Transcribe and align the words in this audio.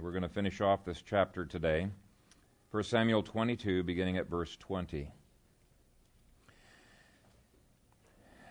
And 0.00 0.06
we're 0.06 0.12
going 0.12 0.22
to 0.22 0.30
finish 0.30 0.62
off 0.62 0.82
this 0.86 1.02
chapter 1.02 1.44
today. 1.44 1.86
1 2.70 2.82
Samuel 2.84 3.22
22, 3.22 3.82
beginning 3.82 4.16
at 4.16 4.30
verse 4.30 4.56
20. 4.56 5.10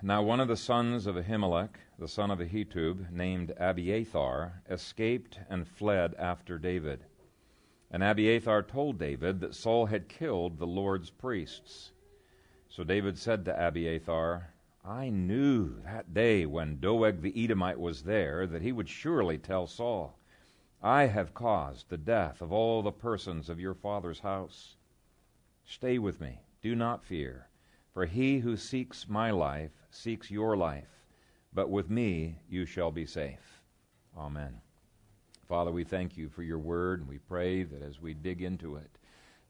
Now 0.04 0.22
one 0.22 0.40
of 0.40 0.48
the 0.48 0.56
sons 0.56 1.08
of 1.08 1.16
Ahimelech, 1.16 1.72
the 1.98 2.08
son 2.08 2.30
of 2.30 2.38
Ahitub, 2.38 3.12
named 3.12 3.54
Abiathar, 3.60 4.62
escaped 4.70 5.40
and 5.50 5.68
fled 5.68 6.14
after 6.20 6.60
David. 6.60 7.06
And 7.90 8.04
Abiathar 8.04 8.62
told 8.62 9.00
David 9.00 9.40
that 9.40 9.56
Saul 9.56 9.88
had 9.88 10.08
killed 10.08 10.60
the 10.60 10.68
Lord's 10.68 11.10
priests. 11.10 11.94
So 12.68 12.84
David 12.84 13.18
said 13.18 13.44
to 13.46 13.60
Abiathar, 13.60 14.54
I 14.86 15.10
knew 15.10 15.82
that 15.84 16.14
day 16.14 16.46
when 16.46 16.80
Doeg 16.80 17.24
the 17.24 17.44
Edomite 17.44 17.80
was 17.80 18.04
there 18.04 18.46
that 18.46 18.62
he 18.62 18.72
would 18.72 18.88
surely 18.88 19.40
tell 19.40 19.66
Saul, 19.66 20.19
I 20.82 21.08
have 21.08 21.34
caused 21.34 21.90
the 21.90 21.98
death 21.98 22.42
of 22.42 22.54
all 22.54 22.82
the 22.82 22.92
persons 22.92 23.50
of 23.50 23.60
your 23.60 23.74
father's 23.74 24.22
house. 24.22 24.78
Stay 25.66 26.00
with 26.00 26.22
me, 26.22 26.40
do 26.62 26.74
not 26.76 27.04
fear, 27.04 27.50
for 27.94 28.06
he 28.06 28.40
who 28.40 28.56
seeks 28.56 29.08
my 29.10 29.32
life 29.32 29.72
seeks 29.92 30.32
your 30.32 30.56
life, 30.56 31.04
but 31.54 31.70
with 31.70 31.90
me 31.90 32.40
you 32.48 32.66
shall 32.66 32.92
be 32.92 33.06
safe. 33.06 33.62
Amen. 34.18 34.62
Father, 35.48 35.72
we 35.72 35.84
thank 35.84 36.16
you 36.16 36.30
for 36.30 36.44
your 36.44 36.60
word, 36.60 37.02
and 37.02 37.10
we 37.10 37.18
pray 37.18 37.64
that 37.64 37.82
as 37.82 38.00
we 38.00 38.14
dig 38.14 38.42
into 38.42 38.76
it, 38.76 39.00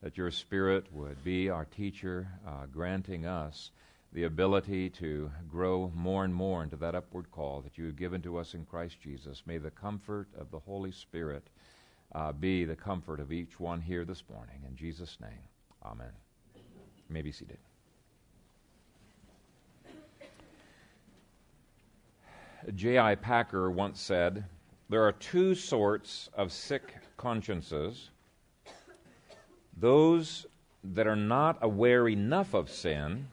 that 0.01 0.17
your 0.17 0.31
Spirit 0.31 0.91
would 0.91 1.23
be 1.23 1.49
our 1.49 1.65
teacher, 1.65 2.27
uh, 2.47 2.65
granting 2.71 3.25
us 3.25 3.71
the 4.13 4.23
ability 4.23 4.89
to 4.89 5.31
grow 5.49 5.91
more 5.95 6.25
and 6.25 6.33
more 6.33 6.63
into 6.63 6.75
that 6.77 6.95
upward 6.95 7.31
call 7.31 7.61
that 7.61 7.77
you 7.77 7.85
have 7.85 7.95
given 7.95 8.21
to 8.23 8.37
us 8.37 8.53
in 8.53 8.65
Christ 8.65 8.99
Jesus. 9.01 9.43
May 9.45 9.57
the 9.57 9.71
comfort 9.71 10.27
of 10.37 10.49
the 10.51 10.59
Holy 10.59 10.91
Spirit 10.91 11.47
uh, 12.13 12.31
be 12.31 12.65
the 12.65 12.75
comfort 12.75 13.19
of 13.19 13.31
each 13.31 13.59
one 13.59 13.81
here 13.81 14.05
this 14.05 14.23
morning. 14.31 14.61
In 14.67 14.75
Jesus' 14.75 15.17
name, 15.21 15.43
amen. 15.85 16.11
You 16.55 17.13
may 17.13 17.21
be 17.21 17.31
seated. 17.31 17.57
J.I. 22.75 23.15
Packer 23.15 23.71
once 23.71 24.01
said, 24.01 24.43
There 24.89 25.03
are 25.03 25.13
two 25.13 25.55
sorts 25.55 26.29
of 26.33 26.51
sick 26.51 26.95
consciences 27.15 28.09
those 29.79 30.45
that 30.83 31.07
are 31.07 31.15
not 31.15 31.57
aware 31.61 32.09
enough 32.09 32.53
of 32.53 32.69
sin, 32.69 33.27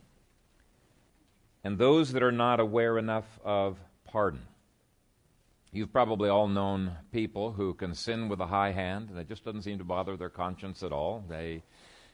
and 1.66 1.78
those 1.78 2.12
that 2.12 2.22
are 2.22 2.30
not 2.30 2.60
aware 2.60 2.96
enough 2.96 3.40
of 3.44 3.76
pardon. 4.04 4.42
You've 5.72 5.92
probably 5.92 6.28
all 6.28 6.46
known 6.46 6.92
people 7.10 7.50
who 7.50 7.74
can 7.74 7.92
sin 7.92 8.28
with 8.28 8.38
a 8.38 8.46
high 8.46 8.70
hand, 8.70 9.10
and 9.10 9.18
it 9.18 9.26
just 9.26 9.44
doesn't 9.44 9.62
seem 9.62 9.78
to 9.78 9.84
bother 9.84 10.16
their 10.16 10.30
conscience 10.30 10.84
at 10.84 10.92
all. 10.92 11.24
They 11.28 11.64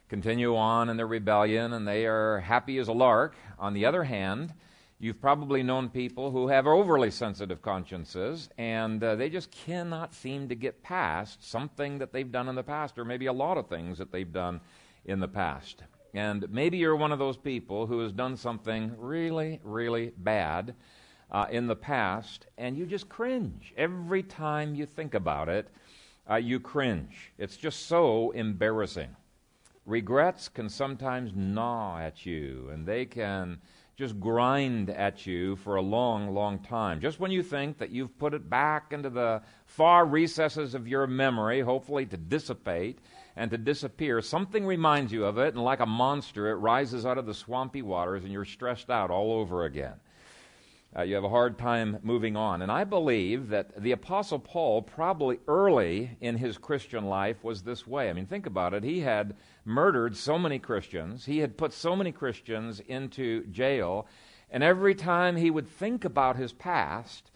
continue 0.08 0.56
on 0.56 0.88
in 0.88 0.96
their 0.96 1.06
rebellion, 1.06 1.74
and 1.74 1.86
they 1.86 2.06
are 2.06 2.40
happy 2.40 2.78
as 2.78 2.88
a 2.88 2.94
lark. 2.94 3.36
On 3.58 3.74
the 3.74 3.84
other 3.84 4.04
hand, 4.04 4.54
You've 4.98 5.20
probably 5.20 5.64
known 5.64 5.88
people 5.88 6.30
who 6.30 6.46
have 6.46 6.64
overly 6.64 7.10
sensitive 7.10 7.60
consciences, 7.60 8.48
and 8.56 9.02
uh, 9.02 9.16
they 9.16 9.28
just 9.28 9.50
cannot 9.50 10.14
seem 10.14 10.48
to 10.48 10.54
get 10.54 10.84
past 10.84 11.42
something 11.42 11.98
that 11.98 12.12
they've 12.12 12.30
done 12.30 12.48
in 12.48 12.54
the 12.54 12.62
past, 12.62 12.96
or 12.96 13.04
maybe 13.04 13.26
a 13.26 13.32
lot 13.32 13.58
of 13.58 13.68
things 13.68 13.98
that 13.98 14.12
they've 14.12 14.32
done 14.32 14.60
in 15.04 15.18
the 15.18 15.26
past. 15.26 15.82
And 16.14 16.48
maybe 16.50 16.76
you're 16.76 16.96
one 16.96 17.12
of 17.12 17.18
those 17.18 17.36
people 17.36 17.86
who 17.86 18.00
has 18.00 18.12
done 18.12 18.36
something 18.36 18.92
really, 18.98 19.60
really 19.64 20.12
bad 20.18 20.74
uh, 21.30 21.46
in 21.50 21.66
the 21.66 21.76
past, 21.76 22.46
and 22.58 22.76
you 22.76 22.84
just 22.84 23.08
cringe. 23.08 23.72
Every 23.76 24.22
time 24.22 24.74
you 24.74 24.84
think 24.84 25.14
about 25.14 25.48
it, 25.48 25.68
uh, 26.30 26.36
you 26.36 26.60
cringe. 26.60 27.32
It's 27.38 27.56
just 27.56 27.86
so 27.86 28.30
embarrassing. 28.32 29.16
Regrets 29.86 30.48
can 30.48 30.68
sometimes 30.68 31.32
gnaw 31.34 31.98
at 31.98 32.26
you, 32.26 32.68
and 32.70 32.86
they 32.86 33.06
can 33.06 33.58
just 33.96 34.20
grind 34.20 34.90
at 34.90 35.26
you 35.26 35.56
for 35.56 35.76
a 35.76 35.82
long, 35.82 36.34
long 36.34 36.58
time. 36.58 37.00
Just 37.00 37.20
when 37.20 37.30
you 37.30 37.42
think 37.42 37.78
that 37.78 37.90
you've 37.90 38.16
put 38.18 38.34
it 38.34 38.48
back 38.48 38.92
into 38.92 39.10
the 39.10 39.42
far 39.64 40.04
recesses 40.04 40.74
of 40.74 40.86
your 40.86 41.06
memory, 41.06 41.60
hopefully 41.60 42.06
to 42.06 42.16
dissipate 42.16 42.98
and 43.36 43.50
to 43.50 43.58
disappear, 43.58 44.20
something 44.20 44.66
reminds 44.66 45.12
you 45.12 45.24
of 45.24 45.38
it, 45.38 45.54
and 45.54 45.62
like 45.62 45.80
a 45.80 45.86
monster, 45.86 46.50
it 46.50 46.56
rises 46.56 47.06
out 47.06 47.18
of 47.18 47.26
the 47.26 47.34
swampy 47.34 47.82
waters, 47.82 48.24
and 48.24 48.32
you're 48.32 48.44
stressed 48.44 48.90
out 48.90 49.10
all 49.10 49.32
over 49.32 49.64
again. 49.64 49.94
Uh, 50.94 51.02
you 51.02 51.14
have 51.14 51.24
a 51.24 51.28
hard 51.28 51.56
time 51.56 51.98
moving 52.02 52.36
on. 52.36 52.60
And 52.60 52.70
I 52.70 52.84
believe 52.84 53.48
that 53.48 53.80
the 53.80 53.92
Apostle 53.92 54.38
Paul, 54.38 54.82
probably 54.82 55.38
early 55.48 56.18
in 56.20 56.36
his 56.36 56.58
Christian 56.58 57.06
life, 57.06 57.42
was 57.42 57.62
this 57.62 57.86
way. 57.86 58.10
I 58.10 58.12
mean, 58.12 58.26
think 58.26 58.44
about 58.44 58.74
it. 58.74 58.84
He 58.84 59.00
had 59.00 59.34
murdered 59.64 60.14
so 60.16 60.38
many 60.38 60.58
Christians, 60.58 61.24
he 61.24 61.38
had 61.38 61.56
put 61.56 61.72
so 61.72 61.96
many 61.96 62.12
Christians 62.12 62.80
into 62.80 63.46
jail, 63.46 64.06
and 64.50 64.62
every 64.62 64.94
time 64.94 65.36
he 65.36 65.50
would 65.50 65.68
think 65.68 66.04
about 66.04 66.36
his 66.36 66.52
past, 66.52 67.30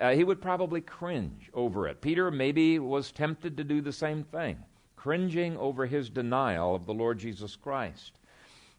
uh, 0.00 0.12
he 0.12 0.24
would 0.24 0.40
probably 0.40 0.80
cringe 0.80 1.50
over 1.52 1.86
it. 1.86 2.00
Peter 2.00 2.30
maybe 2.30 2.78
was 2.78 3.12
tempted 3.12 3.58
to 3.58 3.64
do 3.64 3.82
the 3.82 3.92
same 3.92 4.24
thing, 4.24 4.56
cringing 5.02 5.56
over 5.56 5.84
his 5.86 6.08
denial 6.08 6.76
of 6.76 6.86
the 6.86 6.94
Lord 6.94 7.18
Jesus 7.18 7.56
Christ. 7.56 8.12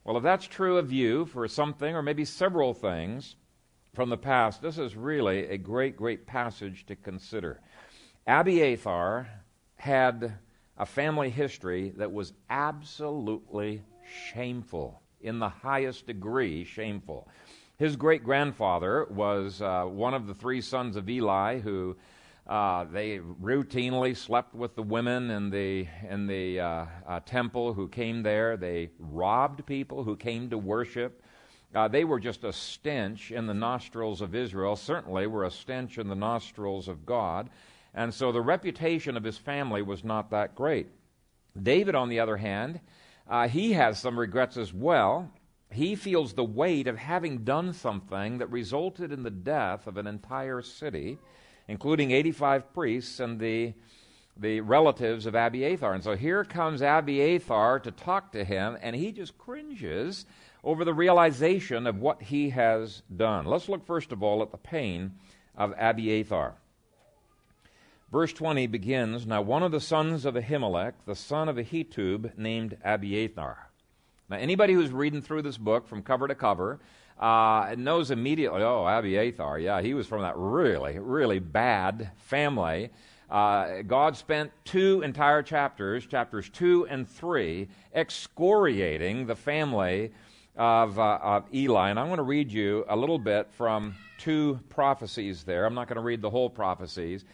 Well, 0.06 0.16
if 0.16 0.24
that's 0.24 0.48
true 0.48 0.78
of 0.78 0.90
you 0.90 1.26
for 1.26 1.46
something 1.50 1.94
or 1.94 2.02
maybe 2.02 2.24
several 2.24 2.74
things, 2.74 3.36
from 3.94 4.10
the 4.10 4.16
past, 4.16 4.62
this 4.62 4.78
is 4.78 4.96
really 4.96 5.50
a 5.50 5.58
great, 5.58 5.98
great 5.98 6.26
passage 6.26 6.86
to 6.86 6.96
consider. 6.96 7.60
Abiathar 8.26 9.28
had 9.76 10.36
a 10.78 10.86
family 10.86 11.30
history 11.30 11.94
that 11.98 12.14
was 12.14 12.32
absolutely 12.50 13.84
shameful, 14.34 15.02
in 15.20 15.40
the 15.40 15.50
highest 15.50 16.08
degree 16.08 16.64
shameful. 16.64 17.28
His 17.78 17.98
great 17.98 18.24
grandfather 18.24 19.08
was 19.10 19.62
uh, 19.62 19.84
one 19.84 20.14
of 20.14 20.28
the 20.28 20.34
three 20.34 20.62
sons 20.62 20.96
of 20.96 21.10
Eli 21.10 21.60
who 21.60 21.98
uh, 22.48 22.84
they 22.86 23.20
routinely 23.20 24.16
slept 24.16 24.54
with 24.54 24.76
the 24.76 24.84
women 24.84 25.30
in 25.30 25.50
the 25.50 25.88
in 26.10 26.28
the 26.28 26.60
uh, 26.60 26.86
uh 27.08 27.20
temple 27.22 27.74
who 27.74 27.88
came 27.88 28.22
there. 28.24 28.58
They 28.58 28.90
robbed 29.00 29.66
people 29.66 30.04
who 30.04 30.16
came 30.16 30.50
to 30.50 30.58
worship. 30.58 31.24
Uh, 31.74 31.88
they 31.88 32.04
were 32.04 32.20
just 32.20 32.44
a 32.44 32.54
stench 32.54 33.32
in 33.32 33.48
the 33.48 33.54
nostrils 33.54 34.22
of 34.22 34.36
Israel, 34.36 34.76
certainly 34.76 35.26
were 35.26 35.46
a 35.46 35.52
stench 35.52 35.98
in 35.98 36.08
the 36.08 36.16
nostrils 36.16 36.88
of 36.88 37.06
God. 37.06 37.50
And 37.96 38.14
so 38.14 38.32
the 38.32 38.42
reputation 38.42 39.18
of 39.18 39.24
his 39.24 39.38
family 39.38 39.82
was 39.82 40.04
not 40.04 40.30
that 40.32 40.56
great. 40.56 40.88
David, 41.62 41.96
on 41.96 42.10
the 42.10 42.20
other 42.20 42.38
hand, 42.38 42.80
uh, 43.28 43.48
he 43.48 43.74
has 43.74 44.00
some 44.00 44.20
regrets 44.20 44.58
as 44.58 44.74
well. 44.74 45.32
He 45.72 45.96
feels 45.96 46.34
the 46.34 46.44
weight 46.44 46.88
of 46.88 46.98
having 46.98 47.44
done 47.44 47.74
something 47.74 48.38
that 48.38 48.52
resulted 48.52 49.12
in 49.12 49.24
the 49.24 49.32
death 49.32 49.88
of 49.88 49.98
an 49.98 50.06
entire 50.06 50.62
city, 50.62 51.18
including 51.68 52.12
85 52.12 52.74
priests 52.74 53.20
and 53.20 53.40
the, 53.40 53.74
the 54.38 54.62
relatives 54.62 55.26
of 55.26 55.36
Abiathar. 55.36 55.94
And 55.94 56.04
so 56.04 56.16
here 56.16 56.44
comes 56.44 56.82
Abiathar 56.82 57.80
to 57.80 57.92
talk 57.92 58.32
to 58.34 58.44
him, 58.44 58.78
and 58.82 58.96
he 58.96 59.12
just 59.12 59.38
cringes 59.38 60.26
over 60.64 60.86
the 60.86 60.94
realization 60.94 61.88
of 61.88 62.00
what 62.00 62.22
he 62.22 62.50
has 62.52 63.04
done. 63.16 63.46
Let's 63.46 63.70
look 63.70 63.86
first 63.86 64.12
of 64.12 64.24
all 64.24 64.42
at 64.42 64.52
the 64.52 64.58
pain 64.58 65.14
of 65.56 65.74
Abiathar. 65.78 66.56
Verse 68.12 68.32
20 68.32 68.68
begins 68.68 69.26
Now 69.26 69.42
one 69.42 69.64
of 69.64 69.72
the 69.72 69.82
sons 69.82 70.26
of 70.26 70.36
Ahimelech, 70.36 70.94
the 71.06 71.16
son 71.16 71.50
of 71.50 71.58
Ahitub, 71.58 72.38
named 72.38 72.78
Abiathar. 72.84 73.70
Now, 74.30 74.38
anybody 74.38 74.74
who's 74.74 74.92
reading 74.92 75.22
through 75.22 75.42
this 75.42 75.58
book 75.58 75.88
from 75.88 76.02
cover 76.02 76.28
to 76.28 76.36
cover 76.36 76.80
uh, 77.20 77.76
knows 77.78 78.12
immediately, 78.12 78.62
oh, 78.62 78.86
Abiathar, 78.86 79.60
yeah, 79.60 79.82
he 79.82 79.94
was 79.94 80.08
from 80.08 80.22
that 80.22 80.36
really, 80.36 81.00
really 81.00 81.40
bad 81.40 82.12
family. 82.18 82.90
Uh, 83.30 83.82
God 83.82 84.16
spent 84.16 84.52
two 84.66 85.02
entire 85.02 85.42
chapters, 85.42 86.06
chapters 86.06 86.50
two 86.50 86.86
and 86.88 87.08
three, 87.08 87.68
excoriating 87.96 89.26
the 89.26 89.36
family 89.36 90.12
of, 90.56 91.00
uh, 91.00 91.20
of 91.22 91.46
Eli. 91.54 91.90
And 91.90 92.00
I'm 92.00 92.08
going 92.08 92.18
to 92.18 92.24
read 92.24 92.52
you 92.52 92.86
a 92.90 92.96
little 92.96 93.18
bit 93.18 93.52
from 93.52 93.96
two 94.18 94.60
prophecies 94.70 95.44
there. 95.44 95.66
I'm 95.66 95.74
not 95.74 95.88
going 95.88 95.96
to 95.98 96.04
read 96.04 96.22
the 96.22 96.30
whole 96.30 96.50
prophecies, 96.50 97.26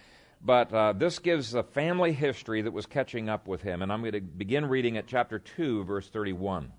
but 0.42 0.74
uh, 0.74 0.94
this 0.94 1.20
gives 1.20 1.52
the 1.52 1.64
family 1.64 2.14
history 2.14 2.62
that 2.62 2.72
was 2.72 2.86
catching 2.86 3.28
up 3.28 3.48
with 3.48 3.62
him. 3.62 3.82
And 3.82 3.92
I'm 3.92 4.02
going 4.02 4.14
to 4.14 4.22
begin 4.22 4.66
reading 4.66 4.98
at 4.98 5.08
chapter 5.08 5.40
2, 5.40 5.84
verse 5.84 6.10
31. 6.10 6.72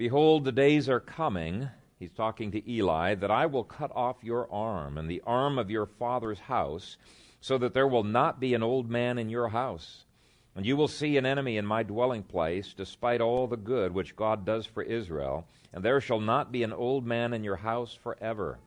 Behold, 0.00 0.46
the 0.46 0.50
days 0.50 0.88
are 0.88 0.98
coming, 0.98 1.68
he's 1.98 2.10
talking 2.10 2.50
to 2.52 2.72
Eli, 2.72 3.14
that 3.16 3.30
I 3.30 3.44
will 3.44 3.64
cut 3.64 3.92
off 3.94 4.24
your 4.24 4.50
arm 4.50 4.96
and 4.96 5.10
the 5.10 5.20
arm 5.26 5.58
of 5.58 5.70
your 5.70 5.84
father's 5.84 6.40
house, 6.40 6.96
so 7.42 7.58
that 7.58 7.74
there 7.74 7.86
will 7.86 8.02
not 8.02 8.40
be 8.40 8.54
an 8.54 8.62
old 8.62 8.88
man 8.88 9.18
in 9.18 9.28
your 9.28 9.48
house 9.48 10.06
and 10.56 10.64
you 10.64 10.74
will 10.74 10.88
see 10.88 11.16
an 11.16 11.26
enemy 11.26 11.58
in 11.58 11.66
my 11.66 11.82
dwelling 11.82 12.22
place, 12.22 12.72
despite 12.74 13.20
all 13.20 13.46
the 13.46 13.58
good 13.58 13.92
which 13.92 14.16
God 14.16 14.46
does 14.46 14.64
for 14.66 14.82
Israel, 14.82 15.46
and 15.72 15.84
there 15.84 16.00
shall 16.00 16.20
not 16.20 16.50
be 16.50 16.62
an 16.62 16.72
old 16.72 17.06
man 17.06 17.34
in 17.34 17.44
your 17.44 17.56
house 17.56 17.94
forever. 17.94 18.58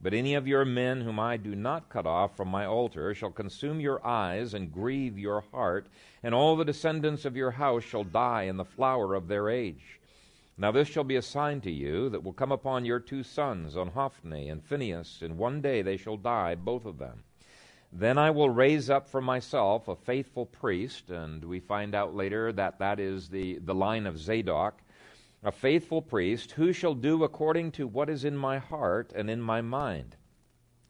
But 0.00 0.12
any 0.12 0.34
of 0.34 0.46
your 0.46 0.66
men 0.66 1.00
whom 1.00 1.18
I 1.18 1.36
do 1.36 1.56
not 1.56 1.88
cut 1.88 2.06
off 2.06 2.36
from 2.36 2.48
my 2.48 2.66
altar 2.66 3.14
shall 3.14 3.30
consume 3.30 3.80
your 3.80 4.06
eyes 4.06 4.52
and 4.52 4.70
grieve 4.70 5.18
your 5.18 5.42
heart, 5.52 5.88
and 6.22 6.34
all 6.34 6.54
the 6.54 6.66
descendants 6.66 7.24
of 7.24 7.34
your 7.34 7.52
house 7.52 7.82
shall 7.82 8.04
die 8.04 8.42
in 8.42 8.58
the 8.58 8.64
flower 8.64 9.14
of 9.14 9.26
their 9.26 9.48
age. 9.48 10.00
Now 10.58 10.70
this 10.70 10.88
shall 10.88 11.04
be 11.04 11.16
a 11.16 11.22
sign 11.22 11.60
to 11.62 11.70
you 11.70 12.08
that 12.08 12.22
will 12.22 12.32
come 12.32 12.52
upon 12.52 12.84
your 12.84 13.00
two 13.00 13.22
sons, 13.22 13.76
on 13.76 13.88
Hophni 13.88 14.48
and 14.48 14.64
Phinehas. 14.64 15.20
In 15.22 15.36
one 15.36 15.60
day 15.60 15.82
they 15.82 15.96
shall 15.96 16.16
die, 16.16 16.54
both 16.54 16.86
of 16.86 16.98
them. 16.98 17.24
Then 17.92 18.18
I 18.18 18.30
will 18.30 18.50
raise 18.50 18.90
up 18.90 19.08
for 19.08 19.20
myself 19.20 19.88
a 19.88 19.96
faithful 19.96 20.46
priest, 20.46 21.10
and 21.10 21.44
we 21.44 21.60
find 21.60 21.94
out 21.94 22.14
later 22.14 22.52
that 22.52 22.78
that 22.78 22.98
is 22.98 23.28
the, 23.28 23.58
the 23.58 23.74
line 23.74 24.06
of 24.06 24.18
Zadok 24.18 24.80
a 25.46 25.52
faithful 25.52 26.02
priest, 26.02 26.52
who 26.52 26.72
shall 26.72 26.94
do 26.94 27.22
according 27.22 27.70
to 27.70 27.86
what 27.86 28.10
is 28.10 28.24
in 28.24 28.36
my 28.36 28.58
heart 28.58 29.12
and 29.14 29.30
in 29.30 29.40
my 29.40 29.60
mind. 29.60 30.16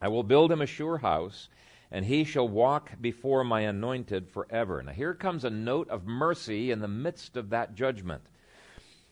I 0.00 0.08
will 0.08 0.22
build 0.22 0.50
him 0.50 0.62
a 0.62 0.66
sure 0.66 0.98
house, 0.98 1.50
and 1.90 2.06
he 2.06 2.24
shall 2.24 2.48
walk 2.48 2.92
before 3.00 3.44
my 3.44 3.60
anointed 3.60 4.30
forever. 4.30 4.82
Now 4.82 4.92
here 4.92 5.12
comes 5.12 5.44
a 5.44 5.50
note 5.50 5.90
of 5.90 6.06
mercy 6.06 6.70
in 6.70 6.80
the 6.80 6.88
midst 6.88 7.36
of 7.36 7.50
that 7.50 7.74
judgment. 7.74 8.22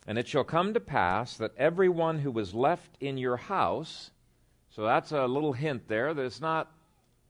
And 0.06 0.18
it 0.18 0.28
shall 0.28 0.44
come 0.44 0.74
to 0.74 0.80
pass 0.80 1.36
that 1.38 1.56
everyone 1.56 2.18
who 2.18 2.30
was 2.30 2.54
left 2.54 2.96
in 3.00 3.16
your 3.16 3.36
house, 3.36 4.10
so 4.70 4.84
that's 4.84 5.12
a 5.12 5.26
little 5.26 5.52
hint 5.52 5.88
there 5.88 6.12
that 6.12 6.24
it's 6.24 6.40
not 6.40 6.70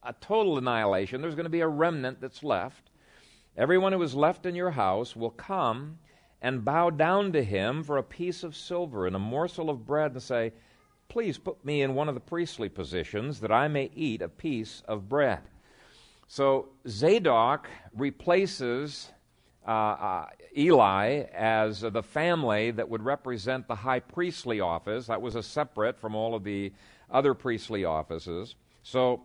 a 0.03 0.13
total 0.13 0.57
annihilation, 0.57 1.21
there's 1.21 1.35
going 1.35 1.45
to 1.45 1.49
be 1.49 1.61
a 1.61 1.67
remnant 1.67 2.21
that's 2.21 2.43
left. 2.43 2.89
Everyone 3.57 3.93
who 3.93 3.99
was 3.99 4.13
left 4.13 4.45
in 4.45 4.55
your 4.55 4.71
house 4.71 5.15
will 5.15 5.29
come 5.31 5.99
and 6.41 6.65
bow 6.65 6.89
down 6.89 7.31
to 7.31 7.43
him 7.43 7.83
for 7.83 7.97
a 7.97 8.03
piece 8.03 8.43
of 8.43 8.55
silver 8.55 9.07
and 9.07 9.15
a 9.15 9.19
morsel 9.19 9.69
of 9.69 9.85
bread 9.85 10.11
and 10.11 10.21
say, 10.21 10.51
Please 11.07 11.37
put 11.37 11.63
me 11.63 11.81
in 11.81 11.95
one 11.95 12.09
of 12.09 12.15
the 12.15 12.21
priestly 12.21 12.67
positions 12.67 13.39
that 13.39 13.51
I 13.51 13.67
may 13.67 13.89
eat 13.95 14.21
a 14.21 14.27
piece 14.27 14.81
of 14.87 15.07
bread. 15.07 15.41
So 16.27 16.69
Zadok 16.87 17.69
replaces 17.95 19.11
uh, 19.67 19.71
uh, 19.71 20.25
Eli 20.57 21.23
as 21.33 21.81
the 21.81 22.03
family 22.03 22.71
that 22.71 22.87
would 22.87 23.03
represent 23.03 23.67
the 23.67 23.75
high 23.75 23.99
priestly 23.99 24.59
office. 24.59 25.07
That 25.07 25.21
was 25.21 25.35
a 25.35 25.43
separate 25.43 25.99
from 25.99 26.15
all 26.15 26.35
of 26.35 26.43
the 26.43 26.71
other 27.09 27.33
priestly 27.33 27.85
offices. 27.85 28.55
So 28.83 29.23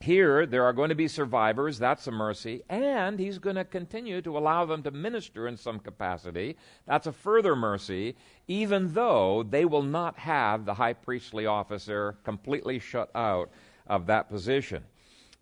here, 0.00 0.44
there 0.44 0.64
are 0.64 0.72
going 0.72 0.90
to 0.90 0.94
be 0.94 1.08
survivors. 1.08 1.78
That's 1.78 2.06
a 2.06 2.10
mercy. 2.10 2.62
And 2.68 3.18
he's 3.18 3.38
going 3.38 3.56
to 3.56 3.64
continue 3.64 4.20
to 4.22 4.36
allow 4.36 4.64
them 4.64 4.82
to 4.82 4.90
minister 4.90 5.48
in 5.48 5.56
some 5.56 5.78
capacity. 5.78 6.56
That's 6.86 7.06
a 7.06 7.12
further 7.12 7.56
mercy, 7.56 8.16
even 8.46 8.92
though 8.92 9.42
they 9.42 9.64
will 9.64 9.82
not 9.82 10.18
have 10.18 10.64
the 10.64 10.74
high 10.74 10.92
priestly 10.92 11.46
officer 11.46 12.18
completely 12.22 12.78
shut 12.78 13.10
out 13.14 13.50
of 13.86 14.06
that 14.06 14.28
position. 14.28 14.84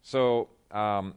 So 0.02 0.48
um, 0.70 1.14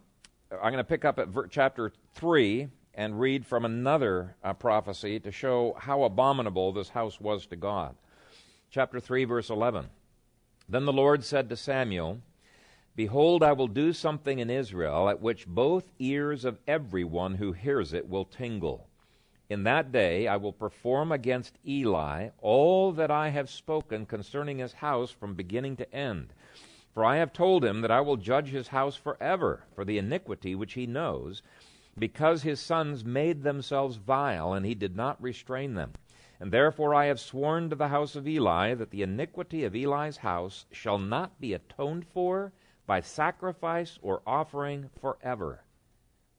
I'm 0.51 0.71
going 0.71 0.77
to 0.77 0.83
pick 0.83 1.05
up 1.05 1.19
at 1.19 1.27
ver- 1.27 1.47
chapter 1.47 1.91
3 2.15 2.67
and 2.95 3.19
read 3.19 3.45
from 3.45 3.65
another 3.65 4.35
uh, 4.43 4.53
prophecy 4.53 5.19
to 5.19 5.31
show 5.31 5.75
how 5.79 6.03
abominable 6.03 6.71
this 6.71 6.89
house 6.89 7.19
was 7.19 7.45
to 7.45 7.55
God. 7.55 7.95
Chapter 8.71 8.99
3, 8.99 9.25
verse 9.25 9.49
11. 9.49 9.87
Then 10.67 10.85
the 10.85 10.93
Lord 10.93 11.23
said 11.23 11.49
to 11.49 11.57
Samuel, 11.57 12.19
Behold, 12.95 13.43
I 13.43 13.51
will 13.51 13.67
do 13.67 13.91
something 13.91 14.39
in 14.39 14.49
Israel 14.49 15.09
at 15.09 15.21
which 15.21 15.45
both 15.45 15.91
ears 15.99 16.45
of 16.45 16.59
everyone 16.65 17.35
who 17.35 17.51
hears 17.51 17.93
it 17.93 18.09
will 18.09 18.25
tingle. 18.25 18.87
In 19.49 19.63
that 19.63 19.91
day 19.91 20.27
I 20.27 20.37
will 20.37 20.53
perform 20.53 21.11
against 21.11 21.59
Eli 21.67 22.29
all 22.41 22.91
that 22.93 23.11
I 23.11 23.29
have 23.29 23.49
spoken 23.49 24.05
concerning 24.05 24.57
his 24.59 24.73
house 24.73 25.11
from 25.11 25.35
beginning 25.35 25.75
to 25.77 25.93
end. 25.93 26.33
For 26.93 27.03
I 27.03 27.17
have 27.17 27.33
told 27.33 27.63
him 27.63 27.81
that 27.81 27.91
I 27.91 27.99
will 27.99 28.15
judge 28.15 28.49
his 28.49 28.69
house 28.69 28.95
forever 28.95 29.65
for 29.75 29.83
the 29.83 29.97
iniquity 29.97 30.55
which 30.55 30.73
he 30.73 30.87
knows, 30.87 31.43
because 31.97 32.43
his 32.43 32.59
sons 32.59 33.05
made 33.05 33.43
themselves 33.43 33.95
vile, 33.95 34.53
and 34.53 34.65
he 34.65 34.75
did 34.75 34.95
not 34.95 35.21
restrain 35.21 35.75
them. 35.75 35.93
And 36.39 36.51
therefore 36.51 36.93
I 36.93 37.05
have 37.05 37.19
sworn 37.19 37.69
to 37.69 37.75
the 37.75 37.87
house 37.87 38.15
of 38.15 38.27
Eli 38.27 38.73
that 38.73 38.91
the 38.91 39.01
iniquity 39.01 39.63
of 39.63 39.75
Eli's 39.75 40.17
house 40.17 40.65
shall 40.71 40.97
not 40.97 41.39
be 41.39 41.53
atoned 41.53 42.05
for 42.05 42.51
by 42.85 42.99
sacrifice 42.99 43.97
or 44.01 44.21
offering 44.27 44.89
forever. 44.99 45.63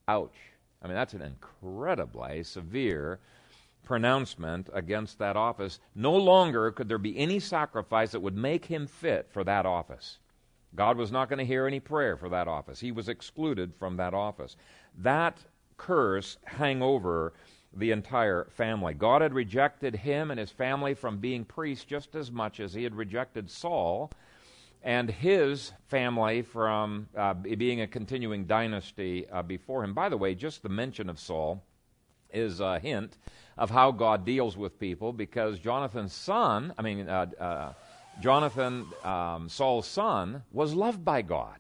Ouch. 0.06 0.36
I 0.82 0.86
mean, 0.86 0.94
that's 0.94 1.14
an 1.14 1.22
incredibly 1.22 2.42
severe 2.42 3.18
pronouncement 3.82 4.68
against 4.74 5.18
that 5.18 5.36
office. 5.36 5.80
No 5.94 6.14
longer 6.14 6.70
could 6.70 6.88
there 6.88 6.98
be 6.98 7.16
any 7.16 7.40
sacrifice 7.40 8.12
that 8.12 8.20
would 8.20 8.36
make 8.36 8.66
him 8.66 8.86
fit 8.86 9.28
for 9.30 9.42
that 9.44 9.64
office. 9.64 10.18
God 10.76 10.96
was 10.96 11.10
not 11.10 11.28
going 11.28 11.38
to 11.38 11.44
hear 11.44 11.66
any 11.66 11.80
prayer 11.80 12.16
for 12.16 12.28
that 12.28 12.48
office. 12.48 12.78
He 12.78 12.92
was 12.92 13.08
excluded 13.08 13.74
from 13.78 13.96
that 13.96 14.14
office. 14.14 14.56
That 14.98 15.38
curse 15.76 16.36
hang 16.44 16.82
over 16.82 17.32
the 17.74 17.90
entire 17.90 18.46
family. 18.50 18.94
God 18.94 19.22
had 19.22 19.34
rejected 19.34 19.96
him 19.96 20.30
and 20.30 20.38
his 20.38 20.50
family 20.50 20.94
from 20.94 21.18
being 21.18 21.44
priests 21.44 21.84
just 21.84 22.14
as 22.14 22.30
much 22.30 22.60
as 22.60 22.72
he 22.72 22.82
had 22.84 22.94
rejected 22.94 23.50
Saul 23.50 24.10
and 24.82 25.10
his 25.10 25.72
family 25.88 26.42
from 26.42 27.08
uh, 27.16 27.34
being 27.34 27.80
a 27.80 27.86
continuing 27.86 28.44
dynasty 28.46 29.28
uh, 29.30 29.42
before 29.42 29.82
him. 29.82 29.94
By 29.94 30.08
the 30.08 30.16
way, 30.16 30.34
just 30.34 30.62
the 30.62 30.68
mention 30.68 31.08
of 31.10 31.18
Saul 31.18 31.62
is 32.32 32.60
a 32.60 32.78
hint 32.78 33.16
of 33.58 33.70
how 33.70 33.90
God 33.90 34.24
deals 34.24 34.56
with 34.56 34.78
people 34.78 35.12
because 35.12 35.58
Jonathan's 35.58 36.12
son, 36.12 36.72
I 36.78 36.82
mean, 36.82 37.08
uh, 37.08 37.26
uh 37.38 37.72
Jonathan, 38.20 38.86
um, 39.04 39.48
Saul's 39.48 39.86
son, 39.86 40.42
was 40.52 40.74
loved 40.74 41.04
by 41.04 41.22
God. 41.22 41.56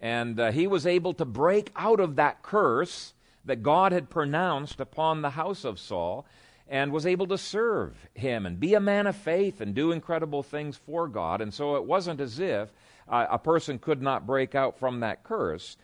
And 0.00 0.38
uh, 0.38 0.52
he 0.52 0.66
was 0.66 0.86
able 0.86 1.14
to 1.14 1.24
break 1.24 1.70
out 1.74 2.00
of 2.00 2.16
that 2.16 2.42
curse 2.42 3.14
that 3.44 3.62
God 3.62 3.92
had 3.92 4.10
pronounced 4.10 4.80
upon 4.80 5.22
the 5.22 5.30
house 5.30 5.64
of 5.64 5.78
Saul 5.78 6.26
and 6.68 6.92
was 6.92 7.06
able 7.06 7.26
to 7.28 7.38
serve 7.38 8.08
him 8.14 8.44
and 8.44 8.58
be 8.58 8.74
a 8.74 8.80
man 8.80 9.06
of 9.06 9.16
faith 9.16 9.60
and 9.60 9.74
do 9.74 9.92
incredible 9.92 10.42
things 10.42 10.76
for 10.76 11.08
God. 11.08 11.40
And 11.40 11.54
so 11.54 11.76
it 11.76 11.84
wasn't 11.84 12.20
as 12.20 12.38
if 12.40 12.72
uh, 13.08 13.26
a 13.30 13.38
person 13.38 13.78
could 13.78 14.02
not 14.02 14.26
break 14.26 14.54
out 14.54 14.78
from 14.78 15.00
that 15.00 15.22
curse. 15.22 15.76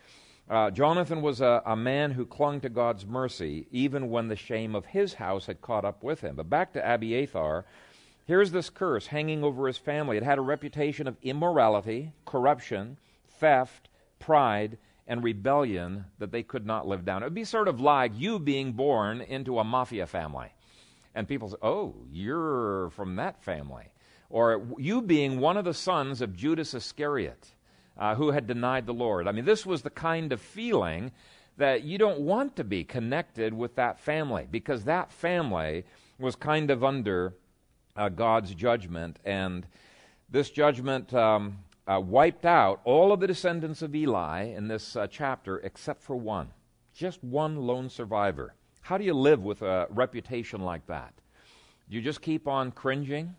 Uh, 0.49 0.69
Jonathan 0.69 1.21
was 1.21 1.39
a, 1.39 1.63
a, 1.65 1.75
man 1.75 2.11
who 2.11 2.25
clung 2.25 2.59
to 2.59 2.69
God's 2.69 3.05
mercy 3.05 3.65
even 3.71 4.09
when 4.09 4.27
the 4.27 4.35
shame 4.35 4.75
of 4.75 4.85
his 4.85 5.13
house 5.13 5.45
had 5.45 5.61
caught 5.61 5.85
up 5.85 6.03
with 6.03 6.19
him. 6.19 6.35
But 6.35 6.49
back 6.49 6.73
to 6.73 6.93
Abiathar, 6.93 7.63
here's 8.25 8.51
this 8.51 8.69
curse 8.69 9.07
hanging 9.07 9.43
over 9.43 9.67
his 9.67 9.77
family. 9.77 10.17
It 10.17 10.23
had 10.23 10.37
a 10.37 10.41
reputation 10.41 11.07
of 11.07 11.17
immorality, 11.21 12.13
corruption, 12.25 12.97
theft, 13.39 13.89
pride, 14.19 14.77
and 15.07 15.23
rebellion 15.23 16.05
that 16.19 16.31
they 16.31 16.43
could 16.43 16.65
not 16.65 16.87
live 16.87 17.05
down. 17.05 17.23
It 17.23 17.25
would 17.25 17.33
be 17.33 17.43
sort 17.43 17.67
of 17.67 17.81
like 17.81 18.11
you 18.15 18.39
being 18.39 18.71
born 18.73 19.21
into 19.21 19.59
a 19.59 19.63
mafia 19.63 20.07
family 20.07 20.53
and 21.15 21.27
people 21.27 21.49
say, 21.49 21.57
oh, 21.61 21.95
you're 22.11 22.89
from 22.91 23.15
that 23.17 23.43
family. 23.43 23.85
Or 24.29 24.65
you 24.77 25.01
being 25.01 25.39
one 25.39 25.57
of 25.57 25.65
the 25.65 25.73
sons 25.73 26.21
of 26.21 26.35
Judas 26.35 26.73
Iscariot, 26.73 27.53
uh, 27.97 28.15
who 28.15 28.31
had 28.31 28.47
denied 28.47 28.87
the 28.87 28.93
Lord. 28.93 29.27
I 29.27 29.31
mean, 29.31 29.45
this 29.45 29.65
was 29.65 29.83
the 29.83 29.91
kind 29.91 30.31
of 30.31 30.41
feeling 30.41 31.11
that 31.57 31.83
you 31.83 31.99
don't 31.99 32.21
want 32.21 32.55
to 32.55 32.63
be 32.63 32.83
connected 32.83 33.53
with 33.53 33.75
that 33.75 33.99
family 33.99 34.47
because 34.49 34.85
that 34.85 35.11
family 35.11 35.83
was 36.17 36.35
kind 36.35 36.71
of 36.71 36.83
under 36.83 37.35
uh, 37.95 38.09
God's 38.09 38.53
judgment. 38.55 39.19
And 39.23 39.65
this 40.29 40.49
judgment 40.49 41.13
um, 41.13 41.59
uh, 41.87 41.99
wiped 41.99 42.45
out 42.45 42.81
all 42.83 43.11
of 43.11 43.19
the 43.19 43.27
descendants 43.27 43.81
of 43.81 43.95
Eli 43.95 44.43
in 44.43 44.67
this 44.67 44.95
uh, 44.95 45.07
chapter 45.07 45.57
except 45.59 46.01
for 46.01 46.15
one. 46.15 46.49
Just 46.93 47.23
one 47.23 47.55
lone 47.57 47.89
survivor. 47.89 48.53
How 48.81 48.97
do 48.97 49.03
you 49.03 49.13
live 49.13 49.41
with 49.41 49.61
a 49.61 49.87
reputation 49.89 50.61
like 50.61 50.85
that? 50.87 51.13
Do 51.89 51.95
you 51.95 52.01
just 52.01 52.21
keep 52.21 52.47
on 52.47 52.71
cringing? 52.71 53.35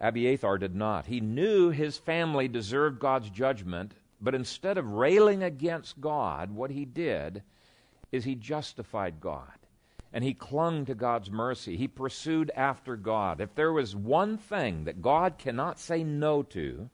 Abiathar 0.00 0.58
did 0.58 0.74
not. 0.74 1.06
He 1.06 1.20
knew 1.20 1.70
his 1.70 1.96
family 1.96 2.48
deserved 2.48 2.98
God's 2.98 3.30
judgment, 3.30 3.92
but 4.20 4.34
instead 4.34 4.78
of 4.78 4.86
railing 4.86 5.42
against 5.42 6.00
God, 6.00 6.50
what 6.50 6.70
he 6.70 6.84
did 6.84 7.42
is 8.10 8.24
he 8.24 8.34
justified 8.34 9.20
God. 9.20 9.61
And 10.12 10.22
he 10.22 10.34
clung 10.34 10.84
to 10.86 10.94
God's 10.94 11.30
mercy. 11.30 11.76
He 11.76 11.88
pursued 11.88 12.50
after 12.54 12.96
God. 12.96 13.40
If 13.40 13.54
there 13.54 13.72
was 13.72 13.96
one 13.96 14.36
thing 14.36 14.84
that 14.84 15.00
God 15.00 15.38
cannot 15.38 15.78
say 15.78 16.04
no 16.04 16.42
to, 16.44 16.90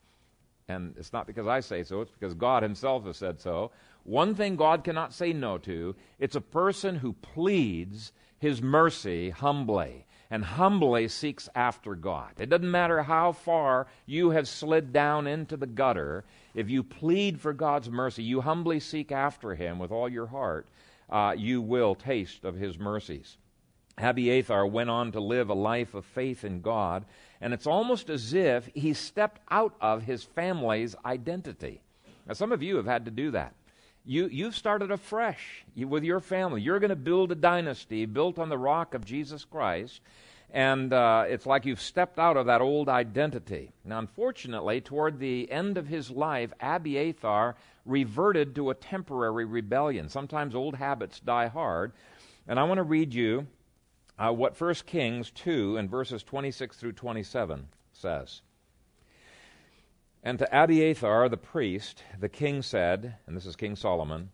and 0.67 0.95
it's 0.97 1.11
not 1.11 1.27
because 1.27 1.47
I 1.47 1.59
say 1.59 1.83
so, 1.83 2.01
it's 2.01 2.11
because 2.11 2.33
God 2.33 2.63
Himself 2.63 3.05
has 3.05 3.17
said 3.17 3.41
so, 3.41 3.71
one 4.03 4.35
thing 4.35 4.55
God 4.55 4.83
cannot 4.83 5.13
say 5.13 5.33
no 5.33 5.57
to 5.59 5.95
it's 6.17 6.35
a 6.35 6.41
person 6.41 6.95
who 6.95 7.13
pleads 7.13 8.13
his 8.39 8.61
mercy 8.61 9.29
humbly 9.29 10.05
and 10.31 10.43
humbly 10.43 11.07
seeks 11.07 11.49
after 11.55 11.95
God. 11.95 12.33
It 12.39 12.49
doesn't 12.49 12.69
matter 12.69 13.03
how 13.03 13.33
far 13.33 13.87
you 14.05 14.29
have 14.29 14.47
slid 14.47 14.93
down 14.93 15.27
into 15.27 15.57
the 15.57 15.67
gutter, 15.67 16.23
if 16.53 16.69
you 16.69 16.83
plead 16.83 17.39
for 17.39 17.51
God's 17.51 17.89
mercy, 17.89 18.23
you 18.23 18.41
humbly 18.41 18.79
seek 18.79 19.11
after 19.11 19.55
Him 19.55 19.79
with 19.79 19.91
all 19.91 20.07
your 20.07 20.27
heart, 20.27 20.67
uh, 21.09 21.33
you 21.37 21.61
will 21.61 21.95
taste 21.95 22.45
of 22.45 22.55
His 22.55 22.77
mercies. 22.77 23.37
Abiathar 23.97 24.65
went 24.65 24.89
on 24.89 25.11
to 25.11 25.19
live 25.19 25.49
a 25.49 25.53
life 25.53 25.93
of 25.93 26.05
faith 26.05 26.45
in 26.45 26.61
God 26.61 27.05
And 27.41 27.53
it's 27.53 27.67
almost 27.67 28.09
as 28.09 28.33
if 28.33 28.69
he 28.73 28.93
stepped 28.93 29.41
out 29.49 29.75
of 29.79 30.03
his 30.03 30.23
family's 30.23 30.95
identity. 31.05 31.81
Now, 32.27 32.33
some 32.33 32.51
of 32.51 32.61
you 32.61 32.75
have 32.77 32.85
had 32.85 33.05
to 33.05 33.11
do 33.11 33.31
that. 33.31 33.53
You, 34.05 34.27
you've 34.27 34.55
started 34.55 34.91
afresh 34.91 35.65
with 35.75 36.03
your 36.03 36.19
family. 36.19 36.61
You're 36.61 36.79
going 36.79 36.89
to 36.89 36.95
build 36.95 37.31
a 37.31 37.35
dynasty 37.35 38.05
built 38.05 38.39
on 38.39 38.49
the 38.49 38.57
rock 38.57 38.93
of 38.93 39.05
Jesus 39.05 39.45
Christ. 39.45 40.01
And 40.51 40.91
uh, 40.91 41.25
it's 41.27 41.45
like 41.45 41.65
you've 41.65 41.81
stepped 41.81 42.17
out 42.17 42.35
of 42.35 42.47
that 42.47 42.61
old 42.61 42.89
identity. 42.89 43.71
Now, 43.85 43.99
unfortunately, 43.99 44.81
toward 44.81 45.19
the 45.19 45.51
end 45.51 45.77
of 45.77 45.87
his 45.87 46.09
life, 46.09 46.51
Abiathar 46.59 47.55
reverted 47.85 48.55
to 48.55 48.69
a 48.69 48.75
temporary 48.75 49.45
rebellion. 49.45 50.09
Sometimes 50.09 50.55
old 50.55 50.75
habits 50.75 51.19
die 51.19 51.47
hard. 51.47 51.91
And 52.47 52.59
I 52.59 52.63
want 52.63 52.79
to 52.79 52.83
read 52.83 53.13
you 53.13 53.45
uh, 54.17 54.31
what 54.31 54.59
1 54.59 54.73
Kings 54.85 55.31
2 55.31 55.77
and 55.77 55.89
verses 55.89 56.23
26 56.23 56.77
through 56.77 56.93
27 56.93 57.67
says. 57.93 58.41
And 60.23 60.39
to 60.39 60.47
Abiathar 60.51 61.29
the 61.29 61.37
priest, 61.37 62.03
the 62.19 62.27
king 62.27 62.61
said, 62.61 63.15
and 63.25 63.37
this 63.37 63.45
is 63.45 63.55
King 63.55 63.75
Solomon, 63.75 64.31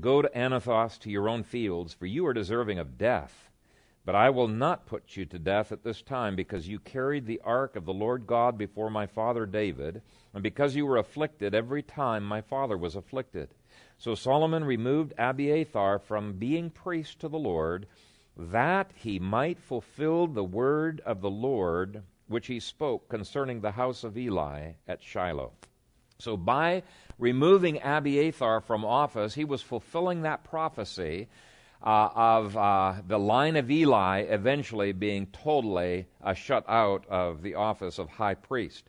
Go 0.00 0.20
to 0.20 0.28
Anathoth 0.28 0.98
to 1.00 1.10
your 1.10 1.28
own 1.28 1.42
fields, 1.42 1.94
for 1.94 2.06
you 2.06 2.26
are 2.26 2.34
deserving 2.34 2.78
of 2.78 2.98
death. 2.98 3.50
But 4.06 4.14
I 4.14 4.30
will 4.30 4.46
not 4.46 4.86
put 4.86 5.16
you 5.16 5.26
to 5.26 5.38
death 5.38 5.72
at 5.72 5.82
this 5.82 6.00
time, 6.00 6.36
because 6.36 6.68
you 6.68 6.78
carried 6.78 7.26
the 7.26 7.40
ark 7.44 7.74
of 7.74 7.84
the 7.84 7.92
Lord 7.92 8.24
God 8.24 8.56
before 8.56 8.88
my 8.88 9.06
father 9.06 9.46
David, 9.46 10.00
and 10.32 10.44
because 10.44 10.76
you 10.76 10.86
were 10.86 10.96
afflicted 10.96 11.54
every 11.56 11.82
time 11.82 12.22
my 12.22 12.40
father 12.40 12.78
was 12.78 12.94
afflicted. 12.94 13.48
So 13.98 14.14
Solomon 14.14 14.62
removed 14.62 15.12
Abiathar 15.18 15.98
from 15.98 16.34
being 16.34 16.70
priest 16.70 17.18
to 17.18 17.28
the 17.28 17.38
Lord, 17.38 17.88
that 18.36 18.92
he 18.94 19.18
might 19.18 19.58
fulfill 19.58 20.28
the 20.28 20.44
word 20.44 21.02
of 21.04 21.20
the 21.20 21.30
Lord 21.30 22.04
which 22.28 22.46
he 22.46 22.60
spoke 22.60 23.08
concerning 23.08 23.60
the 23.60 23.72
house 23.72 24.04
of 24.04 24.16
Eli 24.16 24.72
at 24.86 25.02
Shiloh. 25.02 25.52
So 26.18 26.36
by 26.36 26.84
removing 27.18 27.80
Abiathar 27.82 28.60
from 28.60 28.84
office, 28.84 29.34
he 29.34 29.44
was 29.44 29.62
fulfilling 29.62 30.22
that 30.22 30.44
prophecy 30.44 31.28
uh, 31.82 32.08
of 32.14 32.56
uh, 32.56 32.94
the 33.06 33.18
line 33.18 33.56
of 33.56 33.70
Eli 33.70 34.20
eventually 34.20 34.92
being 34.92 35.26
totally 35.26 36.06
uh, 36.22 36.32
shut 36.34 36.64
out 36.68 37.04
of 37.08 37.42
the 37.42 37.54
office 37.54 37.98
of 37.98 38.08
high 38.08 38.34
priest. 38.34 38.84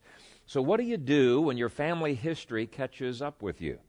So, 0.45 0.61
what 0.61 0.79
do 0.79 0.85
you 0.85 0.97
do 0.97 1.41
when 1.41 1.57
your 1.57 1.69
family 1.69 2.15
history 2.15 2.65
catches 2.65 3.21
up 3.21 3.41
with 3.41 3.61
you? 3.61 3.79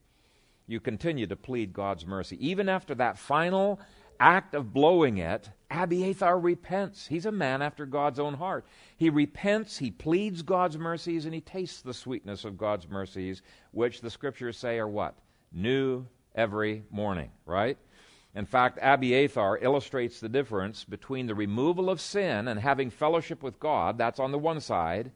You 0.66 0.80
continue 0.80 1.26
to 1.26 1.36
plead 1.36 1.72
God's 1.72 2.04
mercy. 2.04 2.36
Even 2.46 2.68
after 2.68 2.94
that 2.96 3.18
final 3.18 3.80
act 4.20 4.54
of 4.54 4.72
blowing 4.72 5.18
it, 5.18 5.50
Abiathar 5.70 6.38
repents. 6.38 7.06
He's 7.06 7.26
a 7.26 7.32
man 7.32 7.62
after 7.62 7.86
God's 7.86 8.18
own 8.18 8.34
heart. 8.34 8.66
He 8.96 9.10
repents, 9.10 9.78
he 9.78 9.90
pleads 9.90 10.42
God's 10.42 10.76
mercies, 10.76 11.24
and 11.24 11.34
he 11.34 11.40
tastes 11.40 11.80
the 11.80 11.94
sweetness 11.94 12.44
of 12.44 12.58
God's 12.58 12.88
mercies, 12.88 13.42
which 13.70 14.00
the 14.00 14.10
scriptures 14.10 14.58
say 14.58 14.78
are 14.78 14.88
what? 14.88 15.14
New 15.52 16.06
every 16.34 16.84
morning, 16.90 17.30
right? 17.46 17.78
In 18.34 18.44
fact, 18.46 18.78
Abiathar 18.80 19.58
illustrates 19.58 20.20
the 20.20 20.28
difference 20.28 20.84
between 20.84 21.26
the 21.26 21.34
removal 21.34 21.90
of 21.90 22.00
sin 22.00 22.46
and 22.48 22.60
having 22.60 22.90
fellowship 22.90 23.42
with 23.42 23.58
God, 23.58 23.98
that's 23.98 24.20
on 24.20 24.32
the 24.32 24.38
one 24.38 24.60
side, 24.60 25.10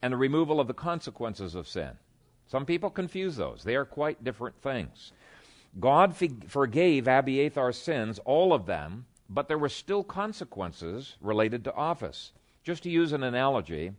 and 0.00 0.12
the 0.12 0.16
removal 0.16 0.60
of 0.60 0.68
the 0.68 0.74
consequences 0.74 1.54
of 1.54 1.68
sin. 1.68 1.92
Some 2.46 2.64
people 2.64 2.90
confuse 2.90 3.36
those. 3.36 3.64
They 3.64 3.74
are 3.74 3.84
quite 3.84 4.22
different 4.22 4.62
things. 4.62 5.12
God 5.78 6.16
forgave 6.16 7.04
Abiathar's 7.04 7.76
sins, 7.76 8.18
all 8.24 8.52
of 8.52 8.66
them, 8.66 9.06
but 9.28 9.48
there 9.48 9.58
were 9.58 9.68
still 9.68 10.04
consequences 10.04 11.16
related 11.20 11.64
to 11.64 11.74
office. 11.74 12.32
Just 12.62 12.84
to 12.84 12.90
use 12.90 13.12
an 13.12 13.22
analogy, 13.22 13.92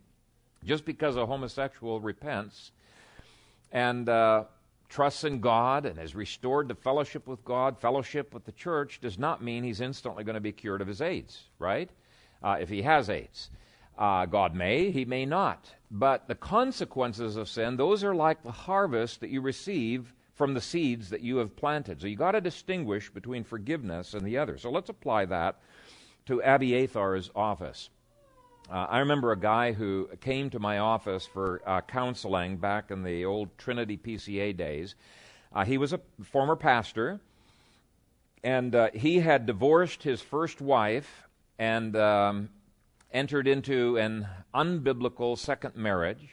just 0.64 0.84
because 0.84 1.16
a 1.16 1.26
homosexual 1.26 2.00
repents 2.00 2.72
and 3.70 4.08
uh, 4.08 4.44
trusts 4.88 5.24
in 5.24 5.40
God 5.40 5.86
and 5.86 5.98
is 5.98 6.14
restored 6.14 6.68
to 6.68 6.74
fellowship 6.74 7.26
with 7.26 7.44
God, 7.44 7.78
fellowship 7.78 8.32
with 8.32 8.44
the 8.44 8.52
church, 8.52 9.00
does 9.00 9.18
not 9.18 9.42
mean 9.42 9.62
he's 9.62 9.80
instantly 9.80 10.24
going 10.24 10.34
to 10.34 10.40
be 10.40 10.52
cured 10.52 10.80
of 10.80 10.88
his 10.88 11.02
AIDS, 11.02 11.44
right? 11.58 11.90
Uh, 12.42 12.56
if 12.60 12.68
he 12.68 12.82
has 12.82 13.10
AIDS. 13.10 13.50
Uh, 13.98 14.26
God 14.26 14.54
may, 14.54 14.90
he 14.90 15.04
may 15.04 15.26
not. 15.26 15.72
But 15.90 16.28
the 16.28 16.34
consequences 16.34 17.36
of 17.36 17.48
sin, 17.48 17.76
those 17.76 18.04
are 18.04 18.14
like 18.14 18.42
the 18.42 18.52
harvest 18.52 19.20
that 19.20 19.30
you 19.30 19.40
receive 19.40 20.14
from 20.34 20.54
the 20.54 20.60
seeds 20.60 21.10
that 21.10 21.20
you 21.20 21.38
have 21.38 21.56
planted. 21.56 22.00
So 22.00 22.06
you 22.06 22.16
got 22.16 22.32
to 22.32 22.40
distinguish 22.40 23.10
between 23.10 23.42
forgiveness 23.42 24.14
and 24.14 24.24
the 24.24 24.38
other. 24.38 24.56
So 24.56 24.70
let's 24.70 24.88
apply 24.88 25.24
that 25.26 25.56
to 26.26 26.40
Abiathar's 26.40 27.30
office. 27.34 27.90
Uh, 28.70 28.86
I 28.90 28.98
remember 28.98 29.32
a 29.32 29.38
guy 29.38 29.72
who 29.72 30.10
came 30.20 30.50
to 30.50 30.58
my 30.58 30.76
office 30.76 31.24
for 31.24 31.62
uh, 31.66 31.80
counseling 31.80 32.58
back 32.58 32.90
in 32.90 33.02
the 33.02 33.24
old 33.24 33.56
Trinity 33.56 33.96
PCA 33.96 34.54
days. 34.54 34.94
Uh, 35.54 35.64
he 35.64 35.78
was 35.78 35.94
a 35.94 36.00
former 36.22 36.54
pastor, 36.54 37.18
and 38.44 38.74
uh, 38.74 38.90
he 38.92 39.20
had 39.20 39.46
divorced 39.46 40.02
his 40.02 40.20
first 40.20 40.60
wife 40.60 41.22
and 41.58 41.96
um, 41.96 42.50
entered 43.10 43.48
into 43.48 43.96
an 43.96 44.28
unbiblical 44.54 45.38
second 45.38 45.74
marriage. 45.74 46.28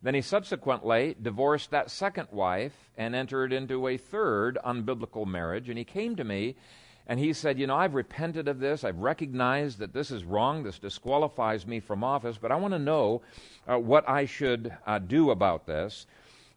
Then 0.00 0.14
he 0.14 0.22
subsequently 0.22 1.14
divorced 1.20 1.70
that 1.72 1.90
second 1.90 2.28
wife 2.30 2.90
and 2.96 3.14
entered 3.14 3.52
into 3.52 3.88
a 3.88 3.98
third 3.98 4.56
unbiblical 4.64 5.26
marriage. 5.26 5.68
And 5.68 5.76
he 5.76 5.84
came 5.84 6.16
to 6.16 6.24
me 6.24 6.56
and 7.06 7.20
he 7.20 7.32
said, 7.32 7.58
You 7.58 7.66
know, 7.66 7.76
I've 7.76 7.94
repented 7.94 8.48
of 8.48 8.60
this. 8.60 8.84
I've 8.84 8.98
recognized 8.98 9.78
that 9.78 9.92
this 9.92 10.10
is 10.10 10.24
wrong. 10.24 10.62
This 10.62 10.78
disqualifies 10.78 11.66
me 11.66 11.80
from 11.80 12.02
office, 12.02 12.38
but 12.40 12.52
I 12.52 12.56
want 12.56 12.72
to 12.72 12.78
know 12.78 13.22
uh, 13.68 13.78
what 13.78 14.08
I 14.08 14.24
should 14.26 14.74
uh, 14.86 14.98
do 14.98 15.30
about 15.30 15.66
this 15.66 16.06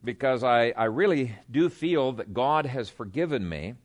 because 0.03 0.43
I, 0.43 0.69
I 0.77 0.85
really 0.85 1.35
do 1.51 1.69
feel 1.69 2.13
that 2.13 2.33
God 2.33 2.65
has 2.65 2.89
forgiven 2.89 3.47
me. 3.47 3.75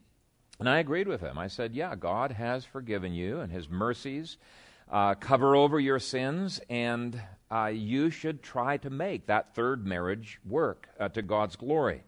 And 0.60 0.68
I 0.68 0.78
agreed 0.78 1.08
with 1.08 1.20
him. 1.20 1.38
I 1.38 1.48
said, 1.48 1.74
Yeah, 1.74 1.96
God 1.96 2.32
has 2.32 2.64
forgiven 2.64 3.12
you, 3.12 3.40
and 3.40 3.50
his 3.50 3.68
mercies 3.68 4.36
uh, 4.90 5.14
cover 5.14 5.56
over 5.56 5.80
your 5.80 5.98
sins, 5.98 6.60
and 6.70 7.20
uh, 7.50 7.66
you 7.66 8.10
should 8.10 8.42
try 8.42 8.76
to 8.76 8.90
make 8.90 9.26
that 9.26 9.54
third 9.54 9.84
marriage 9.84 10.38
work 10.44 10.88
uh, 11.00 11.08
to 11.08 11.22
God's 11.22 11.56
glory. 11.56 12.04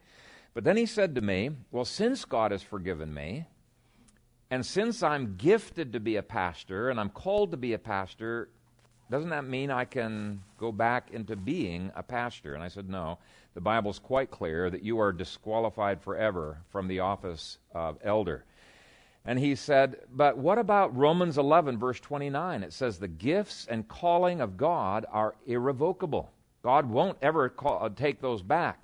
But 0.52 0.62
then 0.62 0.76
he 0.76 0.87
said 0.87 1.16
to 1.16 1.20
me, 1.20 1.50
Well, 1.73 1.84
since 1.84 2.25
God 2.25 2.52
has 2.52 2.62
forgiven 2.62 3.12
me, 3.12 3.46
and 4.51 4.65
since 4.65 5.03
I'm 5.03 5.37
gifted 5.37 5.93
to 5.93 6.01
be 6.01 6.17
a 6.17 6.23
pastor 6.23 6.91
and 6.91 7.01
I'm 7.01 7.11
called 7.11 7.51
to 7.53 7.57
be 7.57 7.73
a 7.73 7.79
pastor, 7.79 8.49
doesn't 9.11 9.31
that 9.31 9.45
mean 9.45 9.71
I 9.71 9.85
can 9.85 10.43
go 10.59 10.73
back 10.73 11.11
into 11.13 11.37
being 11.37 11.91
a 11.95 12.03
pastor? 12.03 12.55
And 12.55 12.63
I 12.63 12.69
said, 12.69 12.89
No. 12.89 13.19
The 13.55 13.61
Bible's 13.61 14.01
quite 14.01 14.33
clear 14.33 14.69
that 14.69 14.83
you 14.83 14.99
are 14.99 15.13
disqualified 15.13 16.03
forever 16.03 16.59
from 16.71 16.89
the 16.89 17.01
office 17.01 17.59
of 17.73 17.99
elder. 18.03 18.45
And 19.25 19.39
he 19.39 19.55
said, 19.55 19.97
But 20.13 20.37
what 20.37 20.59
about 20.59 20.97
Romans 20.97 21.39
11, 21.39 21.79
verse 21.79 22.01
29? 22.01 22.63
It 22.63 22.73
says, 22.73 22.99
The 22.99 23.09
gifts 23.09 23.67
and 23.71 23.87
calling 23.87 24.41
of 24.41 24.57
God 24.57 25.07
are 25.11 25.37
irrevocable. 25.47 26.31
God 26.63 26.87
won't 26.91 27.19
ever 27.23 27.49
call, 27.49 27.85
uh, 27.85 27.91
take 27.91 28.21
those 28.21 28.43
back. 28.43 28.83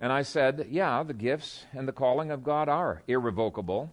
And 0.00 0.12
I 0.12 0.22
said, 0.22 0.66
Yeah, 0.70 1.02
the 1.02 1.14
gifts 1.14 1.64
and 1.72 1.88
the 1.88 1.92
calling 1.92 2.30
of 2.30 2.44
God 2.44 2.68
are 2.68 3.02
irrevocable. 3.08 3.92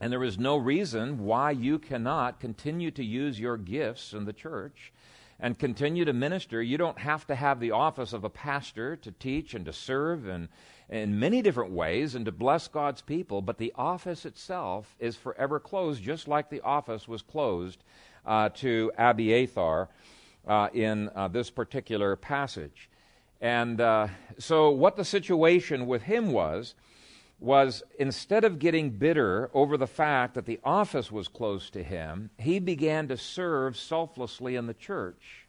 And 0.00 0.12
there 0.12 0.24
is 0.24 0.38
no 0.38 0.56
reason 0.56 1.24
why 1.24 1.50
you 1.50 1.78
cannot 1.78 2.40
continue 2.40 2.90
to 2.92 3.04
use 3.04 3.40
your 3.40 3.56
gifts 3.56 4.12
in 4.12 4.24
the 4.24 4.32
church 4.32 4.92
and 5.40 5.58
continue 5.58 6.04
to 6.04 6.12
minister. 6.12 6.62
You 6.62 6.78
don't 6.78 6.98
have 6.98 7.26
to 7.28 7.34
have 7.34 7.60
the 7.60 7.70
office 7.70 8.12
of 8.12 8.24
a 8.24 8.30
pastor 8.30 8.96
to 8.96 9.10
teach 9.12 9.54
and 9.54 9.64
to 9.66 9.72
serve 9.72 10.26
and 10.26 10.48
in 10.88 11.18
many 11.18 11.42
different 11.42 11.72
ways 11.72 12.14
and 12.14 12.24
to 12.24 12.32
bless 12.32 12.66
God's 12.66 13.02
people, 13.02 13.42
but 13.42 13.58
the 13.58 13.72
office 13.76 14.24
itself 14.24 14.96
is 14.98 15.16
forever 15.16 15.60
closed, 15.60 16.02
just 16.02 16.26
like 16.26 16.48
the 16.48 16.62
office 16.62 17.06
was 17.06 17.20
closed 17.20 17.84
uh, 18.24 18.48
to 18.50 18.90
Abiathar 18.96 19.88
uh, 20.46 20.68
in 20.72 21.10
uh, 21.14 21.28
this 21.28 21.50
particular 21.50 22.16
passage. 22.16 22.88
And 23.40 23.80
uh, 23.80 24.08
so, 24.38 24.70
what 24.70 24.96
the 24.96 25.04
situation 25.04 25.86
with 25.86 26.02
him 26.02 26.32
was, 26.32 26.74
was 27.40 27.82
instead 27.98 28.44
of 28.44 28.58
getting 28.58 28.90
bitter 28.90 29.50
over 29.54 29.76
the 29.76 29.86
fact 29.86 30.34
that 30.34 30.46
the 30.46 30.58
office 30.64 31.12
was 31.12 31.28
closed 31.28 31.72
to 31.72 31.82
him, 31.82 32.30
he 32.38 32.58
began 32.58 33.06
to 33.08 33.16
serve 33.16 33.76
selflessly 33.76 34.56
in 34.56 34.66
the 34.66 34.74
church 34.74 35.46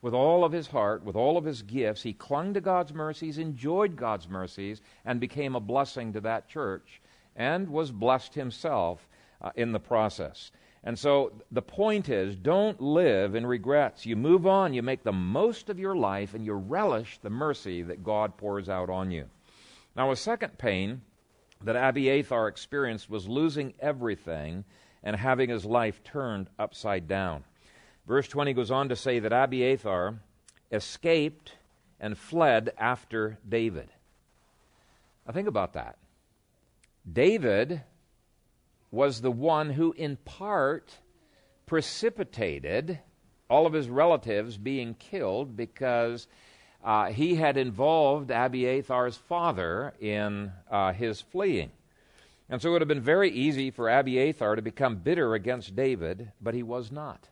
with 0.00 0.14
all 0.14 0.44
of 0.44 0.52
his 0.52 0.68
heart, 0.68 1.04
with 1.04 1.16
all 1.16 1.36
of 1.36 1.44
his 1.44 1.62
gifts. 1.62 2.02
He 2.02 2.12
clung 2.12 2.54
to 2.54 2.60
God's 2.60 2.92
mercies, 2.92 3.38
enjoyed 3.38 3.96
God's 3.96 4.28
mercies, 4.28 4.80
and 5.04 5.20
became 5.20 5.54
a 5.54 5.60
blessing 5.60 6.12
to 6.12 6.20
that 6.20 6.48
church, 6.48 7.00
and 7.34 7.68
was 7.68 7.90
blessed 7.90 8.34
himself 8.34 9.08
uh, 9.40 9.50
in 9.56 9.72
the 9.72 9.80
process. 9.80 10.50
And 10.84 10.98
so 10.98 11.32
the 11.52 11.62
point 11.62 12.08
is 12.08 12.34
don't 12.34 12.80
live 12.80 13.36
in 13.36 13.46
regrets. 13.46 14.04
You 14.04 14.16
move 14.16 14.46
on, 14.46 14.74
you 14.74 14.82
make 14.82 15.04
the 15.04 15.12
most 15.12 15.70
of 15.70 15.78
your 15.78 15.94
life, 15.94 16.34
and 16.34 16.44
you 16.44 16.54
relish 16.54 17.18
the 17.22 17.30
mercy 17.30 17.82
that 17.82 18.04
God 18.04 18.36
pours 18.36 18.68
out 18.68 18.90
on 18.90 19.10
you. 19.12 19.26
Now, 19.94 20.10
a 20.10 20.16
second 20.16 20.58
pain 20.58 21.02
that 21.64 21.76
Abiathar 21.76 22.48
experienced 22.48 23.08
was 23.08 23.28
losing 23.28 23.74
everything 23.80 24.64
and 25.02 25.16
having 25.16 25.50
his 25.50 25.64
life 25.64 26.02
turned 26.04 26.48
upside 26.58 27.08
down. 27.08 27.44
Verse 28.06 28.28
20 28.28 28.52
goes 28.52 28.70
on 28.70 28.88
to 28.88 28.96
say 28.96 29.18
that 29.20 29.32
Abiathar 29.32 30.20
escaped 30.70 31.52
and 32.00 32.18
fled 32.18 32.72
after 32.78 33.38
David. 33.48 33.88
Now, 35.26 35.32
think 35.32 35.48
about 35.48 35.74
that. 35.74 35.98
David 37.10 37.82
was 38.90 39.20
the 39.20 39.30
one 39.30 39.70
who, 39.70 39.92
in 39.92 40.16
part, 40.16 40.98
precipitated 41.66 42.98
all 43.48 43.66
of 43.66 43.72
his 43.72 43.88
relatives 43.88 44.56
being 44.56 44.94
killed 44.94 45.56
because 45.56 46.26
uh, 46.84 47.06
he 47.06 47.36
had 47.36 47.56
involved 47.56 48.30
Abiathar's 48.30 49.16
father 49.16 49.94
in 50.00 50.52
uh, 50.70 50.92
his 50.92 51.20
fleeing. 51.20 51.70
And 52.48 52.60
so 52.60 52.68
it 52.68 52.72
would 52.72 52.82
have 52.82 52.88
been 52.88 53.00
very 53.00 53.30
easy 53.30 53.70
for 53.70 53.88
Abiathar 53.88 54.56
to 54.56 54.62
become 54.62 54.96
bitter 54.96 55.34
against 55.34 55.76
David, 55.76 56.32
but 56.40 56.54
he 56.54 56.62
was 56.62 56.92
not. 56.92 57.28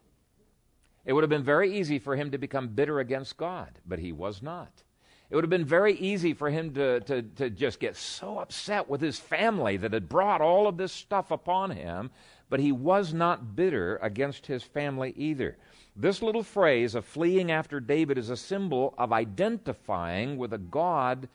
It 1.05 1.13
would 1.13 1.23
have 1.23 1.31
been 1.31 1.43
very 1.43 1.77
easy 1.77 1.99
for 1.99 2.17
him 2.17 2.31
to 2.31 2.39
become 2.39 2.69
bitter 2.69 3.01
against 3.01 3.37
God, 3.37 3.71
but 3.87 3.99
he 3.99 4.13
was 4.13 4.43
not. 4.43 4.71
It 5.31 5.35
would 5.35 5.45
have 5.45 5.51
been 5.51 5.65
very 5.65 5.95
easy 5.95 6.35
for 6.35 6.51
him 6.51 6.75
to, 6.75 7.01
to, 7.01 7.23
to 7.23 7.51
just 7.51 7.79
get 7.81 7.97
so 7.97 8.39
upset 8.39 8.89
with 8.89 9.01
his 9.01 9.19
family 9.19 9.77
that 9.77 9.93
had 9.93 10.09
brought 10.09 10.41
all 10.41 10.67
of 10.67 10.77
this 10.77 10.93
stuff 10.93 11.31
upon 11.31 11.71
him, 11.71 12.11
but 12.49 12.59
he 12.59 12.73
was 12.73 13.15
not 13.15 13.55
bitter 13.55 13.99
against 14.03 14.47
his 14.47 14.63
family 14.63 15.15
either. 15.17 15.57
This 16.01 16.23
little 16.23 16.43
phrase 16.43 16.95
of 16.95 17.05
fleeing 17.05 17.53
after 17.53 17.79
David 17.79 18.17
is 18.17 18.31
a 18.31 18.37
symbol 18.37 18.95
of 18.97 19.13
identifying 19.13 20.39
with 20.39 20.55
a 20.55 20.59
God 20.59 21.29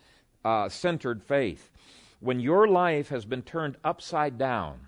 uh, 0.43 0.69
centered 0.69 1.21
faith. 1.21 1.69
When 2.19 2.39
your 2.39 2.67
life 2.67 3.09
has 3.09 3.25
been 3.25 3.43
turned 3.43 3.77
upside 3.83 4.39
down, 4.39 4.87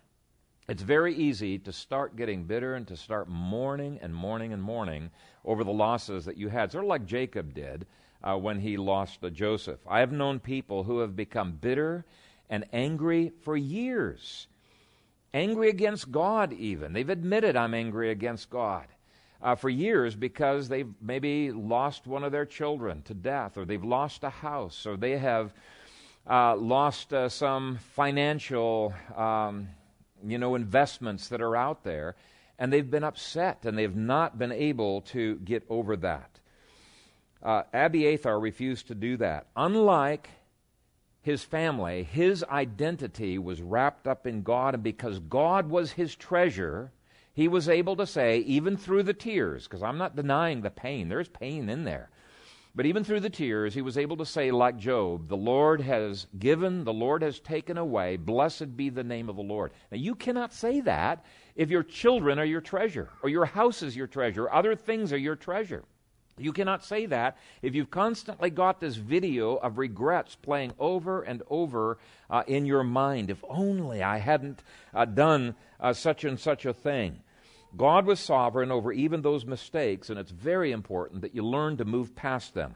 it's 0.67 0.81
very 0.81 1.13
easy 1.13 1.59
to 1.59 1.71
start 1.71 2.15
getting 2.15 2.45
bitter 2.45 2.73
and 2.73 2.87
to 2.87 2.97
start 2.97 3.29
mourning 3.29 3.99
and 4.01 4.15
mourning 4.15 4.51
and 4.51 4.63
mourning 4.63 5.11
over 5.45 5.63
the 5.63 5.71
losses 5.71 6.25
that 6.25 6.37
you 6.37 6.49
had, 6.49 6.71
sort 6.71 6.83
of 6.83 6.89
like 6.89 7.05
Jacob 7.05 7.53
did 7.53 7.85
uh, 8.23 8.35
when 8.35 8.59
he 8.59 8.77
lost 8.77 9.23
uh, 9.23 9.29
Joseph. 9.29 9.81
I 9.87 9.99
have 9.99 10.11
known 10.11 10.39
people 10.39 10.85
who 10.85 11.01
have 11.01 11.15
become 11.15 11.51
bitter 11.51 12.03
and 12.49 12.65
angry 12.73 13.31
for 13.43 13.55
years, 13.55 14.47
angry 15.35 15.69
against 15.69 16.11
God, 16.11 16.51
even. 16.51 16.93
They've 16.93 17.07
admitted, 17.07 17.55
I'm 17.55 17.75
angry 17.75 18.09
against 18.09 18.49
God. 18.49 18.87
Uh, 19.39 19.53
for 19.53 19.69
years 19.69 20.15
because 20.15 20.67
they've 20.67 20.91
maybe 20.99 21.51
lost 21.51 22.07
one 22.07 22.23
of 22.23 22.31
their 22.31 22.45
children 22.45 23.03
to 23.03 23.13
death, 23.13 23.55
or 23.55 23.65
they've 23.65 23.83
lost 23.83 24.23
a 24.23 24.31
house, 24.31 24.87
or 24.87 24.97
they 24.97 25.15
have 25.15 25.53
uh, 26.29 26.55
lost 26.55 27.13
uh, 27.13 27.29
some 27.29 27.77
financial, 27.93 28.93
um, 29.15 29.67
you 30.25 30.37
know, 30.37 30.55
investments 30.55 31.29
that 31.29 31.41
are 31.41 31.55
out 31.55 31.83
there, 31.83 32.15
and 32.59 32.73
they've 32.73 32.89
been 32.89 33.03
upset 33.03 33.63
and 33.63 33.77
they've 33.77 33.95
not 33.95 34.37
been 34.37 34.51
able 34.51 35.01
to 35.01 35.35
get 35.37 35.63
over 35.69 35.95
that. 35.95 36.39
Uh, 37.43 37.63
Abiathar 37.73 38.39
refused 38.39 38.87
to 38.87 38.95
do 38.95 39.17
that. 39.17 39.45
Unlike 39.55 40.29
his 41.21 41.43
family, 41.43 42.03
his 42.03 42.43
identity 42.45 43.37
was 43.37 43.61
wrapped 43.61 44.07
up 44.07 44.25
in 44.25 44.41
God, 44.41 44.73
and 44.73 44.83
because 44.83 45.19
God 45.19 45.69
was 45.69 45.91
his 45.91 46.15
treasure, 46.15 46.91
he 47.37 47.47
was 47.47 47.69
able 47.69 47.95
to 47.97 48.07
say, 48.07 48.39
even 48.39 48.77
through 48.77 49.03
the 49.03 49.13
tears, 49.13 49.65
because 49.65 49.83
I'm 49.83 49.99
not 49.99 50.15
denying 50.15 50.61
the 50.61 50.71
pain, 50.71 51.07
there's 51.07 51.29
pain 51.29 51.69
in 51.69 51.83
there. 51.83 52.09
But 52.73 52.87
even 52.87 53.03
through 53.03 53.19
the 53.19 53.29
tears, 53.29 53.75
he 53.75 53.83
was 53.83 53.95
able 53.95 54.17
to 54.17 54.25
say, 54.25 54.49
like 54.49 54.79
Job, 54.79 55.27
The 55.27 55.37
Lord 55.37 55.79
has 55.81 56.25
given, 56.39 56.83
the 56.83 56.93
Lord 56.93 57.21
has 57.21 57.39
taken 57.39 57.77
away, 57.77 58.17
blessed 58.17 58.75
be 58.75 58.89
the 58.89 59.03
name 59.03 59.29
of 59.29 59.35
the 59.35 59.43
Lord. 59.43 59.71
Now, 59.91 59.99
you 59.99 60.15
cannot 60.15 60.51
say 60.51 60.81
that 60.81 61.23
if 61.55 61.69
your 61.69 61.83
children 61.83 62.39
are 62.39 62.45
your 62.45 62.59
treasure, 62.59 63.09
or 63.21 63.29
your 63.29 63.45
house 63.45 63.83
is 63.83 63.95
your 63.95 64.07
treasure, 64.07 64.49
other 64.49 64.75
things 64.75 65.13
are 65.13 65.17
your 65.17 65.35
treasure. 65.35 65.83
You 66.39 66.53
cannot 66.53 66.83
say 66.83 67.05
that 67.05 67.37
if 67.61 67.75
you've 67.75 67.91
constantly 67.91 68.49
got 68.49 68.79
this 68.79 68.95
video 68.95 69.57
of 69.57 69.77
regrets 69.77 70.33
playing 70.33 70.73
over 70.79 71.21
and 71.21 71.43
over 71.51 71.99
uh, 72.31 72.41
in 72.47 72.65
your 72.65 72.83
mind. 72.83 73.29
If 73.29 73.43
only 73.47 74.01
I 74.01 74.17
hadn't 74.17 74.63
uh, 74.91 75.05
done 75.05 75.53
uh, 75.79 75.93
such 75.93 76.23
and 76.23 76.39
such 76.39 76.65
a 76.65 76.73
thing. 76.73 77.21
God 77.77 78.05
was 78.05 78.19
sovereign 78.19 78.71
over 78.71 78.91
even 78.91 79.21
those 79.21 79.45
mistakes, 79.45 80.09
and 80.09 80.19
it's 80.19 80.31
very 80.31 80.71
important 80.71 81.21
that 81.21 81.35
you 81.35 81.45
learn 81.45 81.77
to 81.77 81.85
move 81.85 82.15
past 82.15 82.53
them. 82.53 82.75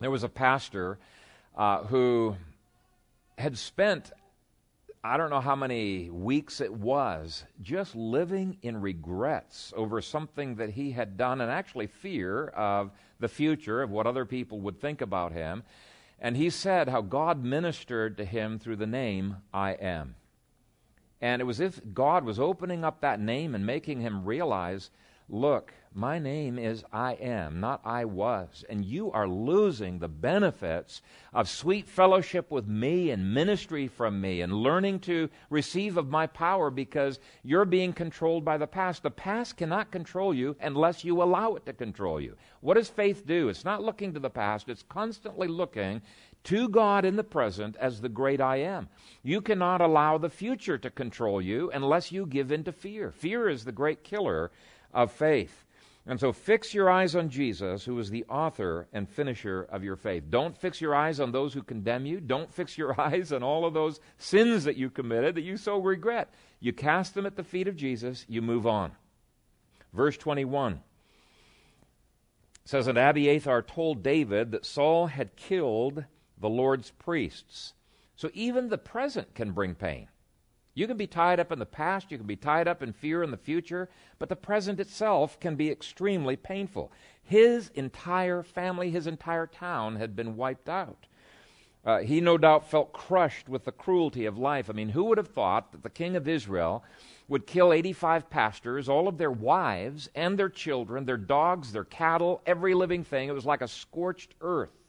There 0.00 0.10
was 0.10 0.24
a 0.24 0.28
pastor 0.28 0.98
uh, 1.56 1.84
who 1.84 2.36
had 3.36 3.58
spent 3.58 4.10
I 5.02 5.16
don't 5.16 5.30
know 5.30 5.40
how 5.40 5.56
many 5.56 6.10
weeks 6.10 6.60
it 6.60 6.74
was, 6.74 7.44
just 7.62 7.96
living 7.96 8.58
in 8.60 8.82
regrets 8.82 9.72
over 9.74 10.02
something 10.02 10.56
that 10.56 10.68
he 10.68 10.90
had 10.90 11.16
done 11.16 11.40
and 11.40 11.50
actually 11.50 11.86
fear 11.86 12.48
of 12.48 12.90
the 13.18 13.28
future, 13.28 13.80
of 13.80 13.90
what 13.90 14.06
other 14.06 14.26
people 14.26 14.60
would 14.60 14.78
think 14.78 15.00
about 15.00 15.32
him. 15.32 15.62
And 16.18 16.36
he 16.36 16.50
said 16.50 16.90
how 16.90 17.00
God 17.00 17.42
ministered 17.42 18.18
to 18.18 18.26
him 18.26 18.58
through 18.58 18.76
the 18.76 18.86
name 18.86 19.36
I 19.54 19.72
am. 19.72 20.16
And 21.20 21.42
it 21.42 21.44
was 21.44 21.60
as 21.60 21.78
if 21.78 21.94
God 21.94 22.24
was 22.24 22.40
opening 22.40 22.84
up 22.84 23.00
that 23.00 23.20
name 23.20 23.54
and 23.54 23.66
making 23.66 24.00
him 24.00 24.24
realize 24.24 24.90
look, 25.28 25.72
my 25.92 26.18
name 26.20 26.56
is 26.58 26.84
I 26.92 27.14
am, 27.14 27.58
not 27.60 27.80
I 27.84 28.04
was. 28.04 28.64
And 28.68 28.84
you 28.84 29.10
are 29.10 29.26
losing 29.26 29.98
the 29.98 30.08
benefits 30.08 31.02
of 31.32 31.48
sweet 31.48 31.88
fellowship 31.88 32.50
with 32.50 32.68
me 32.68 33.10
and 33.10 33.34
ministry 33.34 33.88
from 33.88 34.20
me 34.20 34.40
and 34.40 34.52
learning 34.52 35.00
to 35.00 35.28
receive 35.50 35.96
of 35.96 36.08
my 36.08 36.26
power 36.28 36.70
because 36.70 37.18
you're 37.42 37.64
being 37.64 37.92
controlled 37.92 38.44
by 38.44 38.56
the 38.56 38.68
past. 38.68 39.02
The 39.02 39.10
past 39.10 39.56
cannot 39.56 39.90
control 39.90 40.32
you 40.32 40.56
unless 40.60 41.04
you 41.04 41.22
allow 41.22 41.54
it 41.54 41.66
to 41.66 41.72
control 41.72 42.20
you. 42.20 42.36
What 42.60 42.74
does 42.74 42.88
faith 42.88 43.26
do? 43.26 43.48
It's 43.48 43.64
not 43.64 43.82
looking 43.82 44.14
to 44.14 44.20
the 44.20 44.30
past, 44.30 44.68
it's 44.68 44.84
constantly 44.84 45.48
looking 45.48 46.02
to 46.44 46.68
God 46.68 47.04
in 47.04 47.16
the 47.16 47.24
present 47.24 47.76
as 47.76 48.00
the 48.00 48.08
great 48.08 48.40
I 48.40 48.56
am. 48.56 48.88
You 49.22 49.40
cannot 49.40 49.80
allow 49.80 50.18
the 50.18 50.30
future 50.30 50.78
to 50.78 50.90
control 50.90 51.40
you 51.40 51.70
unless 51.72 52.12
you 52.12 52.26
give 52.26 52.50
in 52.50 52.64
to 52.64 52.72
fear. 52.72 53.10
Fear 53.10 53.48
is 53.48 53.64
the 53.64 53.72
great 53.72 54.04
killer 54.04 54.50
of 54.92 55.12
faith. 55.12 55.64
And 56.06 56.18
so 56.18 56.32
fix 56.32 56.72
your 56.72 56.90
eyes 56.90 57.14
on 57.14 57.28
Jesus, 57.28 57.84
who 57.84 57.98
is 57.98 58.10
the 58.10 58.24
author 58.24 58.88
and 58.92 59.08
finisher 59.08 59.68
of 59.70 59.84
your 59.84 59.96
faith. 59.96 60.24
Don't 60.30 60.56
fix 60.56 60.80
your 60.80 60.94
eyes 60.94 61.20
on 61.20 61.30
those 61.30 61.52
who 61.52 61.62
condemn 61.62 62.06
you. 62.06 62.20
Don't 62.20 62.52
fix 62.54 62.78
your 62.78 62.98
eyes 63.00 63.32
on 63.32 63.42
all 63.42 63.66
of 63.66 63.74
those 63.74 64.00
sins 64.18 64.64
that 64.64 64.76
you 64.76 64.90
committed 64.90 65.34
that 65.34 65.42
you 65.42 65.56
so 65.56 65.78
regret. 65.78 66.32
You 66.58 66.72
cast 66.72 67.14
them 67.14 67.26
at 67.26 67.36
the 67.36 67.44
feet 67.44 67.68
of 67.68 67.76
Jesus, 67.76 68.24
you 68.28 68.42
move 68.42 68.66
on. 68.66 68.92
Verse 69.92 70.16
21 70.16 70.80
says 72.64 72.86
that 72.86 72.96
Abiathar 72.96 73.62
told 73.62 74.02
David 74.02 74.52
that 74.52 74.64
Saul 74.64 75.08
had 75.08 75.34
killed 75.34 76.04
the 76.40 76.48
Lord's 76.48 76.90
priests. 76.90 77.74
So 78.16 78.30
even 78.34 78.68
the 78.68 78.78
present 78.78 79.34
can 79.34 79.52
bring 79.52 79.74
pain. 79.74 80.08
You 80.74 80.86
can 80.86 80.96
be 80.96 81.06
tied 81.06 81.40
up 81.40 81.52
in 81.52 81.58
the 81.58 81.66
past, 81.66 82.10
you 82.10 82.18
can 82.18 82.26
be 82.26 82.36
tied 82.36 82.68
up 82.68 82.82
in 82.82 82.92
fear 82.92 83.22
in 83.22 83.30
the 83.30 83.36
future, 83.36 83.88
but 84.18 84.28
the 84.28 84.36
present 84.36 84.80
itself 84.80 85.38
can 85.40 85.56
be 85.56 85.70
extremely 85.70 86.36
painful. 86.36 86.92
His 87.22 87.70
entire 87.74 88.42
family, 88.42 88.90
his 88.90 89.06
entire 89.06 89.46
town 89.46 89.96
had 89.96 90.14
been 90.14 90.36
wiped 90.36 90.68
out. 90.68 91.06
Uh, 91.84 92.00
he 92.00 92.20
no 92.20 92.36
doubt 92.36 92.70
felt 92.70 92.92
crushed 92.92 93.48
with 93.48 93.64
the 93.64 93.72
cruelty 93.72 94.26
of 94.26 94.38
life. 94.38 94.68
I 94.68 94.74
mean, 94.74 94.90
who 94.90 95.04
would 95.04 95.18
have 95.18 95.28
thought 95.28 95.72
that 95.72 95.82
the 95.82 95.90
king 95.90 96.14
of 96.14 96.28
Israel 96.28 96.84
would 97.26 97.46
kill 97.46 97.72
85 97.72 98.28
pastors, 98.28 98.88
all 98.88 99.08
of 99.08 99.16
their 99.16 99.30
wives 99.30 100.10
and 100.14 100.38
their 100.38 100.50
children, 100.50 101.06
their 101.06 101.16
dogs, 101.16 101.72
their 101.72 101.84
cattle, 101.84 102.42
every 102.44 102.74
living 102.74 103.02
thing? 103.02 103.28
It 103.28 103.34
was 103.34 103.46
like 103.46 103.62
a 103.62 103.68
scorched 103.68 104.34
earth. 104.40 104.79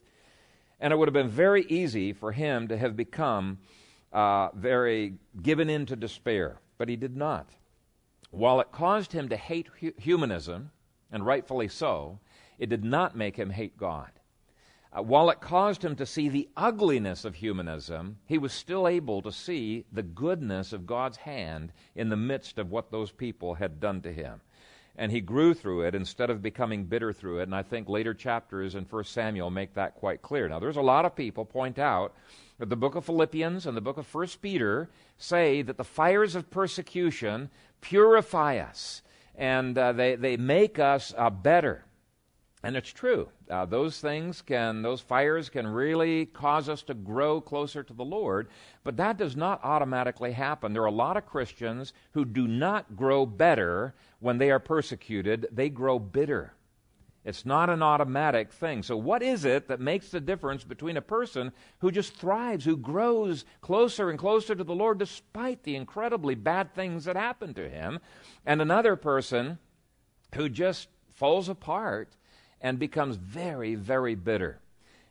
And 0.81 0.91
it 0.91 0.97
would 0.97 1.07
have 1.07 1.13
been 1.13 1.29
very 1.29 1.63
easy 1.69 2.11
for 2.11 2.31
him 2.31 2.67
to 2.67 2.77
have 2.77 2.97
become 2.97 3.59
uh, 4.11 4.49
very 4.55 5.13
given 5.41 5.69
in 5.69 5.85
to 5.85 5.95
despair, 5.95 6.59
but 6.77 6.89
he 6.89 6.95
did 6.95 7.15
not. 7.15 7.47
While 8.31 8.59
it 8.59 8.71
caused 8.71 9.13
him 9.13 9.29
to 9.29 9.37
hate 9.37 9.67
hu- 9.79 9.93
humanism, 9.97 10.71
and 11.11 11.25
rightfully 11.25 11.67
so, 11.67 12.19
it 12.57 12.69
did 12.69 12.83
not 12.83 13.15
make 13.15 13.37
him 13.37 13.51
hate 13.51 13.77
God. 13.77 14.09
Uh, 14.91 15.01
while 15.01 15.29
it 15.29 15.39
caused 15.39 15.85
him 15.85 15.95
to 15.95 16.05
see 16.05 16.27
the 16.27 16.49
ugliness 16.57 17.23
of 17.25 17.35
humanism, 17.35 18.17
he 18.25 18.37
was 18.37 18.51
still 18.51 18.87
able 18.87 19.21
to 19.21 19.31
see 19.31 19.85
the 19.91 20.03
goodness 20.03 20.73
of 20.73 20.85
God's 20.85 21.17
hand 21.17 21.71
in 21.95 22.09
the 22.09 22.17
midst 22.17 22.57
of 22.57 22.71
what 22.71 22.91
those 22.91 23.11
people 23.11 23.53
had 23.53 23.79
done 23.79 24.01
to 24.01 24.11
him. 24.11 24.41
And 24.97 25.11
he 25.11 25.21
grew 25.21 25.53
through 25.53 25.83
it 25.83 25.95
instead 25.95 26.29
of 26.29 26.41
becoming 26.41 26.85
bitter 26.85 27.13
through 27.13 27.39
it. 27.39 27.43
And 27.43 27.55
I 27.55 27.63
think 27.63 27.87
later 27.87 28.13
chapters 28.13 28.75
in 28.75 28.83
1 28.83 29.03
Samuel 29.05 29.49
make 29.49 29.73
that 29.75 29.95
quite 29.95 30.21
clear. 30.21 30.47
Now, 30.49 30.59
there's 30.59 30.77
a 30.77 30.81
lot 30.81 31.05
of 31.05 31.15
people 31.15 31.45
point 31.45 31.79
out 31.79 32.13
that 32.59 32.69
the 32.69 32.75
book 32.75 32.95
of 32.95 33.05
Philippians 33.05 33.65
and 33.65 33.75
the 33.75 33.81
book 33.81 33.97
of 33.97 34.05
First 34.05 34.41
Peter 34.41 34.89
say 35.17 35.61
that 35.61 35.77
the 35.77 35.83
fires 35.83 36.35
of 36.35 36.51
persecution 36.51 37.49
purify 37.79 38.57
us 38.57 39.01
and 39.35 39.77
uh, 39.77 39.91
they, 39.93 40.15
they 40.15 40.37
make 40.37 40.77
us 40.77 41.13
uh, 41.17 41.29
better. 41.29 41.83
And 42.63 42.77
it's 42.77 42.91
true. 42.91 43.29
Uh, 43.49 43.65
those 43.65 43.99
things 43.99 44.41
can, 44.41 44.83
those 44.83 45.01
fires 45.01 45.49
can 45.49 45.65
really 45.65 46.27
cause 46.27 46.69
us 46.69 46.83
to 46.83 46.93
grow 46.93 47.41
closer 47.41 47.81
to 47.81 47.93
the 47.93 48.05
Lord, 48.05 48.49
but 48.83 48.97
that 48.97 49.17
does 49.17 49.35
not 49.35 49.59
automatically 49.63 50.33
happen. 50.33 50.71
There 50.71 50.83
are 50.83 50.85
a 50.85 50.91
lot 50.91 51.17
of 51.17 51.25
Christians 51.25 51.91
who 52.11 52.23
do 52.23 52.47
not 52.47 52.95
grow 52.95 53.25
better 53.25 53.95
when 54.19 54.37
they 54.37 54.51
are 54.51 54.59
persecuted, 54.59 55.47
they 55.51 55.69
grow 55.69 55.97
bitter. 55.97 56.53
It's 57.23 57.45
not 57.45 57.69
an 57.69 57.83
automatic 57.83 58.51
thing. 58.51 58.81
So, 58.81 58.97
what 58.97 59.21
is 59.21 59.45
it 59.45 59.67
that 59.67 59.79
makes 59.79 60.09
the 60.09 60.19
difference 60.19 60.63
between 60.63 60.97
a 60.97 61.01
person 61.01 61.51
who 61.79 61.91
just 61.91 62.15
thrives, 62.15 62.65
who 62.65 62.77
grows 62.77 63.45
closer 63.61 64.09
and 64.09 64.17
closer 64.17 64.55
to 64.55 64.63
the 64.63 64.73
Lord 64.73 64.97
despite 64.97 65.61
the 65.61 65.75
incredibly 65.75 66.33
bad 66.33 66.73
things 66.73 67.05
that 67.05 67.15
happen 67.15 67.53
to 67.53 67.69
him, 67.69 67.99
and 68.43 68.59
another 68.59 68.95
person 68.95 69.59
who 70.33 70.49
just 70.49 70.87
falls 71.13 71.47
apart 71.47 72.09
and 72.61 72.79
becomes 72.79 73.15
very, 73.15 73.75
very 73.75 74.15
bitter? 74.15 74.59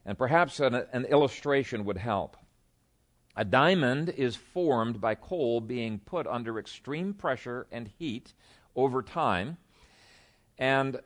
And 0.06 0.16
perhaps 0.16 0.60
an, 0.60 0.74
an 0.92 1.04
illustration 1.04 1.84
would 1.84 1.98
help. 1.98 2.36
A 3.36 3.44
diamond 3.44 4.08
is 4.10 4.36
formed 4.36 5.00
by 5.00 5.14
coal 5.14 5.60
being 5.60 5.98
put 5.98 6.26
under 6.26 6.58
extreme 6.58 7.14
pressure 7.14 7.66
and 7.70 7.90
heat 7.98 8.32
over 8.74 9.02
time. 9.02 9.56
And 10.58 11.00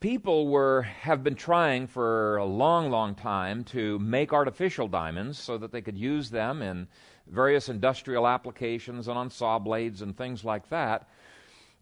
people 0.00 0.48
were 0.48 0.82
have 0.82 1.22
been 1.22 1.34
trying 1.34 1.86
for 1.86 2.36
a 2.36 2.44
long 2.44 2.90
long 2.90 3.14
time 3.14 3.64
to 3.64 3.98
make 3.98 4.32
artificial 4.32 4.88
diamonds 4.88 5.38
so 5.38 5.58
that 5.58 5.72
they 5.72 5.82
could 5.82 5.98
use 5.98 6.30
them 6.30 6.62
in 6.62 6.88
various 7.26 7.68
industrial 7.68 8.26
applications 8.26 9.08
and 9.08 9.18
on 9.18 9.30
saw 9.30 9.58
blades 9.58 10.02
and 10.02 10.16
things 10.16 10.44
like 10.44 10.68
that 10.70 11.08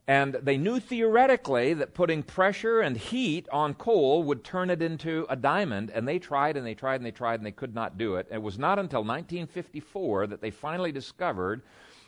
and 0.08 0.34
they 0.34 0.56
knew 0.56 0.78
theoretically 0.78 1.74
that 1.74 1.94
putting 1.94 2.22
pressure 2.22 2.80
and 2.80 2.96
heat 2.96 3.48
on 3.50 3.74
coal 3.74 4.22
would 4.22 4.44
turn 4.44 4.70
it 4.70 4.80
into 4.80 5.26
a 5.28 5.36
diamond 5.36 5.90
and 5.90 6.06
they 6.06 6.18
tried 6.18 6.56
and 6.56 6.66
they 6.66 6.74
tried 6.74 6.96
and 6.96 7.06
they 7.06 7.10
tried 7.10 7.40
and 7.40 7.46
they 7.46 7.52
could 7.52 7.74
not 7.74 7.98
do 7.98 8.16
it 8.16 8.28
it 8.30 8.40
was 8.40 8.58
not 8.58 8.78
until 8.78 9.00
1954 9.00 10.28
that 10.28 10.40
they 10.40 10.50
finally 10.50 10.92
discovered 10.92 11.62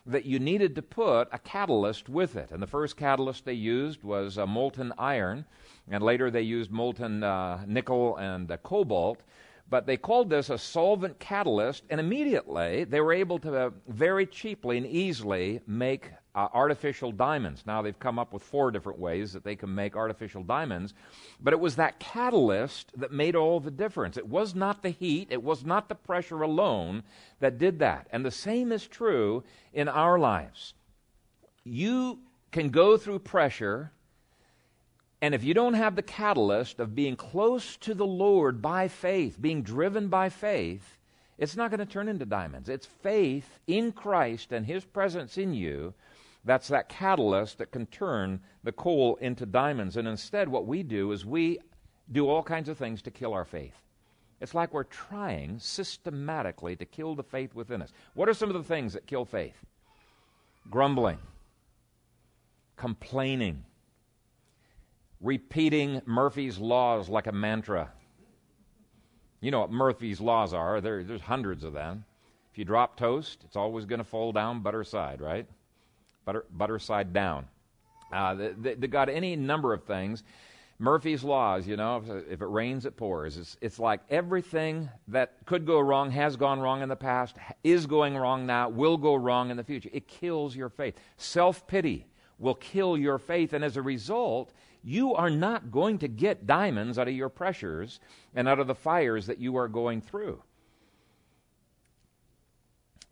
that 0.09 0.25
you 0.25 0.39
needed 0.39 0.75
to 0.75 0.83
put 0.83 1.29
a 1.33 1.39
catalyst 1.39 2.09
with 2.09 2.37
it. 2.37 2.51
And 2.51 2.63
the 2.63 2.67
first 2.67 2.97
catalyst 2.97 3.45
they 3.45 3.53
used 3.53 4.03
was 4.03 4.39
uh, 4.39 4.47
molten 4.47 4.93
iron, 4.99 5.45
and 5.91 6.03
later 6.03 6.31
they 6.31 6.43
used 6.43 6.71
molten 6.71 7.23
uh, 7.23 7.63
nickel 7.67 8.17
and 8.17 8.51
uh, 8.51 8.57
cobalt. 8.59 9.21
But 9.71 9.87
they 9.87 9.99
called 9.99 10.31
this 10.31 10.49
a 10.49 10.57
solvent 10.57 11.19
catalyst, 11.19 11.85
and 11.91 12.01
immediately 12.01 12.85
they 12.85 13.03
were 13.03 13.13
able 13.13 13.39
to 13.41 13.67
uh, 13.67 13.71
very 13.87 14.25
cheaply 14.25 14.79
and 14.79 14.87
easily 14.87 15.61
make 15.67 16.11
uh, 16.39 16.49
artificial 16.55 17.11
diamonds. 17.11 17.65
Now 17.67 17.83
they've 17.83 17.99
come 17.99 18.17
up 18.17 18.33
with 18.33 18.45
four 18.45 18.71
different 18.71 19.01
ways 19.01 19.33
that 19.33 19.43
they 19.43 19.57
can 19.57 19.75
make 19.75 19.97
artificial 19.97 20.45
diamonds, 20.45 20.95
but 21.41 21.53
it 21.53 21.59
was 21.59 21.75
that 21.77 21.99
catalyst 21.99 22.93
that 22.97 23.11
made 23.11 23.35
all 23.35 23.59
the 23.59 23.73
difference. 23.73 24.17
It 24.17 24.29
was 24.29 24.55
not 24.55 24.85
the 24.85 24.91
heat, 24.91 25.29
it 25.31 25.43
was 25.43 25.65
not 25.65 25.89
the 25.89 25.97
pressure 25.97 26.43
alone 26.43 27.03
that 27.41 27.59
did 27.59 27.81
that. 27.81 28.07
And 28.13 28.25
the 28.25 28.31
same 28.31 28.71
is 28.71 28.87
true 28.87 29.43
in 29.73 29.89
our 29.89 30.17
lives. 30.17 30.75
You 31.65 32.21
can 32.53 32.69
go 32.69 32.97
through 32.97 33.19
pressure 33.19 33.91
and 35.21 35.35
if 35.35 35.43
you 35.43 35.53
don't 35.53 35.75
have 35.75 35.97
the 35.97 36.03
catalyst 36.03 36.79
of 36.79 36.95
being 36.95 37.17
close 37.17 37.77
to 37.79 37.93
the 37.93 38.07
Lord 38.07 38.63
by 38.63 38.87
faith, 38.87 39.37
being 39.41 39.65
driven 39.65 40.07
by 40.07 40.29
faith, 40.29 40.97
it's 41.37 41.57
not 41.57 41.73
going 41.73 41.81
to 41.81 41.87
turn 41.87 42.07
into 42.07 42.25
diamonds. 42.25 42.69
It's 42.69 42.87
faith 42.87 43.59
in 43.67 43.91
Christ 43.91 44.53
and 44.53 44.65
His 44.65 44.85
presence 44.85 45.37
in 45.37 45.53
you 45.53 45.95
that's 46.49 46.69
that 46.69 46.89
catalyst 46.89 47.59
that 47.59 47.71
can 47.71 47.85
turn 47.87 48.41
the 48.65 48.73
coal 48.73 49.17
into 49.21 49.45
diamonds. 49.45 49.99
And 49.99 50.09
instead, 50.09 50.49
what 50.49 50.67
we 50.67 50.83
do 50.83 51.13
is 51.13 51.27
we 51.27 51.59
do 52.11 52.27
all 52.27 52.43
kinds 52.43 52.71
of 52.71 52.79
things 52.79 53.03
to 53.03 53.11
kill 53.11 53.35
our 53.35 53.45
faith. 53.45 53.75
It's 54.41 54.55
like 54.55 54.73
we're 54.73 54.85
trying 54.85 55.59
systematically 55.59 56.75
to 56.77 56.87
kill 56.87 57.15
the 57.15 57.23
faith 57.23 57.55
within 57.55 57.83
us. 57.83 57.93
What 58.15 58.31
are 58.31 58.35
some 58.35 58.49
of 58.49 58.55
the 58.55 58.63
things 58.63 58.95
that 58.95 59.07
kill 59.07 59.27
faith? 59.27 59.57
Grumbling, 60.71 61.19
complaining, 62.77 63.65
repeating 65.21 66.01
Murphy's 66.07 66.59
laws 66.59 67.11
like 67.11 67.27
a 67.27 67.33
mantra. 67.33 67.91
You 69.41 69.51
know 69.51 69.61
what 69.61 69.71
Murphy's 69.71 70.21
laws 70.21 70.55
are. 70.55 70.81
There, 70.81 71.05
there's 71.05 71.21
hundreds 71.21 71.63
of 71.63 71.75
them. 71.75 72.05
If 72.53 72.59
you 72.59 72.65
drop 72.65 72.97
toast, 72.97 73.43
it's 73.45 73.57
always 73.57 73.85
going 73.85 73.99
to 73.99 74.05
fall 74.05 74.33
down 74.33 74.61
butter 74.61 74.85
side, 74.85 75.21
right? 75.21 75.47
Butter, 76.29 76.45
butter 76.51 76.79
side 76.79 77.15
down. 77.15 77.47
Uh, 78.13 78.35
they, 78.35 78.75
they, 78.75 78.87
got 78.87 79.09
any 79.09 79.35
number 79.35 79.73
of 79.73 79.85
things. 79.85 80.25
Murphy's 80.79 81.25
laws, 81.25 81.67
you 81.67 81.75
know, 81.75 82.03
if, 82.05 82.33
if 82.33 82.43
it 82.43 82.47
rains, 82.47 82.85
it 82.85 82.99
pours. 82.99 83.39
It's, 83.39 83.57
it's 83.63 83.79
like 83.79 84.01
everything 84.11 84.91
that 85.09 85.37
could 85.47 85.65
go 85.65 85.81
wrong, 85.81 86.11
has 86.11 86.37
gone 86.37 86.61
wrong 86.61 86.83
in 86.83 86.91
the 86.91 86.97
past, 86.97 87.37
is 87.65 87.87
going 87.87 88.15
wrong 88.15 88.45
now, 88.45 88.69
will 88.69 88.99
go 88.99 89.15
wrong 89.15 89.51
in 89.51 89.57
the 89.57 89.65
future. 89.65 89.89
It 89.91 90.07
kills 90.07 90.55
your 90.55 90.69
faith. 90.69 91.01
Self 91.17 91.67
pity 91.67 92.07
will 92.39 92.57
kill 92.57 92.99
your 92.99 93.17
faith, 93.17 93.55
and 93.55 93.65
as 93.65 93.79
a 93.79 93.83
result, 93.83 94.53
you 94.85 95.15
are 95.15 95.31
not 95.31 95.71
going 95.71 95.97
to 96.01 96.09
get 96.09 96.47
diamonds 96.47 96.99
out 96.99 97.09
of 97.09 97.15
your 97.15 97.31
pressures 97.31 98.01
and 98.35 98.47
out 98.47 98.59
of 98.59 98.67
the 98.67 98.75
fires 98.75 99.27
that 99.29 99.39
you 99.39 99.57
are 99.57 99.67
going 99.67 100.03
through. 100.03 100.43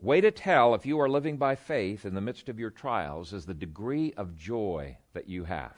Way 0.00 0.20
to 0.20 0.30
tell 0.30 0.74
if 0.74 0.84
you 0.84 1.00
are 1.00 1.08
living 1.08 1.38
by 1.38 1.54
faith 1.54 2.04
in 2.04 2.14
the 2.14 2.20
midst 2.20 2.48
of 2.50 2.58
your 2.58 2.70
trials 2.70 3.32
is 3.32 3.46
the 3.46 3.54
degree 3.54 4.12
of 4.16 4.36
joy 4.36 4.98
that 5.14 5.28
you 5.28 5.44
have. 5.44 5.74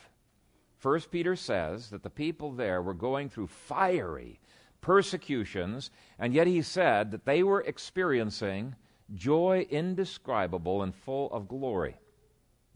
First 0.77 1.11
Peter 1.11 1.37
says 1.37 1.91
that 1.91 2.03
the 2.03 2.11
people 2.11 2.53
there 2.53 2.83
were 2.83 2.95
going 2.95 3.29
through 3.29 3.47
fiery 3.47 4.41
persecutions, 4.81 5.91
and 6.19 6.35
yet 6.35 6.47
he 6.47 6.63
said 6.63 7.13
that 7.13 7.25
they 7.25 7.43
were 7.43 7.63
experiencing 7.63 8.75
joy 9.15 9.67
indescribable 9.71 10.83
and 10.83 10.95
full 10.95 11.33
of 11.33 11.49
glory. 11.49 11.97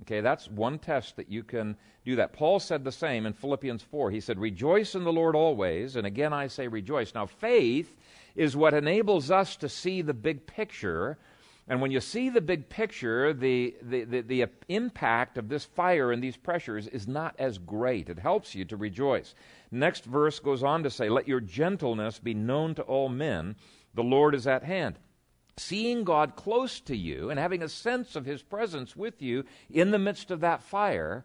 Okay, 0.02 0.20
that's 0.20 0.48
one 0.48 0.78
test 0.78 1.16
that 1.16 1.30
you 1.30 1.44
can 1.44 1.76
do 2.04 2.16
that. 2.16 2.32
Paul 2.32 2.58
said 2.58 2.82
the 2.82 2.90
same 2.90 3.24
in 3.26 3.32
Philippians 3.32 3.82
4. 3.82 4.10
He 4.10 4.20
said, 4.20 4.38
Rejoice 4.38 4.94
in 4.94 5.04
the 5.04 5.12
Lord 5.12 5.36
always, 5.36 5.94
and 5.96 6.06
again 6.06 6.32
I 6.32 6.48
say 6.48 6.66
rejoice. 6.66 7.14
Now, 7.14 7.26
faith 7.26 7.96
is 8.34 8.56
what 8.56 8.74
enables 8.74 9.30
us 9.30 9.54
to 9.56 9.68
see 9.68 10.02
the 10.02 10.14
big 10.14 10.46
picture 10.46 11.18
and 11.68 11.80
when 11.80 11.92
you 11.92 12.00
see 12.00 12.28
the 12.28 12.40
big 12.40 12.68
picture, 12.68 13.32
the, 13.32 13.76
the, 13.82 14.04
the, 14.04 14.20
the, 14.22 14.46
impact 14.68 15.38
of 15.38 15.48
this 15.48 15.64
fire 15.64 16.10
and 16.10 16.22
these 16.22 16.36
pressures 16.36 16.88
is 16.88 17.06
not 17.06 17.36
as 17.38 17.58
great. 17.58 18.08
It 18.08 18.18
helps 18.18 18.54
you 18.54 18.64
to 18.66 18.76
rejoice. 18.76 19.34
Next 19.70 20.04
verse 20.04 20.40
goes 20.40 20.64
on 20.64 20.82
to 20.82 20.90
say, 20.90 21.08
Let 21.08 21.28
your 21.28 21.40
gentleness 21.40 22.18
be 22.18 22.34
known 22.34 22.74
to 22.74 22.82
all 22.82 23.08
men. 23.08 23.54
The 23.94 24.02
Lord 24.02 24.34
is 24.34 24.46
at 24.46 24.64
hand. 24.64 24.98
Seeing 25.56 26.02
God 26.02 26.34
close 26.34 26.80
to 26.80 26.96
you 26.96 27.30
and 27.30 27.38
having 27.38 27.62
a 27.62 27.68
sense 27.68 28.16
of 28.16 28.24
his 28.24 28.42
presence 28.42 28.96
with 28.96 29.22
you 29.22 29.44
in 29.70 29.92
the 29.92 29.98
midst 29.98 30.30
of 30.30 30.40
that 30.40 30.62
fire 30.62 31.24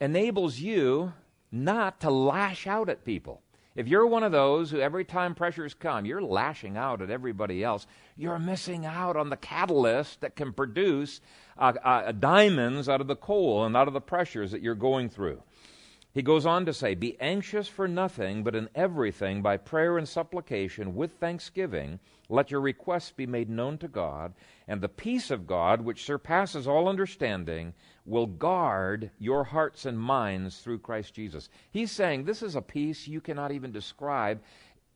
enables 0.00 0.58
you 0.58 1.12
not 1.52 2.00
to 2.00 2.10
lash 2.10 2.66
out 2.66 2.88
at 2.88 3.04
people. 3.04 3.41
If 3.74 3.88
you're 3.88 4.06
one 4.06 4.22
of 4.22 4.32
those 4.32 4.70
who 4.70 4.80
every 4.80 5.04
time 5.04 5.34
pressures 5.34 5.72
come, 5.72 6.04
you're 6.04 6.22
lashing 6.22 6.76
out 6.76 7.00
at 7.00 7.10
everybody 7.10 7.64
else, 7.64 7.86
you're 8.16 8.38
missing 8.38 8.84
out 8.84 9.16
on 9.16 9.30
the 9.30 9.36
catalyst 9.36 10.20
that 10.20 10.36
can 10.36 10.52
produce 10.52 11.20
uh, 11.56 11.72
uh, 11.82 12.12
diamonds 12.12 12.88
out 12.88 13.00
of 13.00 13.06
the 13.06 13.16
coal 13.16 13.64
and 13.64 13.76
out 13.76 13.88
of 13.88 13.94
the 13.94 14.00
pressures 14.00 14.50
that 14.50 14.60
you're 14.60 14.74
going 14.74 15.08
through. 15.08 15.42
He 16.12 16.20
goes 16.20 16.44
on 16.44 16.66
to 16.66 16.74
say, 16.74 16.94
Be 16.94 17.18
anxious 17.20 17.68
for 17.68 17.88
nothing, 17.88 18.44
but 18.44 18.54
in 18.54 18.68
everything, 18.74 19.40
by 19.40 19.56
prayer 19.56 19.96
and 19.96 20.06
supplication, 20.06 20.94
with 20.94 21.12
thanksgiving, 21.12 21.98
let 22.32 22.50
your 22.50 22.60
requests 22.60 23.12
be 23.12 23.26
made 23.26 23.50
known 23.50 23.78
to 23.78 23.88
God, 23.88 24.32
and 24.66 24.80
the 24.80 24.88
peace 24.88 25.30
of 25.30 25.46
God, 25.46 25.82
which 25.82 26.04
surpasses 26.04 26.66
all 26.66 26.88
understanding, 26.88 27.74
will 28.06 28.26
guard 28.26 29.10
your 29.18 29.44
hearts 29.44 29.84
and 29.84 29.98
minds 29.98 30.58
through 30.58 30.78
Christ 30.78 31.14
Jesus. 31.14 31.48
He's 31.70 31.92
saying 31.92 32.24
this 32.24 32.42
is 32.42 32.56
a 32.56 32.62
peace 32.62 33.06
you 33.06 33.20
cannot 33.20 33.52
even 33.52 33.70
describe. 33.70 34.40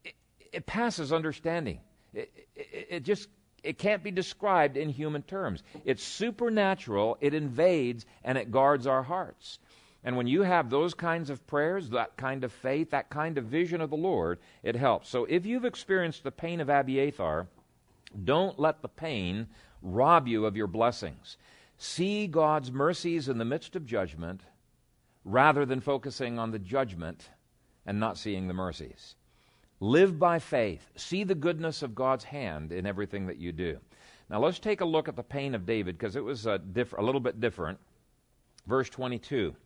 It, 0.04 0.14
it 0.52 0.66
passes 0.66 1.12
understanding. 1.12 1.80
It, 2.14 2.32
it, 2.56 2.86
it 2.90 3.00
just 3.04 3.28
it 3.62 3.78
can't 3.78 4.02
be 4.02 4.10
described 4.10 4.76
in 4.76 4.88
human 4.88 5.22
terms. 5.22 5.62
It's 5.84 6.02
supernatural, 6.02 7.18
it 7.20 7.34
invades, 7.34 8.06
and 8.24 8.38
it 8.38 8.50
guards 8.50 8.86
our 8.86 9.02
hearts. 9.02 9.58
And 10.06 10.16
when 10.16 10.28
you 10.28 10.42
have 10.42 10.70
those 10.70 10.94
kinds 10.94 11.30
of 11.30 11.44
prayers, 11.48 11.90
that 11.90 12.16
kind 12.16 12.44
of 12.44 12.52
faith, 12.52 12.90
that 12.90 13.10
kind 13.10 13.36
of 13.36 13.46
vision 13.46 13.80
of 13.80 13.90
the 13.90 13.96
Lord, 13.96 14.38
it 14.62 14.76
helps. 14.76 15.08
So 15.08 15.24
if 15.24 15.44
you've 15.44 15.64
experienced 15.64 16.22
the 16.22 16.30
pain 16.30 16.60
of 16.60 16.70
Abiathar, 16.70 17.48
don't 18.24 18.56
let 18.56 18.82
the 18.82 18.88
pain 18.88 19.48
rob 19.82 20.28
you 20.28 20.46
of 20.46 20.56
your 20.56 20.68
blessings. 20.68 21.38
See 21.76 22.28
God's 22.28 22.70
mercies 22.70 23.28
in 23.28 23.38
the 23.38 23.44
midst 23.44 23.74
of 23.74 23.84
judgment 23.84 24.42
rather 25.24 25.66
than 25.66 25.80
focusing 25.80 26.38
on 26.38 26.52
the 26.52 26.60
judgment 26.60 27.28
and 27.84 27.98
not 27.98 28.16
seeing 28.16 28.46
the 28.46 28.54
mercies. 28.54 29.16
Live 29.80 30.20
by 30.20 30.38
faith. 30.38 30.88
See 30.94 31.24
the 31.24 31.34
goodness 31.34 31.82
of 31.82 31.96
God's 31.96 32.24
hand 32.24 32.70
in 32.70 32.86
everything 32.86 33.26
that 33.26 33.38
you 33.38 33.50
do. 33.50 33.80
Now 34.30 34.38
let's 34.38 34.60
take 34.60 34.82
a 34.82 34.84
look 34.84 35.08
at 35.08 35.16
the 35.16 35.24
pain 35.24 35.52
of 35.52 35.66
David 35.66 35.98
because 35.98 36.14
it 36.14 36.24
was 36.24 36.46
a, 36.46 36.58
diff- 36.58 36.96
a 36.96 37.02
little 37.02 37.20
bit 37.20 37.40
different. 37.40 37.80
Verse 38.68 38.88
22. 38.88 39.56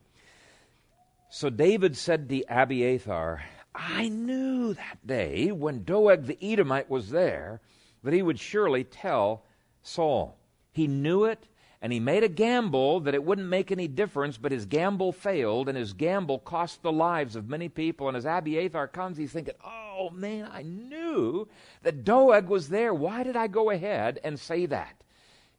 So 1.33 1.49
David 1.49 1.97
said 1.97 2.29
to 2.29 2.43
Abiathar, 2.49 3.45
I 3.73 4.09
knew 4.09 4.75
that 4.75 5.07
day 5.07 5.53
when 5.53 5.85
Doeg 5.85 6.27
the 6.27 6.37
Edomite 6.43 6.91
was 6.91 7.11
there 7.11 7.61
that 8.03 8.13
he 8.13 8.21
would 8.21 8.41
surely 8.41 8.83
tell 8.83 9.45
Saul. 9.81 10.37
He 10.73 10.89
knew 10.89 11.27
it, 11.27 11.47
and 11.81 11.93
he 11.93 12.01
made 12.01 12.25
a 12.25 12.29
gamble 12.29 12.99
that 13.01 13.15
it 13.15 13.23
wouldn't 13.23 13.47
make 13.47 13.71
any 13.71 13.87
difference, 13.87 14.39
but 14.39 14.51
his 14.51 14.67
gamble 14.67 15.13
failed, 15.13 15.69
and 15.69 15.79
his 15.79 15.93
gamble 15.93 16.41
cost 16.41 16.83
the 16.83 16.91
lives 16.91 17.37
of 17.37 17.49
many 17.49 17.69
people. 17.69 18.09
And 18.09 18.17
as 18.17 18.27
Abiathar 18.27 18.89
comes, 18.89 19.17
he's 19.17 19.33
thinking, 19.33 19.55
oh 19.65 20.11
man, 20.11 20.49
I 20.53 20.63
knew 20.63 21.47
that 21.83 22.03
Doeg 22.03 22.49
was 22.49 22.71
there. 22.71 22.93
Why 22.93 23.23
did 23.23 23.37
I 23.37 23.47
go 23.47 23.71
ahead 23.71 24.19
and 24.25 24.37
say 24.37 24.67
that? 24.67 25.01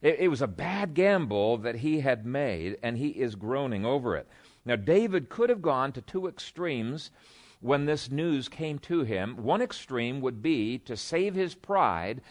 It, 0.02 0.30
was 0.30 0.42
a 0.42 0.48
bad 0.48 0.96
gamble 0.96 1.58
that 1.60 1.76
he 1.76 2.00
had 2.00 2.26
made, 2.26 2.78
and 2.82 2.98
he 2.98 3.10
is 3.10 3.36
groaning 3.36 3.86
over 3.86 4.18
it. 4.18 4.28
Now, 4.66 4.76
David 4.76 5.30
could 5.30 5.50
have 5.50 5.62
gone 5.62 5.92
to 5.94 6.02
two 6.02 6.28
extremes 6.28 7.12
when 7.62 7.86
this 7.86 8.12
news 8.12 8.48
came 8.48 8.80
to 8.80 9.04
him. 9.04 9.38
One 9.38 9.62
extreme 9.62 10.22
would 10.22 10.42
be 10.42 10.78
to 10.80 10.98
save 10.98 11.36
his 11.36 11.56
pride 11.56 12.22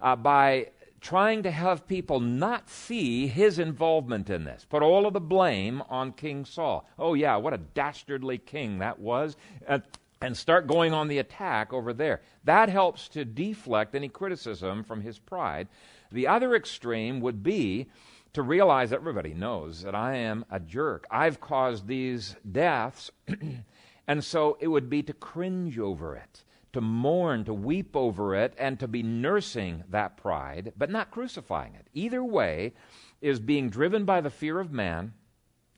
uh, 0.00 0.16
by 0.16 0.68
trying 1.00 1.42
to 1.44 1.50
have 1.50 1.86
people 1.86 2.20
not 2.20 2.68
see 2.68 3.26
his 3.26 3.58
involvement 3.58 4.28
in 4.30 4.44
this. 4.44 4.66
Put 4.68 4.82
all 4.82 5.06
of 5.06 5.12
the 5.12 5.20
blame 5.20 5.82
on 5.88 6.12
King 6.12 6.44
Saul. 6.44 6.88
Oh, 6.98 7.14
yeah, 7.14 7.36
what 7.36 7.54
a 7.54 7.58
dastardly 7.58 8.38
king 8.38 8.78
that 8.78 8.98
was. 8.98 9.36
Uh, 9.66 9.78
and 10.20 10.36
start 10.36 10.66
going 10.66 10.92
on 10.92 11.06
the 11.06 11.18
attack 11.18 11.72
over 11.72 11.92
there. 11.92 12.20
That 12.44 12.68
helps 12.68 13.08
to 13.10 13.24
deflect 13.24 13.94
any 13.94 14.08
criticism 14.08 14.82
from 14.82 15.00
his 15.00 15.18
pride. 15.18 15.68
The 16.10 16.26
other 16.26 16.56
extreme 16.56 17.20
would 17.20 17.42
be 17.42 17.86
to 18.34 18.42
realize 18.42 18.92
everybody 18.92 19.34
knows 19.34 19.82
that 19.82 19.94
I 19.94 20.16
am 20.16 20.44
a 20.50 20.60
jerk. 20.60 21.06
I've 21.10 21.40
caused 21.40 21.86
these 21.86 22.36
deaths. 22.50 23.10
and 24.06 24.22
so 24.22 24.56
it 24.60 24.68
would 24.68 24.88
be 24.90 25.02
to 25.04 25.12
cringe 25.12 25.78
over 25.78 26.16
it 26.16 26.44
to 26.72 26.80
mourn, 26.80 27.44
to 27.44 27.54
weep 27.54 27.96
over 27.96 28.34
it, 28.34 28.54
and 28.58 28.78
to 28.78 28.88
be 28.88 29.02
nursing 29.02 29.82
that 29.88 30.16
pride, 30.16 30.72
but 30.76 30.90
not 30.90 31.10
crucifying 31.10 31.74
it. 31.74 31.86
Either 31.94 32.22
way 32.22 32.74
is 33.20 33.40
being 33.40 33.70
driven 33.70 34.04
by 34.04 34.20
the 34.20 34.30
fear 34.30 34.60
of 34.60 34.72
man, 34.72 35.12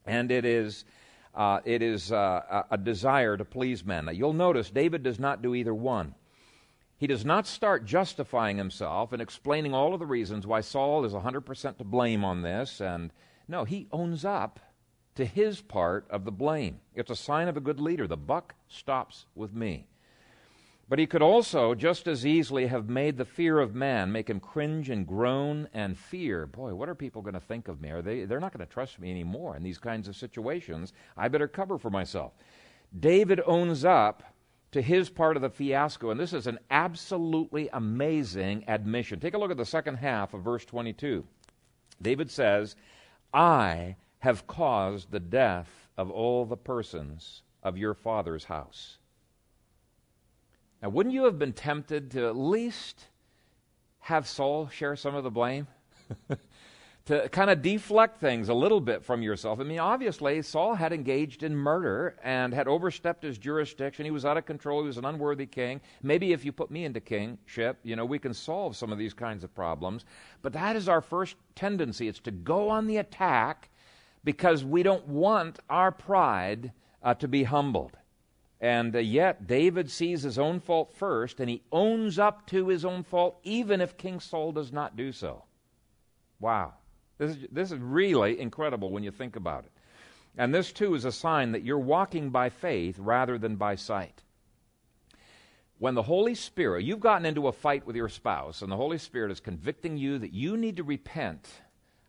and 0.05 0.31
it 0.31 0.45
is. 0.45 0.85
Uh, 1.33 1.61
it 1.65 1.81
is 1.81 2.11
uh, 2.11 2.65
a 2.73 2.77
desire 2.77 3.37
to 3.37 3.45
please 3.45 3.85
men. 3.85 4.07
Now, 4.07 4.11
you'll 4.11 4.33
notice 4.33 4.69
David 4.69 5.05
does 5.05 5.21
not 5.21 5.43
do 5.43 5.55
either 5.55 5.73
one. 5.73 6.17
He 7.01 7.07
does 7.07 7.25
not 7.25 7.47
start 7.47 7.87
justifying 7.87 8.59
himself 8.59 9.15
and 9.15 9.23
explaining 9.23 9.73
all 9.73 9.95
of 9.95 10.01
the 10.01 10.07
reasons 10.07 10.47
why 10.47 10.61
Saul 10.61 11.07
is 11.07 11.15
100% 11.15 11.79
to 11.79 11.85
blame 11.85 12.23
on 12.27 12.43
this. 12.43 12.79
And 12.79 13.11
no, 13.49 13.65
he 13.65 13.89
owns 13.91 14.23
up 14.23 14.61
to 15.15 15.25
his 15.25 15.63
part 15.63 16.07
of 16.11 16.27
the 16.27 16.31
blame. 16.31 16.81
It's 16.95 17.11
a 17.11 17.17
sign 17.17 17.49
of 17.49 17.57
a 17.57 17.61
good 17.61 17.81
leader. 17.81 18.07
The 18.07 18.19
buck 18.19 18.55
stops 18.69 19.25
with 19.35 19.55
me. 19.55 19.87
But 20.91 20.99
he 20.99 21.07
could 21.07 21.23
also 21.23 21.75
just 21.75 22.07
as 22.07 22.27
easily 22.27 22.67
have 22.67 22.91
made 22.91 23.17
the 23.17 23.25
fear 23.25 23.61
of 23.61 23.75
man 23.75 24.13
make 24.13 24.29
him 24.29 24.39
cringe 24.39 24.91
and 24.91 25.07
groan 25.07 25.69
and 25.73 25.97
fear. 25.97 26.45
Boy, 26.45 26.75
what 26.75 26.91
are 26.91 26.95
people 26.95 27.23
going 27.23 27.33
to 27.33 27.41
think 27.41 27.69
of 27.69 27.81
me? 27.81 27.89
Are 27.89 28.03
they, 28.03 28.27
they're 28.27 28.41
not 28.41 28.53
going 28.53 28.67
to 28.67 28.71
trust 28.71 29.01
me 29.01 29.11
anymore 29.11 29.57
in 29.57 29.63
these 29.63 29.79
kinds 29.79 30.07
of 30.07 30.17
situations. 30.17 30.93
I 31.17 31.29
better 31.29 31.49
cover 31.49 31.79
for 31.79 31.89
myself. 31.89 32.35
David 32.99 33.41
owns 33.47 33.87
up 33.87 34.23
to 34.73 34.81
his 34.81 35.11
part 35.11 35.37
of 35.37 35.43
the 35.43 35.51
fiasco, 35.51 36.11
and 36.11 36.21
this 36.21 36.33
is 36.33 36.47
an 36.47 36.59
absolutely 36.71 37.69
amazing 37.73 38.65
admission. 38.69 39.19
Take 39.19 39.35
a 39.35 39.39
look 39.39 39.51
at 39.51 39.57
the 39.57 39.65
second 39.65 39.97
half 39.97 40.33
of 40.35 40.43
verse 40.43 40.65
22. 40.65 41.25
David 42.01 42.31
says, 42.31 42.77
I 43.35 43.97
have 44.21 44.47
caused 44.47 45.11
the 45.11 45.21
death 45.21 45.89
of 45.97 46.11
all 46.11 46.45
the 46.45 46.57
persons 46.57 47.43
of 47.63 47.77
your 47.77 47.95
father's 47.95 48.45
house. 48.45 48.99
Now, 50.83 50.89
wouldn't 50.89 51.15
you 51.15 51.25
have 51.25 51.39
been 51.39 51.53
tempted 51.53 52.11
to 52.13 52.27
at 52.27 52.37
least 52.37 53.05
have 54.01 54.27
Saul 54.27 54.69
share 54.69 54.97
some 54.97 55.15
of 55.15 55.25
the 55.25 55.31
blame? 55.31 55.67
to 57.11 57.29
kind 57.31 57.51
of 57.51 57.61
deflect 57.61 58.21
things 58.21 58.49
a 58.49 58.55
little 58.55 58.81
bit 58.81 59.05
from 59.05 59.21
yourself. 59.21 59.59
I 59.59 59.65
mean, 59.65 59.81
obviously, 59.81 60.41
Saul 60.43 60.77
had 60.77 60.93
engaged 60.93 61.43
in 61.43 61.57
murder 61.57 62.15
and 62.23 62.55
had 62.55 62.69
overstepped 62.69 63.25
his 63.25 63.37
jurisdiction. 63.37 64.05
He 64.05 64.13
was 64.13 64.25
out 64.25 64.37
of 64.37 64.47
control. 64.47 64.83
He 64.83 64.87
was 64.87 64.97
an 64.97 65.05
unworthy 65.05 65.47
king. 65.47 65.81
Maybe 66.05 66.33
if 66.33 66.45
you 66.45 66.53
put 66.53 66.71
me 66.71 66.85
into 66.85 67.01
kingship, 67.01 67.81
you 67.83 67.97
know, 67.97 68.05
we 68.05 68.21
can 68.21 68.33
solve 68.33 68.77
some 68.77 68.93
of 68.93 68.99
these 68.99 69.13
kinds 69.13 69.43
of 69.43 69.53
problems. 69.53 70.05
But 70.41 70.53
that 70.53 70.77
is 70.77 70.89
our 70.89 71.01
first 71.01 71.35
tendency. 71.57 72.07
It's 72.07 72.21
to 72.21 72.31
go 72.31 72.69
on 72.69 72.87
the 72.87 72.99
attack 72.99 73.71
because 74.23 74.65
we 74.65 74.85
don't 74.85 75.09
want 75.09 75.59
our 75.69 75.91
pride 75.91 76.71
uh, 77.03 77.15
to 77.15 77.27
be 77.27 77.43
humbled. 77.43 77.97
And 78.61 78.95
uh, 78.95 79.01
yet, 79.01 79.49
David 79.49 79.91
sees 79.91 80.23
his 80.23 80.39
own 80.39 80.61
fault 80.61 80.95
first, 80.95 81.41
and 81.41 81.51
he 81.51 81.65
owns 81.73 82.21
up 82.21 82.47
to 82.49 82.69
his 82.69 82.85
own 82.85 83.03
fault, 83.03 83.41
even 83.43 83.81
if 83.81 83.97
King 83.97 84.21
Saul 84.21 84.53
does 84.53 84.73
not 84.73 84.95
do 84.95 85.11
so. 85.11 85.43
Wow. 86.39 86.75
This 87.21 87.37
is, 87.37 87.47
this 87.53 87.71
is 87.71 87.79
really 87.79 88.41
incredible 88.41 88.91
when 88.91 89.03
you 89.03 89.11
think 89.11 89.37
about 89.37 89.65
it. 89.65 89.73
And 90.39 90.55
this, 90.55 90.73
too, 90.73 90.95
is 90.95 91.05
a 91.05 91.13
sign 91.13 91.53
that 91.53 91.63
you're 91.63 91.79
walking 91.79 92.31
by 92.31 92.49
faith 92.49 92.99
rather 92.99 93.37
than 93.37 93.57
by 93.57 93.75
sight. 93.75 94.23
When 95.79 95.95
the 95.95 96.03
Holy 96.03 96.35
Spirit, 96.35 96.85
you've 96.85 97.01
gotten 97.01 97.27
into 97.27 97.47
a 97.47 97.53
fight 97.53 97.87
with 97.87 97.95
your 97.95 98.09
spouse, 98.09 98.63
and 98.63 98.73
the 98.73 98.77
Holy 98.77 98.97
Spirit 98.97 99.31
is 99.31 99.39
convicting 99.39 99.99
you 99.99 100.19
that 100.19 100.33
you 100.33 100.57
need 100.57 100.79
to 100.79 100.83
repent 100.83 101.47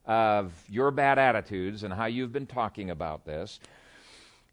of 0.06 0.54
your 0.70 0.92
bad 0.92 1.20
attitudes 1.20 1.84
and 1.84 1.94
how 1.94 2.06
you've 2.06 2.32
been 2.32 2.48
talking 2.48 2.90
about 2.90 3.26
this 3.26 3.60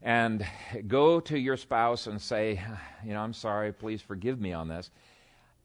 and 0.03 0.45
go 0.89 1.21
to 1.21 1.39
your 1.39 1.57
spouse 1.57 2.09
and 2.09 2.21
say, 2.21 2.61
you 3.05 3.13
know, 3.13 3.21
I'm 3.21 3.33
sorry, 3.33 3.73
please 3.73 4.03
forgive 4.03 4.41
me 4.41 4.53
on 4.53 4.67
this. 4.67 4.91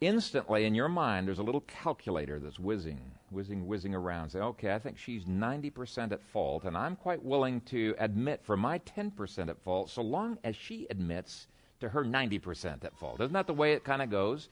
Instantly 0.02 0.66
in 0.66 0.76
your 0.76 0.90
mind, 0.90 1.28
there's 1.28 1.40
a 1.40 1.44
little 1.44 1.62
calculator 1.62 2.40
that's 2.40 2.60
whizzing, 2.60 3.00
whizzing, 3.34 3.68
whizzing 3.68 3.96
around. 3.96 4.30
Say, 4.30 4.40
okay, 4.40 4.74
I 4.74 4.80
think 4.80 4.98
she's 4.98 5.26
90% 5.26 6.12
at 6.12 6.22
fault, 6.22 6.66
and 6.66 6.78
I'm 6.78 6.96
quite 6.96 7.24
willing 7.24 7.62
to 7.62 7.96
admit 8.00 8.42
for 8.44 8.56
my 8.56 8.80
10% 8.80 9.50
at 9.50 9.60
fault, 9.64 9.90
so 9.90 10.02
long 10.02 10.38
as 10.44 10.56
she 10.56 10.88
admits 10.90 11.48
to 11.80 11.90
her 11.90 12.04
90% 12.04 12.86
at 12.86 12.98
fault. 12.98 13.20
Isn't 13.20 13.34
that 13.34 13.48
the 13.48 13.54
way 13.54 13.74
it 13.74 13.84
kind 13.84 14.02
of 14.02 14.10
goes? 14.10 14.50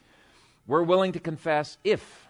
We're 0.68 0.84
willing 0.84 1.12
to 1.14 1.20
confess 1.20 1.78
if 1.84 2.28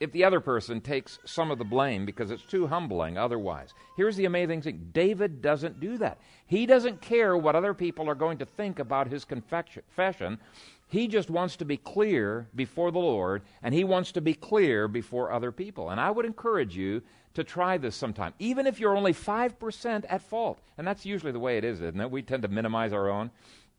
if 0.00 0.12
the 0.12 0.24
other 0.24 0.40
person 0.40 0.80
takes 0.80 1.18
some 1.26 1.50
of 1.50 1.58
the 1.58 1.64
blame 1.64 2.06
because 2.06 2.30
it's 2.30 2.44
too 2.44 2.66
humbling 2.66 3.18
otherwise. 3.18 3.74
Here's 3.96 4.16
the 4.16 4.24
amazing 4.24 4.62
thing 4.62 4.88
David 4.92 5.42
doesn't 5.42 5.78
do 5.78 5.98
that. 5.98 6.18
He 6.46 6.64
doesn't 6.64 7.02
care 7.02 7.36
what 7.36 7.54
other 7.54 7.74
people 7.74 8.08
are 8.08 8.14
going 8.14 8.38
to 8.38 8.46
think 8.46 8.78
about 8.78 9.08
his 9.08 9.26
confession. 9.26 10.38
He 10.90 11.06
just 11.06 11.30
wants 11.30 11.56
to 11.56 11.64
be 11.64 11.76
clear 11.76 12.48
before 12.54 12.90
the 12.90 12.98
Lord, 12.98 13.42
and 13.62 13.72
he 13.72 13.84
wants 13.84 14.10
to 14.12 14.20
be 14.20 14.34
clear 14.34 14.88
before 14.88 15.30
other 15.30 15.52
people. 15.52 15.90
And 15.90 16.00
I 16.00 16.10
would 16.10 16.26
encourage 16.26 16.76
you 16.76 17.02
to 17.34 17.44
try 17.44 17.78
this 17.78 17.94
sometime, 17.94 18.34
even 18.40 18.66
if 18.66 18.80
you're 18.80 18.96
only 18.96 19.14
5% 19.14 20.04
at 20.08 20.22
fault. 20.22 20.60
And 20.76 20.86
that's 20.86 21.06
usually 21.06 21.30
the 21.30 21.38
way 21.38 21.58
it 21.58 21.64
is, 21.64 21.80
isn't 21.80 22.00
it? 22.00 22.10
We 22.10 22.22
tend 22.22 22.42
to 22.42 22.48
minimize 22.48 22.92
our 22.92 23.08
own. 23.08 23.30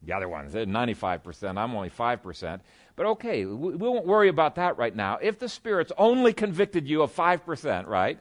The 0.03 0.13
other 0.13 0.29
ones, 0.29 0.53
they're 0.53 0.65
95%, 0.65 1.57
I'm 1.57 1.75
only 1.75 1.89
5%. 1.89 2.61
But 2.95 3.05
okay, 3.07 3.45
we 3.45 3.75
won't 3.75 4.07
worry 4.07 4.29
about 4.29 4.55
that 4.55 4.77
right 4.77 4.95
now. 4.95 5.19
If 5.21 5.37
the 5.37 5.49
Spirit's 5.49 5.91
only 5.97 6.33
convicted 6.33 6.87
you 6.87 7.03
of 7.03 7.13
5%, 7.13 7.87
right? 7.87 8.17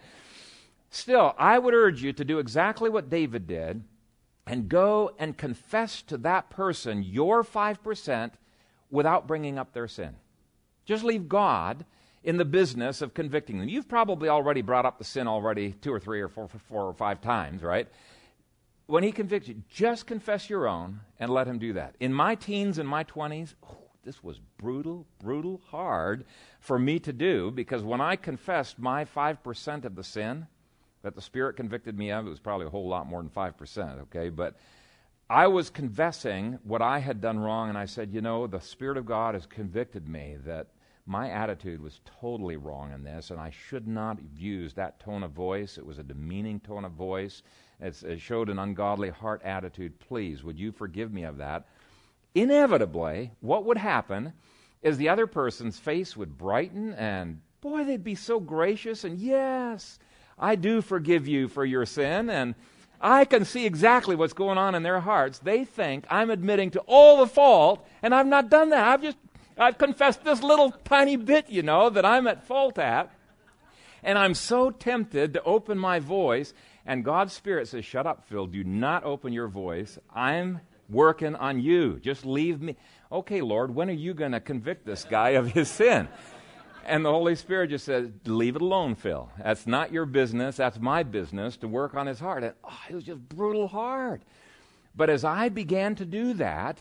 Still, 0.91 1.35
I 1.39 1.59
would 1.59 1.75
urge 1.75 2.03
you 2.03 2.13
to 2.13 2.25
do 2.25 2.41
exactly 2.41 2.91
what 2.91 3.09
David 3.09 3.47
did 3.47 3.85
and 4.47 4.69
go 4.69 5.13
and 5.19 5.39
confess 5.39 6.03
to 6.03 6.19
that 6.19 6.51
person 6.51 7.05
your 7.05 7.45
5% 7.45 8.33
without 8.91 9.27
bringing 9.27 9.59
up 9.59 9.73
their 9.73 9.89
sin. 9.89 10.17
Just 10.85 11.05
leave 11.05 11.29
God 11.29 11.85
in 12.23 12.37
the 12.37 12.45
business 12.45 13.01
of 13.01 13.15
convicting 13.15 13.59
them. 13.59 13.69
You've 13.69 13.89
probably 13.89 14.29
already 14.29 14.63
brought 14.63 14.87
up 14.87 14.99
the 14.99 15.05
sin 15.05 15.27
already 15.27 15.73
two 15.73 15.93
or 15.93 16.01
three 16.01 16.21
or 16.21 16.29
four, 16.29 16.49
four 16.69 16.85
or 16.85 16.95
five 16.95 17.21
times, 17.21 17.63
right? 17.63 17.89
when 18.91 19.05
he 19.05 19.13
convicts 19.13 19.49
you, 19.49 19.63
just 19.69 20.07
confess 20.07 20.51
your 20.51 20.67
own 20.67 21.01
and 21.19 21.31
let 21.31 21.47
him 21.47 21.59
do 21.59 21.73
that. 21.75 21.95
In 22.01 22.13
my 22.13 22.35
teens 22.35 22.77
and 22.77 22.89
my 22.89 23.05
20s, 23.05 23.55
oh, 23.63 23.77
this 24.03 24.23
was 24.23 24.41
brutal, 24.59 25.07
brutal, 25.23 25.61
hard 25.69 26.25
for 26.59 26.79
me 26.79 26.99
to 27.01 27.13
do 27.13 27.53
because 27.53 27.83
when 27.83 28.01
I 28.01 28.17
confessed 28.17 28.79
my 28.79 29.05
5% 29.05 29.85
of 29.85 29.95
the 29.95 30.03
sin 30.03 30.49
that 31.03 31.15
the 31.15 31.23
Spirit 31.23 31.57
convicted 31.57 31.97
me 31.97 32.11
of, 32.11 32.27
it 32.27 32.31
was 32.31 32.41
probably 32.41 32.67
a 32.67 32.71
whole 32.71 32.89
lot 32.89 33.07
more 33.07 33.23
than 33.23 33.31
5%, 33.31 34.01
okay? 34.03 34.29
But 34.29 34.57
I 35.31 35.47
was 35.47 35.71
confessing 35.71 36.59
what 36.65 36.83
I 36.83 36.99
had 36.99 37.21
done 37.21 37.39
wrong, 37.39 37.69
and 37.69 37.79
I 37.79 37.85
said, 37.85 38.13
you 38.13 38.21
know, 38.21 38.49
the 38.49 38.61
Spirit 38.61 38.97
of 38.97 39.07
God 39.07 39.35
has 39.35 39.47
convicted 39.47 40.09
me 40.09 40.37
that 40.45 40.67
my 41.07 41.31
attitude 41.31 41.81
was 41.81 42.01
totally 42.21 42.57
wrong 42.57 42.93
in 42.93 43.05
this, 43.05 43.31
and 43.31 43.39
I 43.39 43.51
should 43.51 43.87
not 43.87 44.19
have 44.19 44.37
used 44.37 44.75
that 44.75 44.99
tone 44.99 45.23
of 45.23 45.31
voice. 45.31 45.79
It 45.79 45.87
was 45.87 46.01
a 46.01 46.03
demeaning 46.03 46.59
tone 46.59 46.85
of 46.85 46.93
voice 46.93 47.45
it 47.81 48.21
showed 48.21 48.49
an 48.49 48.59
ungodly 48.59 49.11
heart 49.11 49.41
attitude. 49.45 50.01
Please, 50.01 50.43
would 50.43 50.59
you 50.59 50.73
forgive 50.73 51.13
me 51.13 51.23
of 51.23 51.37
that? 51.37 51.69
Inevitably, 52.35 53.31
what 53.41 53.65
would 53.65 53.79
happen 53.79 54.33
is 54.83 54.99
the 54.99 55.09
other 55.09 55.29
person's 55.29 55.79
face 55.79 56.17
would 56.17 56.37
brighten, 56.37 56.93
and 56.95 57.41
boy, 57.61 57.85
they'd 57.85 58.03
be 58.03 58.17
so 58.17 58.41
gracious, 58.41 59.05
and 59.05 59.17
yes, 59.17 60.01
I 60.37 60.57
do 60.57 60.83
forgive 60.83 61.29
you 61.29 61.47
for 61.47 61.65
your 61.65 61.87
sin, 61.87 62.31
and 62.31 62.57
I 63.01 63.25
can 63.25 63.45
see 63.45 63.65
exactly 63.65 64.15
what's 64.15 64.33
going 64.33 64.59
on 64.59 64.75
in 64.75 64.83
their 64.83 65.01
hearts. 65.01 65.39
They 65.39 65.65
think 65.65 66.05
I'm 66.11 66.31
admitting 66.31 66.71
to 66.73 66.81
all 66.81 67.19
the 67.19 67.27
fault, 67.27 67.87
and 68.03 68.15
I've 68.15 68.27
not 68.27 68.51
done 68.51 68.71
that. 68.71 68.87
I've 68.87 69.03
just 69.03 69.17
I've 69.57 69.79
confessed 69.79 70.25
this 70.25 70.43
little 70.43 70.71
tiny 70.85 71.17
bit, 71.17 71.51
you 71.51 71.63
know, 71.63 71.91
that 71.91 72.05
I'm 72.05 72.27
at 72.27 72.47
fault 72.47 72.79
at. 72.79 73.11
And 74.03 74.19
I'm 74.19 74.35
so 74.35 74.71
tempted 74.71 75.35
to 75.35 75.43
open 75.43 75.79
my 75.79 75.99
voice, 75.99 76.55
and 76.87 77.05
God's 77.05 77.35
Spirit 77.35 77.69
says, 77.69 77.85
Shut 77.85 78.07
up, 78.07 78.25
Phil. 78.27 78.47
Do 78.47 78.65
not 78.65 79.05
open 79.05 79.35
your 79.35 79.49
voice. 79.49 79.99
I'm 80.15 80.61
working 80.89 81.37
on 81.37 81.61
you. 81.61 82.01
Just 82.01 82.25
leave 82.25 82.63
me. 82.63 82.77
Okay, 83.13 83.43
Lord, 83.43 83.75
when 83.75 83.91
are 83.91 83.95
you 83.95 84.15
going 84.15 84.33
to 84.33 84.41
convict 84.41 84.87
this 84.87 85.05
guy 85.05 85.31
of 85.31 85.51
his 85.53 85.69
sin? 85.69 86.09
And 86.87 87.05
the 87.05 87.11
Holy 87.11 87.35
Spirit 87.35 87.71
just 87.71 87.85
says, 87.85 88.09
Leave 88.25 88.57
it 88.57 88.63
alone, 88.63 88.95
Phil. 88.95 89.31
That's 89.43 89.67
not 89.67 89.93
your 89.93 90.07
business. 90.07 90.57
That's 90.57 90.79
my 90.79 91.03
business 91.03 91.57
to 91.59 91.69
work 91.69 91.95
on 91.95 92.07
his 92.07 92.21
heart. 92.21 92.45
And 92.45 92.55
oh, 92.65 92.79
it 92.89 92.95
was 92.95 93.05
just 93.05 93.21
brutal 93.29 93.69
hard. 93.69 94.25
But 94.95 95.11
as 95.11 95.25
I 95.25 95.49
began 95.49 95.95
to 95.97 96.05
do 96.05 96.35
that, 96.35 96.79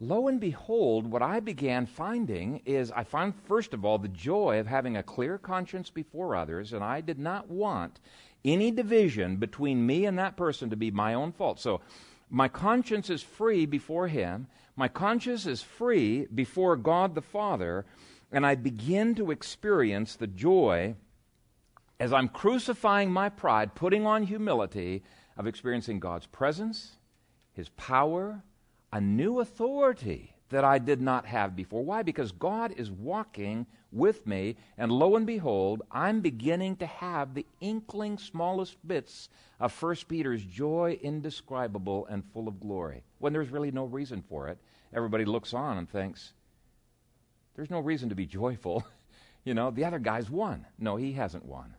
lo 0.00 0.28
and 0.28 0.40
behold, 0.40 1.10
what 1.10 1.22
I 1.22 1.40
began 1.40 1.86
finding 1.86 2.60
is 2.66 2.92
I 2.92 3.04
found, 3.04 3.34
first 3.46 3.72
of 3.72 3.84
all, 3.84 3.98
the 3.98 4.08
joy 4.08 4.58
of 4.58 4.66
having 4.66 4.96
a 4.96 5.02
clear 5.02 5.38
conscience 5.38 5.90
before 5.90 6.36
others, 6.36 6.72
and 6.72 6.84
I 6.84 7.00
did 7.00 7.18
not 7.18 7.48
want 7.48 8.00
any 8.44 8.70
division 8.70 9.36
between 9.36 9.86
me 9.86 10.04
and 10.04 10.18
that 10.18 10.36
person 10.36 10.70
to 10.70 10.76
be 10.76 10.90
my 10.90 11.14
own 11.14 11.32
fault. 11.32 11.58
So 11.58 11.80
my 12.28 12.48
conscience 12.48 13.08
is 13.08 13.22
free 13.22 13.64
before 13.64 14.08
Him, 14.08 14.46
my 14.76 14.88
conscience 14.88 15.46
is 15.46 15.62
free 15.62 16.26
before 16.34 16.76
God 16.76 17.14
the 17.14 17.22
Father 17.22 17.86
and 18.34 18.44
I 18.44 18.56
begin 18.56 19.14
to 19.14 19.30
experience 19.30 20.16
the 20.16 20.26
joy 20.26 20.96
as 22.00 22.12
I'm 22.12 22.28
crucifying 22.28 23.12
my 23.12 23.28
pride, 23.28 23.76
putting 23.76 24.04
on 24.06 24.24
humility, 24.24 25.04
of 25.36 25.46
experiencing 25.46 26.00
God's 26.00 26.26
presence, 26.26 26.96
His 27.52 27.68
power, 27.70 28.42
a 28.92 29.00
new 29.00 29.40
authority 29.40 30.34
that 30.50 30.64
I 30.64 30.78
did 30.78 31.00
not 31.00 31.26
have 31.26 31.54
before. 31.54 31.84
Why? 31.84 32.02
Because 32.02 32.32
God 32.32 32.72
is 32.76 32.90
walking 32.90 33.66
with 33.92 34.26
me, 34.26 34.56
and 34.76 34.90
lo 34.90 35.14
and 35.14 35.26
behold, 35.26 35.82
I'm 35.92 36.20
beginning 36.20 36.76
to 36.76 36.86
have 36.86 37.34
the 37.34 37.46
inkling, 37.60 38.18
smallest 38.18 38.76
bits 38.86 39.28
of 39.60 39.72
First 39.72 40.08
Peter's 40.08 40.44
joy 40.44 40.98
indescribable 41.02 42.06
and 42.06 42.24
full 42.32 42.48
of 42.48 42.58
glory, 42.60 43.04
when 43.18 43.32
there's 43.32 43.50
really 43.50 43.70
no 43.70 43.84
reason 43.84 44.22
for 44.28 44.48
it. 44.48 44.58
Everybody 44.92 45.24
looks 45.24 45.54
on 45.54 45.78
and 45.78 45.88
thinks, 45.88 46.34
there's 47.54 47.70
no 47.70 47.80
reason 47.80 48.08
to 48.08 48.14
be 48.14 48.26
joyful. 48.26 48.84
you 49.44 49.54
know, 49.54 49.70
the 49.70 49.84
other 49.84 49.98
guy's 49.98 50.30
won. 50.30 50.66
No, 50.78 50.96
he 50.96 51.12
hasn't 51.12 51.44
won. 51.44 51.76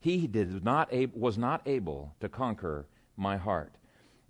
He 0.00 0.26
did 0.26 0.64
not 0.64 0.92
ab- 0.92 1.14
was 1.14 1.38
not 1.38 1.62
able 1.66 2.14
to 2.20 2.28
conquer 2.28 2.86
my 3.16 3.36
heart. 3.36 3.74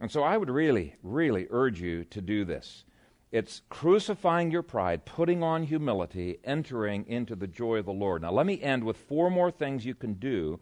And 0.01 0.11
so 0.11 0.23
I 0.23 0.37
would 0.37 0.51
really, 0.51 0.97
really 1.03 1.47
urge 1.51 1.81
you 1.81 2.05
to 2.07 2.21
do 2.21 2.45
this. 2.45 2.85
It's 3.31 3.63
crucifying 3.71 4.51
your 4.51 4.63
pride, 4.63 5.07
putting 5.07 5.43
on 5.43 5.63
humility, 5.63 6.39
entering 6.45 7.07
into 7.07 7.35
the 7.35 7.47
joy 7.47 7.79
of 7.79 7.87
the 7.87 7.93
Lord. 7.93 8.21
Now, 8.23 8.33
let 8.33 8.45
me 8.45 8.61
end 8.61 8.85
with 8.85 8.97
four 8.99 9.31
more 9.31 9.51
things 9.51 9.87
you 9.87 9.95
can 9.95 10.15
do 10.15 10.61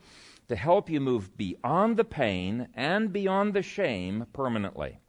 to 0.48 0.54
help 0.56 0.88
you 0.88 1.00
move 1.00 1.36
beyond 1.36 1.96
the 1.96 2.04
pain 2.04 2.68
and 2.74 3.12
beyond 3.12 3.54
the 3.54 3.62
shame 3.62 4.26
permanently. 4.32 5.00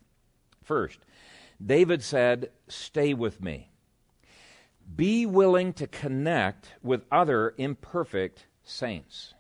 First, 0.64 1.00
David 1.64 2.02
said, 2.04 2.52
Stay 2.68 3.14
with 3.14 3.42
me. 3.42 3.71
Be 4.96 5.26
willing 5.26 5.74
to 5.74 5.88
connect 5.88 6.74
with 6.82 7.06
other 7.12 7.54
imperfect 7.58 8.48
saints. 8.64 9.34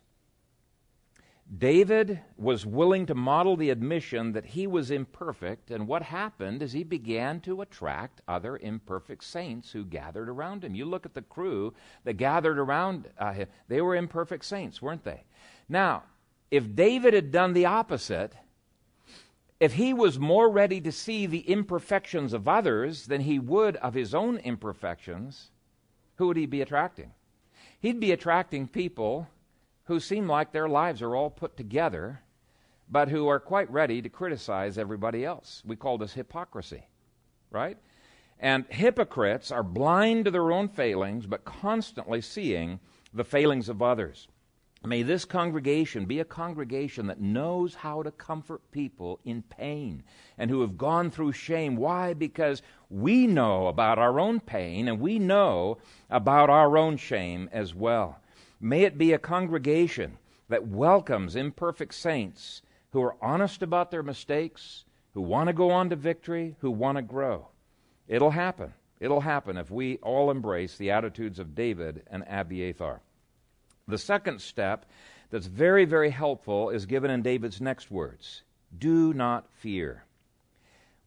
David 1.57 2.21
was 2.37 2.65
willing 2.65 3.05
to 3.07 3.15
model 3.15 3.57
the 3.57 3.71
admission 3.71 4.31
that 4.31 4.45
he 4.45 4.67
was 4.67 4.89
imperfect, 4.89 5.69
and 5.69 5.85
what 5.85 6.01
happened 6.01 6.63
is 6.63 6.71
he 6.71 6.85
began 6.85 7.41
to 7.41 7.61
attract 7.61 8.21
other 8.25 8.57
imperfect 8.57 9.23
saints 9.23 9.71
who 9.71 9.83
gathered 9.83 10.29
around 10.29 10.63
him. 10.63 10.75
You 10.75 10.85
look 10.85 11.05
at 11.05 11.13
the 11.13 11.21
crew 11.21 11.73
that 12.05 12.13
gathered 12.13 12.57
around 12.57 13.09
uh, 13.17 13.33
him, 13.33 13.49
they 13.67 13.81
were 13.81 13.97
imperfect 13.97 14.45
saints, 14.45 14.81
weren't 14.81 15.03
they? 15.03 15.23
Now, 15.67 16.03
if 16.51 16.73
David 16.73 17.13
had 17.13 17.31
done 17.31 17.51
the 17.51 17.65
opposite, 17.65 18.33
if 19.61 19.73
he 19.73 19.93
was 19.93 20.17
more 20.17 20.49
ready 20.49 20.81
to 20.81 20.91
see 20.91 21.27
the 21.27 21.41
imperfections 21.41 22.33
of 22.33 22.47
others 22.47 23.05
than 23.05 23.21
he 23.21 23.37
would 23.37 23.75
of 23.77 23.93
his 23.93 24.15
own 24.15 24.37
imperfections, 24.37 25.51
who 26.15 26.25
would 26.25 26.35
he 26.35 26.47
be 26.47 26.63
attracting? 26.63 27.11
He'd 27.79 27.99
be 27.99 28.11
attracting 28.11 28.67
people 28.67 29.27
who 29.83 29.99
seem 29.99 30.27
like 30.27 30.51
their 30.51 30.67
lives 30.67 31.03
are 31.03 31.15
all 31.15 31.29
put 31.29 31.57
together, 31.57 32.21
but 32.89 33.09
who 33.09 33.27
are 33.27 33.39
quite 33.39 33.69
ready 33.71 34.01
to 34.01 34.09
criticize 34.09 34.79
everybody 34.79 35.23
else. 35.23 35.61
We 35.63 35.75
call 35.75 35.99
this 35.99 36.13
hypocrisy, 36.13 36.87
right? 37.51 37.77
And 38.39 38.65
hypocrites 38.67 39.51
are 39.51 39.61
blind 39.61 40.25
to 40.25 40.31
their 40.31 40.51
own 40.51 40.69
failings, 40.69 41.27
but 41.27 41.45
constantly 41.45 42.21
seeing 42.21 42.79
the 43.13 43.23
failings 43.23 43.69
of 43.69 43.83
others. 43.83 44.27
May 44.83 45.03
this 45.03 45.25
congregation 45.25 46.05
be 46.05 46.19
a 46.19 46.25
congregation 46.25 47.05
that 47.05 47.21
knows 47.21 47.75
how 47.75 48.01
to 48.01 48.09
comfort 48.09 48.61
people 48.71 49.19
in 49.23 49.43
pain 49.43 50.03
and 50.39 50.49
who 50.49 50.61
have 50.61 50.75
gone 50.75 51.11
through 51.11 51.33
shame. 51.33 51.75
Why? 51.75 52.15
Because 52.15 52.63
we 52.89 53.27
know 53.27 53.67
about 53.67 53.99
our 53.99 54.19
own 54.19 54.39
pain 54.39 54.87
and 54.87 54.99
we 54.99 55.19
know 55.19 55.77
about 56.09 56.49
our 56.49 56.79
own 56.79 56.97
shame 56.97 57.47
as 57.51 57.75
well. 57.75 58.21
May 58.59 58.81
it 58.81 58.97
be 58.97 59.13
a 59.13 59.19
congregation 59.19 60.17
that 60.49 60.67
welcomes 60.67 61.35
imperfect 61.35 61.93
saints 61.93 62.63
who 62.89 63.03
are 63.03 63.15
honest 63.21 63.61
about 63.61 63.91
their 63.91 64.03
mistakes, 64.03 64.85
who 65.13 65.21
want 65.21 65.47
to 65.47 65.53
go 65.53 65.69
on 65.69 65.91
to 65.91 65.95
victory, 65.95 66.55
who 66.61 66.71
want 66.71 66.95
to 66.95 67.03
grow. 67.03 67.49
It'll 68.07 68.31
happen. 68.31 68.73
It'll 68.99 69.21
happen 69.21 69.57
if 69.57 69.69
we 69.69 69.97
all 69.97 70.31
embrace 70.31 70.75
the 70.75 70.89
attitudes 70.89 71.37
of 71.37 71.53
David 71.53 72.01
and 72.09 72.23
Abiathar. 72.27 73.01
The 73.91 73.97
second 73.97 74.39
step 74.39 74.85
that's 75.31 75.47
very, 75.47 75.83
very 75.83 76.11
helpful 76.11 76.69
is 76.69 76.85
given 76.85 77.11
in 77.11 77.21
David's 77.21 77.59
next 77.59 77.91
words 77.91 78.43
Do 78.77 79.13
not 79.13 79.49
fear. 79.51 80.05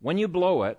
When 0.02 0.18
you 0.18 0.28
blow 0.28 0.64
it, 0.64 0.78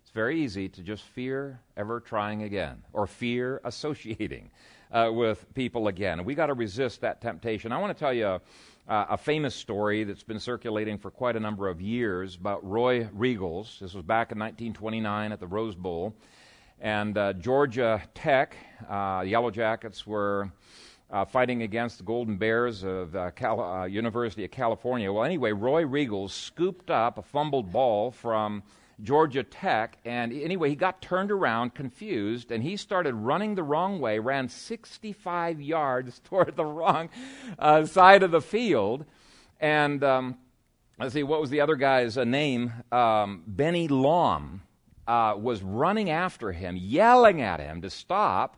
it's 0.00 0.10
very 0.10 0.40
easy 0.40 0.66
to 0.70 0.80
just 0.80 1.02
fear 1.02 1.60
ever 1.76 2.00
trying 2.00 2.42
again 2.42 2.84
or 2.94 3.06
fear 3.06 3.60
associating 3.64 4.50
uh, 4.90 5.10
with 5.12 5.44
people 5.52 5.88
again. 5.88 6.24
we 6.24 6.34
got 6.34 6.46
to 6.46 6.54
resist 6.54 7.02
that 7.02 7.20
temptation. 7.20 7.70
I 7.70 7.76
want 7.76 7.94
to 7.94 8.00
tell 8.00 8.14
you 8.14 8.26
a, 8.26 8.40
a, 8.88 9.18
famous 9.18 9.54
story 9.54 10.04
that's 10.04 10.22
been 10.22 10.40
circulating 10.40 10.96
for 10.96 11.10
quite 11.10 11.36
a 11.36 11.40
number 11.40 11.68
of 11.68 11.82
years 11.82 12.34
about 12.34 12.66
Roy 12.66 13.04
Riegels. 13.14 13.78
This 13.78 13.92
was 13.92 14.04
back 14.04 14.32
in 14.32 14.38
1929 14.38 15.32
at 15.32 15.38
the 15.38 15.46
Rose 15.46 15.74
Bowl. 15.74 16.14
And 16.80 17.18
uh, 17.18 17.32
Georgia 17.32 18.02
Tech, 18.14 18.56
uh, 18.88 19.24
Yellow 19.26 19.50
Jackets 19.50 20.06
were 20.06 20.52
uh, 21.10 21.24
fighting 21.24 21.62
against 21.62 21.98
the 21.98 22.04
Golden 22.04 22.36
Bears 22.36 22.84
of 22.84 23.12
the 23.12 23.32
Cal- 23.34 23.60
uh, 23.60 23.84
University 23.86 24.44
of 24.44 24.52
California. 24.52 25.12
Well, 25.12 25.24
anyway, 25.24 25.50
Roy 25.52 25.82
Riegels 25.84 26.30
scooped 26.30 26.90
up 26.90 27.18
a 27.18 27.22
fumbled 27.22 27.72
ball 27.72 28.12
from 28.12 28.62
Georgia 29.02 29.42
Tech, 29.42 29.98
and 30.04 30.32
anyway, 30.32 30.68
he 30.70 30.76
got 30.76 31.00
turned 31.00 31.30
around, 31.30 31.74
confused, 31.74 32.50
and 32.52 32.62
he 32.62 32.76
started 32.76 33.14
running 33.14 33.54
the 33.54 33.62
wrong 33.62 34.00
way, 34.00 34.18
ran 34.18 34.48
65 34.48 35.60
yards 35.60 36.20
toward 36.24 36.56
the 36.56 36.64
wrong 36.64 37.08
uh, 37.58 37.84
side 37.86 38.22
of 38.22 38.30
the 38.30 38.40
field. 38.40 39.04
And 39.60 40.04
um, 40.04 40.36
let's 40.98 41.14
see, 41.14 41.24
what 41.24 41.40
was 41.40 41.50
the 41.50 41.60
other 41.60 41.76
guy's 41.76 42.16
uh, 42.16 42.24
name? 42.24 42.72
Um, 42.92 43.42
Benny 43.46 43.88
Lom 43.88 44.62
uh, 45.08 45.34
was 45.36 45.62
running 45.62 46.10
after 46.10 46.52
him, 46.52 46.76
yelling 46.76 47.40
at 47.40 47.58
him 47.58 47.80
to 47.82 47.90
stop. 47.90 48.56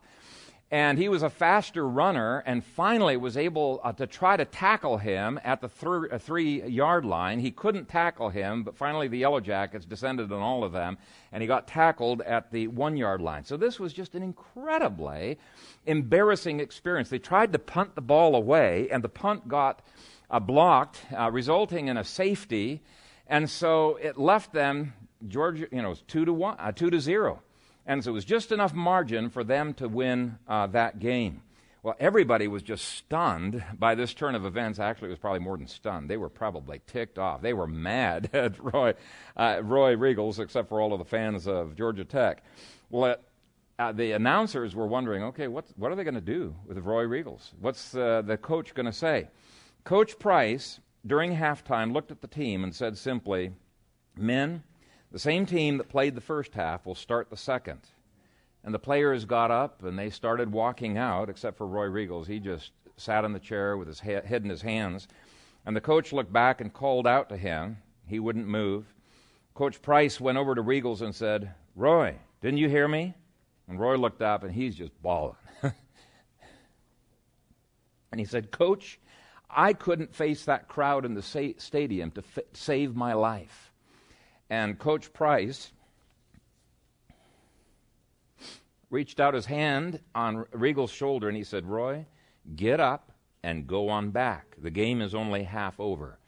And 0.73 0.99
he 0.99 1.09
was 1.09 1.25
a 1.25 1.31
faster 1.31 1.87
runner 1.87 2.45
and 2.47 2.65
finally 2.65 3.17
was 3.17 3.37
able 3.37 3.81
uh, 3.83 3.93
to 3.95 4.07
try 4.07 4.37
to 4.37 4.45
tackle 4.45 4.99
him 4.99 5.41
at 5.43 5.61
the 5.61 5.69
th- 5.69 6.13
uh, 6.13 6.19
three 6.19 6.63
yard 6.63 7.05
line. 7.05 7.41
He 7.41 7.51
couldn't 7.51 7.89
tackle 7.89 8.29
him, 8.29 8.63
but 8.63 8.77
finally 8.77 9.09
the 9.09 9.19
Yellow 9.19 9.41
Jackets 9.41 9.85
descended 9.85 10.31
on 10.31 10.41
all 10.41 10.63
of 10.63 10.71
them 10.71 10.97
and 11.33 11.43
he 11.43 11.49
got 11.49 11.67
tackled 11.67 12.21
at 12.23 12.53
the 12.53 12.69
one 12.69 12.97
yard 12.97 13.21
line. 13.21 13.45
So 13.45 13.57
this 13.57 13.81
was 13.81 13.93
just 13.93 14.15
an 14.15 14.23
incredibly 14.23 15.39
embarrassing 15.87 16.61
experience. 16.61 17.09
They 17.09 17.19
tried 17.19 17.53
to 17.53 17.59
punt 17.59 17.97
the 17.97 18.01
ball 18.01 18.37
away 18.37 18.89
and 18.93 19.03
the 19.03 19.09
punt 19.09 19.49
got 19.49 19.83
uh, 20.31 20.39
blocked, 20.39 21.01
uh, 21.17 21.33
resulting 21.33 21.89
in 21.89 21.97
a 21.97 22.05
safety. 22.05 22.81
And 23.27 23.51
so 23.51 23.97
it 23.97 24.19
left 24.19 24.53
them 24.53 24.93
Georgia, 25.27 25.67
you 25.71 25.83
know, 25.83 25.95
two 26.07 26.25
to 26.25 26.33
one, 26.33 26.57
uh, 26.59 26.73
two 26.73 26.91
to 26.91 27.01
zero, 27.01 27.43
and 27.87 28.03
so 28.03 28.11
it 28.11 28.15
was 28.15 28.25
just 28.25 28.53
enough 28.53 28.75
margin 28.75 29.31
for 29.31 29.45
them 29.45 29.75
to 29.75 29.89
win 29.89 30.39
uh, 30.49 30.67
that 30.69 30.99
game. 30.99 31.43
Well, 31.83 31.97
everybody 31.99 32.47
was 32.47 32.63
just 32.63 32.85
stunned 32.85 33.65
by 33.79 33.95
this 33.95 34.13
turn 34.13 34.35
of 34.35 34.45
events. 34.45 34.79
Actually, 34.79 35.09
it 35.09 35.13
was 35.13 35.19
probably 35.19 35.41
more 35.41 35.57
than 35.57 35.67
stunned. 35.67 36.11
They 36.11 36.19
were 36.19 36.29
probably 36.29 36.83
ticked 36.87 37.19
off. 37.19 37.41
They 37.41 37.55
were 37.55 37.67
mad 37.67 38.29
at 38.35 38.63
Roy, 38.63 38.95
uh, 39.37 39.61
Roy 39.63 39.97
Riegels, 39.97 40.39
except 40.39 40.69
for 40.69 40.81
all 40.81 40.93
of 40.93 40.99
the 40.99 41.07
fans 41.07 41.49
of 41.49 41.75
Georgia 41.77 42.05
Tech. 42.05 42.45
Well, 42.91 43.17
uh, 43.79 43.93
the 43.93 44.13
announcers 44.13 44.75
were 44.75 44.87
wondering, 44.87 45.23
okay, 45.23 45.49
what, 45.49 45.65
what 45.77 45.91
are 45.91 45.95
they 45.95 46.05
going 46.05 46.15
to 46.15 46.21
do 46.21 46.55
with 46.67 46.77
Roy 46.79 47.05
Riegels? 47.05 47.53
What's 47.61 47.95
uh, 47.95 48.23
the 48.27 48.37
coach 48.37 48.75
going 48.75 48.85
to 48.85 48.93
say? 48.93 49.29
Coach 49.85 50.19
Price 50.19 50.81
during 51.07 51.35
halftime, 51.35 51.93
looked 51.93 52.11
at 52.11 52.21
the 52.21 52.27
team 52.27 52.63
and 52.65 52.75
said 52.75 52.97
simply, 52.97 53.53
Men, 54.17 54.63
the 55.13 55.19
same 55.19 55.47
team 55.47 55.79
that 55.79 55.89
played 55.89 56.15
the 56.15 56.21
first 56.21 56.55
half 56.55 56.87
will 56.87 56.95
start 56.95 57.31
the 57.31 57.37
second. 57.37 57.81
And 58.63 58.75
the 58.75 58.79
players 58.79 59.25
got 59.25 59.51
up 59.51 59.83
and 59.83 59.99
they 59.99 60.11
started 60.11 60.53
walking 60.53 60.99
out, 60.99 61.29
except 61.29 61.57
for 61.57 61.67
Roy 61.67 61.87
Riegels. 61.87 62.27
He 62.27 62.39
just 62.39 62.73
sat 62.97 63.25
in 63.25 63.33
the 63.33 63.41
chair 63.41 63.77
with 63.77 63.89
his 63.89 64.01
head 64.01 64.25
in 64.31 64.51
his 64.51 64.63
hands. 64.63 65.09
And 65.65 65.75
the 65.75 65.81
coach 65.81 66.13
looked 66.13 66.33
back 66.33 66.61
and 66.61 66.73
called 66.73 67.07
out 67.07 67.29
to 67.31 67.37
him. 67.37 67.79
He 68.07 68.21
wouldn't 68.21 68.47
move. 68.47 68.93
Coach 69.55 69.83
Price 69.83 70.21
went 70.21 70.39
over 70.39 70.55
to 70.55 70.63
Riegels 70.63 71.01
and 71.01 71.15
said, 71.15 71.55
Roy, 71.75 72.17
didn't 72.41 72.59
you 72.59 72.69
hear 72.69 72.87
me? 72.87 73.15
And 73.69 73.81
Roy 73.81 73.97
looked 73.97 74.23
up 74.23 74.43
and 74.45 74.53
he's 74.53 74.75
just 74.75 74.93
bawling. 75.03 75.37
and 75.63 75.75
he 78.19 78.25
said, 78.25 78.51
Coach, 78.51 79.01
I 79.49 79.73
couldn't 79.73 80.15
face 80.15 80.45
that 80.45 80.69
crowd 80.69 81.05
in 81.05 81.15
the 81.15 81.23
sa- 81.23 81.59
stadium 81.59 82.11
to 82.13 82.23
save 82.53 82.95
my 82.95 83.15
life. 83.15 83.70
And 84.51 84.79
Coach 84.79 85.13
Price 85.13 85.73
reached 88.91 89.21
out 89.21 89.35
his 89.35 89.47
hand 89.47 90.01
on 90.15 90.45
Riegels' 90.53 90.91
shoulder 90.91 91.29
and 91.29 91.37
he 91.37 91.45
said, 91.45 91.67
Roy, 91.67 92.05
get 92.57 92.81
up 92.81 93.13
and 93.45 93.67
go 93.67 93.89
on 93.89 94.11
back. 94.11 94.57
The 94.61 94.71
game 94.71 95.01
is 95.01 95.15
only 95.15 95.45
half 95.45 95.79
over. 95.79 96.19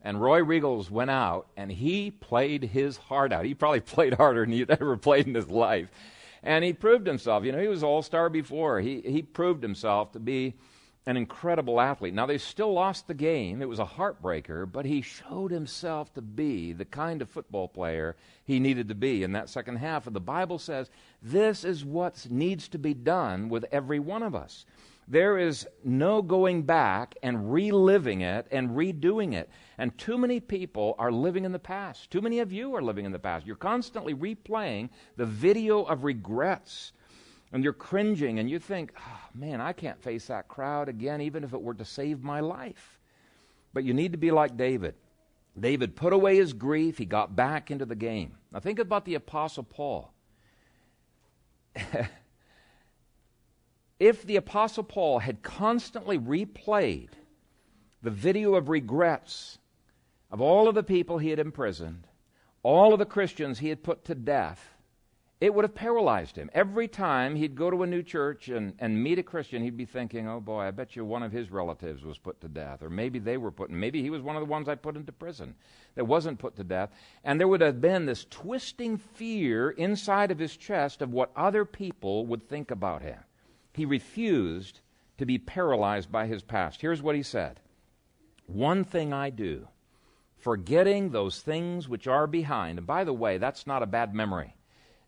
And 0.00 0.20
Roy 0.20 0.40
Riegels 0.40 0.90
went 0.90 1.10
out 1.10 1.48
and 1.56 1.70
he 1.70 2.10
played 2.10 2.64
his 2.64 2.96
heart 2.96 3.32
out. 3.32 3.44
He 3.44 3.54
probably 3.54 3.80
played 3.94 4.14
harder 4.14 4.40
than 4.40 4.52
he'd 4.52 4.70
ever 4.70 4.96
played 4.96 5.26
in 5.26 5.34
his 5.34 5.50
life. 5.50 5.90
And 6.42 6.64
he 6.64 6.72
proved 6.72 7.06
himself. 7.06 7.44
You 7.44 7.52
know, 7.52 7.60
he 7.60 7.68
was 7.68 7.82
all 7.82 8.00
star 8.00 8.30
before. 8.30 8.80
He, 8.80 9.02
he 9.02 9.22
proved 9.22 9.62
himself 9.62 10.12
to 10.12 10.20
be 10.20 10.54
an 11.08 11.16
incredible 11.16 11.80
athlete. 11.80 12.12
Now, 12.12 12.26
they 12.26 12.36
still 12.36 12.70
lost 12.70 13.08
the 13.08 13.14
game. 13.14 13.62
It 13.62 13.68
was 13.68 13.78
a 13.78 13.84
heartbreaker, 13.86 14.70
but 14.70 14.84
he 14.84 15.00
showed 15.00 15.50
himself 15.50 16.12
to 16.12 16.20
be 16.20 16.74
the 16.74 16.84
kind 16.84 17.22
of 17.22 17.30
football 17.30 17.66
player 17.66 18.14
he 18.44 18.60
needed 18.60 18.88
to 18.88 18.94
be 18.94 19.22
in 19.22 19.32
that 19.32 19.48
second 19.48 19.76
half. 19.76 20.06
And 20.06 20.14
the 20.14 20.20
Bible 20.20 20.58
says 20.58 20.90
this 21.22 21.64
is 21.64 21.82
what 21.82 22.30
needs 22.30 22.68
to 22.68 22.78
be 22.78 22.92
done 22.92 23.48
with 23.48 23.64
every 23.72 23.98
one 23.98 24.22
of 24.22 24.34
us. 24.34 24.66
There 25.10 25.38
is 25.38 25.66
no 25.82 26.20
going 26.20 26.64
back 26.64 27.14
and 27.22 27.50
reliving 27.50 28.20
it 28.20 28.46
and 28.50 28.68
redoing 28.72 29.32
it. 29.32 29.48
And 29.78 29.96
too 29.96 30.18
many 30.18 30.40
people 30.40 30.94
are 30.98 31.10
living 31.10 31.46
in 31.46 31.52
the 31.52 31.58
past. 31.58 32.10
Too 32.10 32.20
many 32.20 32.40
of 32.40 32.52
you 32.52 32.76
are 32.76 32.82
living 32.82 33.06
in 33.06 33.12
the 33.12 33.18
past. 33.18 33.46
You're 33.46 33.56
constantly 33.56 34.12
replaying 34.12 34.90
the 35.16 35.24
video 35.24 35.84
of 35.84 36.04
regrets. 36.04 36.92
And 37.52 37.64
you're 37.64 37.72
cringing 37.72 38.38
and 38.38 38.50
you 38.50 38.58
think, 38.58 38.92
oh, 38.98 39.20
man, 39.34 39.60
I 39.60 39.72
can't 39.72 40.02
face 40.02 40.26
that 40.26 40.48
crowd 40.48 40.88
again, 40.88 41.22
even 41.22 41.44
if 41.44 41.52
it 41.54 41.62
were 41.62 41.74
to 41.74 41.84
save 41.84 42.22
my 42.22 42.40
life. 42.40 42.98
But 43.72 43.84
you 43.84 43.94
need 43.94 44.12
to 44.12 44.18
be 44.18 44.30
like 44.30 44.56
David. 44.56 44.94
David 45.58 45.96
put 45.96 46.12
away 46.12 46.36
his 46.36 46.52
grief, 46.52 46.98
he 46.98 47.04
got 47.04 47.34
back 47.34 47.70
into 47.70 47.86
the 47.86 47.96
game. 47.96 48.36
Now 48.52 48.60
think 48.60 48.78
about 48.78 49.04
the 49.04 49.14
Apostle 49.14 49.64
Paul. 49.64 50.12
if 53.98 54.22
the 54.24 54.36
Apostle 54.36 54.84
Paul 54.84 55.18
had 55.18 55.42
constantly 55.42 56.18
replayed 56.18 57.10
the 58.02 58.10
video 58.10 58.54
of 58.54 58.68
regrets 58.68 59.58
of 60.30 60.40
all 60.40 60.68
of 60.68 60.74
the 60.74 60.82
people 60.82 61.18
he 61.18 61.30
had 61.30 61.38
imprisoned, 61.38 62.06
all 62.62 62.92
of 62.92 62.98
the 62.98 63.06
Christians 63.06 63.58
he 63.58 63.68
had 63.70 63.82
put 63.82 64.04
to 64.04 64.14
death, 64.14 64.74
it 65.40 65.54
would 65.54 65.64
have 65.64 65.74
paralyzed 65.74 66.34
him. 66.34 66.50
Every 66.52 66.88
time 66.88 67.36
he'd 67.36 67.54
go 67.54 67.70
to 67.70 67.84
a 67.84 67.86
new 67.86 68.02
church 68.02 68.48
and, 68.48 68.74
and 68.80 69.00
meet 69.00 69.20
a 69.20 69.22
Christian, 69.22 69.62
he'd 69.62 69.76
be 69.76 69.84
thinking, 69.84 70.28
oh 70.28 70.40
boy, 70.40 70.62
I 70.62 70.72
bet 70.72 70.96
you 70.96 71.04
one 71.04 71.22
of 71.22 71.30
his 71.30 71.52
relatives 71.52 72.02
was 72.02 72.18
put 72.18 72.40
to 72.40 72.48
death. 72.48 72.82
Or 72.82 72.90
maybe 72.90 73.20
they 73.20 73.36
were 73.36 73.52
put, 73.52 73.70
maybe 73.70 74.02
he 74.02 74.10
was 74.10 74.20
one 74.20 74.34
of 74.34 74.40
the 74.40 74.50
ones 74.50 74.68
I 74.68 74.74
put 74.74 74.96
into 74.96 75.12
prison 75.12 75.54
that 75.94 76.06
wasn't 76.06 76.40
put 76.40 76.56
to 76.56 76.64
death. 76.64 76.90
And 77.22 77.38
there 77.38 77.46
would 77.46 77.60
have 77.60 77.80
been 77.80 78.04
this 78.04 78.26
twisting 78.28 78.96
fear 78.96 79.70
inside 79.70 80.32
of 80.32 80.40
his 80.40 80.56
chest 80.56 81.02
of 81.02 81.12
what 81.12 81.30
other 81.36 81.64
people 81.64 82.26
would 82.26 82.48
think 82.48 82.72
about 82.72 83.02
him. 83.02 83.18
He 83.74 83.84
refused 83.84 84.80
to 85.18 85.26
be 85.26 85.38
paralyzed 85.38 86.10
by 86.10 86.26
his 86.26 86.42
past. 86.42 86.80
Here's 86.80 87.02
what 87.02 87.14
he 87.14 87.22
said 87.22 87.60
One 88.46 88.82
thing 88.82 89.12
I 89.12 89.30
do, 89.30 89.68
forgetting 90.36 91.10
those 91.10 91.40
things 91.42 91.88
which 91.88 92.08
are 92.08 92.26
behind. 92.26 92.78
And 92.78 92.86
by 92.88 93.04
the 93.04 93.12
way, 93.12 93.38
that's 93.38 93.68
not 93.68 93.84
a 93.84 93.86
bad 93.86 94.12
memory. 94.12 94.56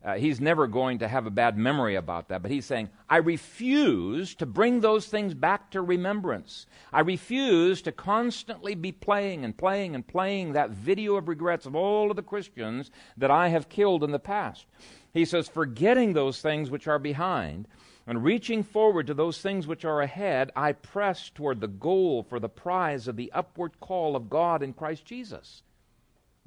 Uh, 0.03 0.15
he's 0.15 0.41
never 0.41 0.67
going 0.67 0.99
to 0.99 1.09
have 1.09 1.27
a 1.27 1.31
bad 1.31 1.59
memory 1.59 1.95
about 1.95 2.29
that, 2.29 2.41
but 2.41 2.51
he's 2.51 2.65
saying, 2.65 2.89
I 3.09 3.19
refuse 3.19 4.35
to 4.37 4.47
bring 4.47 4.81
those 4.81 5.07
things 5.07 5.35
back 5.35 5.71
to 5.73 5.83
remembrance. 5.83 6.67
I 6.91 7.01
refuse 7.01 7.83
to 7.83 7.93
constantly 7.93 8.75
be 8.75 8.93
playing 8.93 9.45
and 9.45 9.55
playing 9.55 9.95
and 9.95 10.07
playing 10.07 10.55
that 10.55 10.71
video 10.71 11.17
of 11.17 11.29
regrets 11.29 11.67
of 11.67 11.77
all 11.77 12.09
of 12.11 12.17
the 12.17 12.23
Christians 12.23 12.91
that 13.19 13.31
I 13.31 13.49
have 13.49 13.69
killed 13.69 14.03
in 14.03 14.11
the 14.11 14.19
past. 14.19 14.65
He 15.13 15.27
says, 15.27 15.49
forgetting 15.49 16.15
those 16.15 16.41
things 16.41 16.71
which 16.71 16.89
are 16.89 16.99
behind 16.99 17.69
and 18.07 18.25
reaching 18.25 18.63
forward 18.63 19.07
to 19.07 19.15
those 19.15 19.43
things 19.43 19.67
which 19.67 19.85
are 19.85 20.01
ahead, 20.01 20.51
I 20.57 20.73
press 20.73 21.29
toward 21.29 21.61
the 21.61 21.69
goal 21.69 22.23
for 22.23 22.41
the 22.41 22.49
prize 22.49 23.07
of 23.07 23.17
the 23.17 23.31
upward 23.33 23.79
call 23.81 24.17
of 24.17 24.31
God 24.31 24.63
in 24.63 24.73
Christ 24.73 25.05
Jesus. 25.05 25.63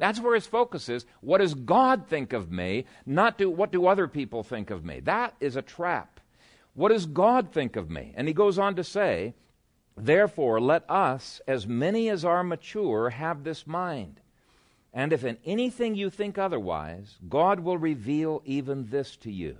That's 0.03 0.19
where 0.19 0.35
his 0.35 0.45
focus 0.45 0.89
is. 0.89 1.05
What 1.21 1.37
does 1.37 1.53
God 1.53 2.07
think 2.09 2.33
of 2.33 2.51
me? 2.51 2.83
Not 3.05 3.37
do, 3.37 3.49
what 3.49 3.71
do 3.71 3.87
other 3.87 4.09
people 4.09 4.43
think 4.43 4.69
of 4.69 4.83
me? 4.83 4.99
That 4.99 5.33
is 5.39 5.55
a 5.55 5.61
trap. 5.61 6.19
What 6.73 6.89
does 6.89 7.05
God 7.05 7.53
think 7.53 7.77
of 7.77 7.89
me? 7.89 8.11
And 8.13 8.27
he 8.27 8.33
goes 8.33 8.59
on 8.59 8.75
to 8.75 8.83
say, 8.83 9.33
Therefore, 9.95 10.59
let 10.59 10.83
us, 10.89 11.39
as 11.47 11.65
many 11.65 12.09
as 12.09 12.25
are 12.25 12.43
mature, 12.43 13.11
have 13.11 13.45
this 13.45 13.65
mind. 13.65 14.19
And 14.93 15.13
if 15.13 15.23
in 15.23 15.37
anything 15.45 15.95
you 15.95 16.09
think 16.09 16.37
otherwise, 16.37 17.15
God 17.29 17.61
will 17.61 17.77
reveal 17.77 18.41
even 18.43 18.89
this 18.89 19.15
to 19.17 19.31
you. 19.31 19.55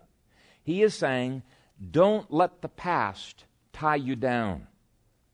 He 0.62 0.84
is 0.84 0.94
saying, 0.94 1.44
don't 1.92 2.30
let 2.30 2.62
the 2.62 2.68
past 2.68 3.46
tie 3.72 3.96
you 3.96 4.18
down. 4.18 4.68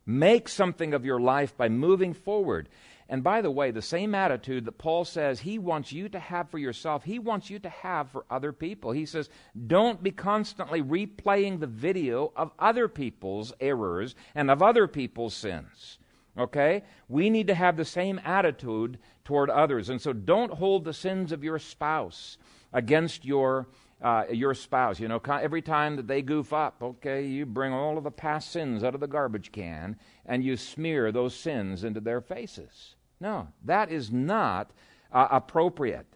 Make 0.05 0.49
something 0.49 0.93
of 0.93 1.03
your 1.03 1.19
life 1.19 1.57
by 1.57 1.67
moving 1.67 2.13
forward. 2.13 2.69
And 3.11 3.23
by 3.23 3.41
the 3.41 3.49
way, 3.49 3.71
the 3.71 3.81
same 3.81 4.13
attitude 4.13 4.65
that 4.65 4.77
Paul 4.77 5.03
says 5.03 5.39
he 5.39 5.57
wants 5.57 5.91
you 5.91 6.09
to 6.09 6.19
have 6.19 6.51
for 6.51 6.59
yourself, 6.59 7.03
he 7.03 7.17
wants 7.17 7.49
you 7.49 7.57
to 7.57 7.69
have 7.69 8.11
for 8.11 8.23
other 8.29 8.53
people. 8.53 8.91
He 8.91 9.07
says, 9.07 9.29
don't 9.65 10.03
be 10.03 10.11
constantly 10.11 10.83
replaying 10.83 11.59
the 11.59 11.67
video 11.67 12.31
of 12.35 12.51
other 12.59 12.87
people's 12.87 13.51
errors 13.59 14.13
and 14.35 14.51
of 14.51 14.61
other 14.61 14.87
people's 14.87 15.33
sins. 15.33 15.97
Okay? 16.37 16.83
We 17.07 17.31
need 17.31 17.47
to 17.47 17.55
have 17.55 17.77
the 17.77 17.85
same 17.85 18.21
attitude 18.23 18.99
toward 19.25 19.49
others. 19.49 19.89
And 19.89 19.99
so 19.99 20.13
don't 20.13 20.53
hold 20.53 20.85
the 20.85 20.93
sins 20.93 21.31
of 21.31 21.43
your 21.43 21.57
spouse 21.57 22.37
against 22.71 23.25
your 23.25 23.67
uh, 24.01 24.23
your 24.31 24.53
spouse. 24.53 24.97
You 24.97 25.09
know, 25.09 25.19
every 25.27 25.61
time 25.61 25.97
that 25.97 26.07
they 26.07 26.21
goof 26.21 26.53
up, 26.53 26.81
okay, 26.81 27.25
you 27.25 27.45
bring 27.45 27.73
all 27.73 27.97
of 27.97 28.05
the 28.05 28.11
past 28.11 28.49
sins 28.49 28.81
out 28.81 28.95
of 28.95 29.01
the 29.01 29.07
garbage 29.07 29.51
can 29.51 29.97
and 30.25 30.41
you 30.41 30.55
smear 30.55 31.11
those 31.11 31.35
sins 31.35 31.83
into 31.83 31.99
their 31.99 32.21
faces. 32.21 32.95
No, 33.19 33.49
that 33.65 33.91
is 33.91 34.11
not 34.11 34.71
uh, 35.11 35.27
appropriate. 35.31 36.07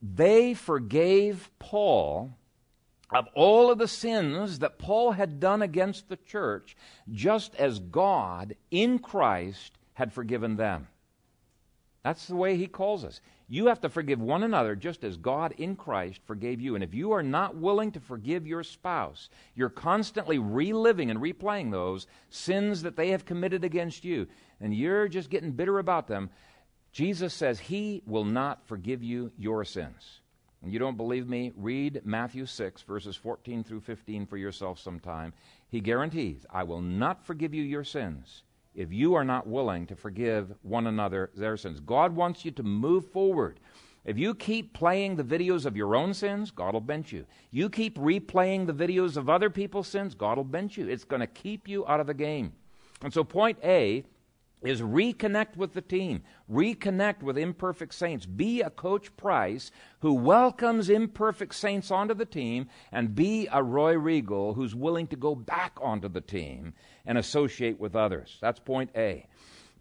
They 0.00 0.54
forgave 0.54 1.50
Paul 1.58 2.32
of 3.10 3.26
all 3.34 3.70
of 3.70 3.78
the 3.78 3.88
sins 3.88 4.58
that 4.58 4.78
Paul 4.78 5.12
had 5.12 5.40
done 5.40 5.62
against 5.62 6.08
the 6.08 6.16
church, 6.16 6.76
just 7.10 7.54
as 7.56 7.78
God 7.78 8.56
in 8.70 8.98
Christ 8.98 9.78
had 9.94 10.12
forgiven 10.12 10.56
them. 10.56 10.88
That's 12.02 12.26
the 12.26 12.36
way 12.36 12.56
he 12.56 12.66
calls 12.66 13.04
us. 13.04 13.20
You 13.46 13.66
have 13.66 13.80
to 13.82 13.90
forgive 13.90 14.20
one 14.20 14.42
another 14.42 14.74
just 14.74 15.04
as 15.04 15.18
God 15.18 15.52
in 15.58 15.76
Christ 15.76 16.20
forgave 16.24 16.60
you. 16.60 16.74
And 16.74 16.82
if 16.82 16.94
you 16.94 17.12
are 17.12 17.22
not 17.22 17.56
willing 17.56 17.92
to 17.92 18.00
forgive 18.00 18.46
your 18.46 18.62
spouse, 18.62 19.28
you're 19.54 19.68
constantly 19.68 20.38
reliving 20.38 21.10
and 21.10 21.20
replaying 21.20 21.70
those 21.70 22.06
sins 22.30 22.82
that 22.82 22.96
they 22.96 23.10
have 23.10 23.26
committed 23.26 23.62
against 23.62 24.02
you, 24.02 24.26
and 24.60 24.74
you're 24.74 25.08
just 25.08 25.28
getting 25.28 25.52
bitter 25.52 25.78
about 25.78 26.08
them. 26.08 26.30
Jesus 26.90 27.34
says 27.34 27.58
he 27.58 28.02
will 28.06 28.24
not 28.24 28.66
forgive 28.66 29.02
you 29.02 29.30
your 29.36 29.64
sins. 29.64 30.20
And 30.62 30.72
you 30.72 30.78
don't 30.78 30.96
believe 30.96 31.28
me? 31.28 31.52
Read 31.56 32.00
Matthew 32.04 32.46
6, 32.46 32.82
verses 32.82 33.16
14 33.16 33.62
through 33.62 33.80
15 33.80 34.24
for 34.24 34.38
yourself 34.38 34.78
sometime. 34.78 35.34
He 35.68 35.80
guarantees, 35.80 36.46
I 36.48 36.62
will 36.62 36.80
not 36.80 37.26
forgive 37.26 37.52
you 37.52 37.62
your 37.62 37.84
sins 37.84 38.43
if 38.74 38.92
you 38.92 39.14
are 39.14 39.24
not 39.24 39.46
willing 39.46 39.86
to 39.86 39.96
forgive 39.96 40.52
one 40.62 40.86
another 40.86 41.30
their 41.34 41.56
sins. 41.56 41.80
God 41.80 42.14
wants 42.14 42.44
you 42.44 42.50
to 42.52 42.62
move 42.62 43.10
forward. 43.10 43.60
If 44.04 44.18
you 44.18 44.34
keep 44.34 44.74
playing 44.74 45.16
the 45.16 45.24
videos 45.24 45.64
of 45.64 45.76
your 45.76 45.96
own 45.96 46.12
sins, 46.12 46.50
God 46.50 46.74
will 46.74 46.80
bench 46.80 47.10
you. 47.12 47.24
You 47.50 47.70
keep 47.70 47.96
replaying 47.96 48.66
the 48.66 48.74
videos 48.74 49.16
of 49.16 49.30
other 49.30 49.48
people's 49.48 49.88
sins, 49.88 50.14
God 50.14 50.36
will 50.36 50.44
bench 50.44 50.76
you. 50.76 50.88
It's 50.88 51.04
going 51.04 51.20
to 51.20 51.26
keep 51.26 51.66
you 51.66 51.86
out 51.86 52.00
of 52.00 52.06
the 52.06 52.14
game. 52.14 52.52
And 53.02 53.12
so, 53.12 53.24
point 53.24 53.58
A 53.64 54.04
is 54.62 54.80
reconnect 54.80 55.56
with 55.56 55.74
the 55.74 55.82
team, 55.82 56.22
reconnect 56.50 57.22
with 57.22 57.36
imperfect 57.36 57.94
saints. 57.94 58.26
Be 58.26 58.62
a 58.62 58.70
Coach 58.70 59.14
Price 59.16 59.70
who 60.00 60.14
welcomes 60.14 60.88
imperfect 60.88 61.54
saints 61.54 61.90
onto 61.90 62.14
the 62.14 62.24
team, 62.24 62.68
and 62.90 63.14
be 63.14 63.48
a 63.52 63.62
Roy 63.62 63.94
Riegel 63.94 64.54
who's 64.54 64.74
willing 64.74 65.06
to 65.08 65.16
go 65.16 65.34
back 65.34 65.76
onto 65.80 66.08
the 66.08 66.20
team 66.20 66.74
and 67.04 67.18
associate 67.18 67.78
with 67.78 67.94
others. 67.94 68.38
That's 68.40 68.60
point 68.60 68.90
A. 68.96 69.26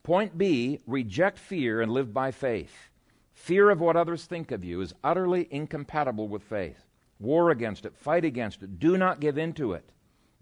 Point 0.04 0.38
B 0.38 0.80
reject 0.86 1.40
fear 1.40 1.82
and 1.82 1.92
live 1.92 2.14
by 2.14 2.32
faith. 2.32 2.90
Fear 3.34 3.70
of 3.70 3.80
what 3.80 3.96
others 3.96 4.26
think 4.26 4.52
of 4.52 4.64
you 4.64 4.82
is 4.82 4.94
utterly 5.04 5.48
incompatible 5.50 6.28
with 6.28 6.44
faith. 6.44 6.86
War 7.20 7.52
against 7.52 7.86
it, 7.86 7.96
fight 7.96 8.26
against 8.26 8.64
it, 8.64 8.80
do 8.80 8.98
not 8.98 9.22
give 9.22 9.38
in 9.38 9.54
to 9.54 9.74
it. 9.74 9.90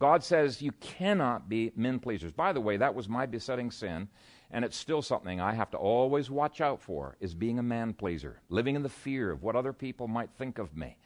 God 0.01 0.23
says 0.23 0.63
you 0.63 0.71
cannot 0.79 1.47
be 1.47 1.71
men 1.75 1.99
pleasers. 1.99 2.31
By 2.31 2.53
the 2.53 2.59
way, 2.59 2.75
that 2.75 2.95
was 2.95 3.07
my 3.07 3.27
besetting 3.27 3.69
sin, 3.69 4.07
and 4.49 4.65
it's 4.65 4.75
still 4.75 5.03
something 5.03 5.39
I 5.39 5.53
have 5.53 5.69
to 5.69 5.77
always 5.77 6.31
watch 6.31 6.59
out 6.59 6.81
for 6.81 7.17
is 7.19 7.35
being 7.35 7.59
a 7.59 7.63
man 7.63 7.93
pleaser, 7.93 8.41
living 8.49 8.75
in 8.75 8.81
the 8.81 8.89
fear 8.89 9.29
of 9.29 9.43
what 9.43 9.55
other 9.55 9.73
people 9.73 10.07
might 10.07 10.31
think 10.39 10.57
of 10.57 10.75
me. 10.75 10.97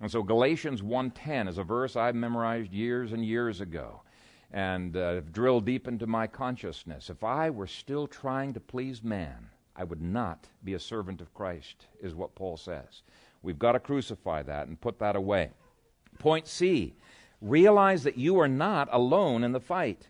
And 0.00 0.10
so 0.10 0.24
Galatians 0.24 0.82
1:10 0.82 1.46
is 1.46 1.58
a 1.58 1.62
verse 1.62 1.94
I 1.94 2.10
memorized 2.10 2.72
years 2.72 3.12
and 3.12 3.24
years 3.24 3.60
ago 3.60 4.02
and 4.50 4.96
uh, 4.96 5.20
drilled 5.20 5.64
deep 5.64 5.86
into 5.86 6.08
my 6.08 6.26
consciousness. 6.26 7.08
If 7.08 7.22
I 7.22 7.50
were 7.50 7.68
still 7.68 8.08
trying 8.08 8.52
to 8.54 8.60
please 8.60 9.00
man, 9.00 9.48
I 9.76 9.84
would 9.84 10.02
not 10.02 10.48
be 10.64 10.74
a 10.74 10.80
servant 10.80 11.20
of 11.20 11.32
Christ, 11.34 11.86
is 12.00 12.16
what 12.16 12.34
Paul 12.34 12.56
says. 12.56 13.02
We've 13.42 13.60
got 13.60 13.72
to 13.72 13.78
crucify 13.78 14.42
that 14.42 14.66
and 14.66 14.80
put 14.80 14.98
that 14.98 15.14
away. 15.14 15.52
Point 16.18 16.48
C 16.48 16.96
Realize 17.40 18.02
that 18.04 18.18
you 18.18 18.38
are 18.38 18.48
not 18.48 18.88
alone 18.92 19.44
in 19.44 19.52
the 19.52 19.60
fight. 19.60 20.08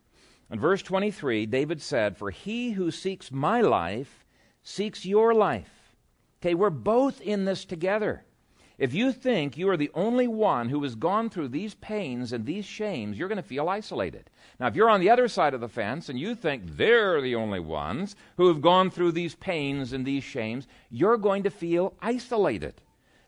In 0.50 0.58
verse 0.58 0.82
23, 0.82 1.46
David 1.46 1.80
said, 1.80 2.16
For 2.16 2.30
he 2.30 2.72
who 2.72 2.90
seeks 2.90 3.30
my 3.30 3.60
life 3.60 4.26
seeks 4.62 5.06
your 5.06 5.32
life. 5.32 5.94
Okay, 6.40 6.54
we're 6.54 6.70
both 6.70 7.20
in 7.20 7.44
this 7.44 7.64
together. 7.64 8.24
If 8.78 8.94
you 8.94 9.12
think 9.12 9.58
you 9.58 9.68
are 9.68 9.76
the 9.76 9.90
only 9.92 10.26
one 10.26 10.70
who 10.70 10.82
has 10.84 10.94
gone 10.94 11.28
through 11.28 11.48
these 11.48 11.74
pains 11.74 12.32
and 12.32 12.46
these 12.46 12.64
shames, 12.64 13.18
you're 13.18 13.28
going 13.28 13.36
to 13.36 13.42
feel 13.42 13.68
isolated. 13.68 14.30
Now, 14.58 14.68
if 14.68 14.74
you're 14.74 14.88
on 14.88 15.00
the 15.00 15.10
other 15.10 15.28
side 15.28 15.52
of 15.52 15.60
the 15.60 15.68
fence 15.68 16.08
and 16.08 16.18
you 16.18 16.34
think 16.34 16.62
they're 16.78 17.20
the 17.20 17.34
only 17.34 17.60
ones 17.60 18.16
who 18.38 18.48
have 18.48 18.62
gone 18.62 18.90
through 18.90 19.12
these 19.12 19.34
pains 19.34 19.92
and 19.92 20.06
these 20.06 20.24
shames, 20.24 20.66
you're 20.88 21.18
going 21.18 21.42
to 21.42 21.50
feel 21.50 21.92
isolated. 22.00 22.80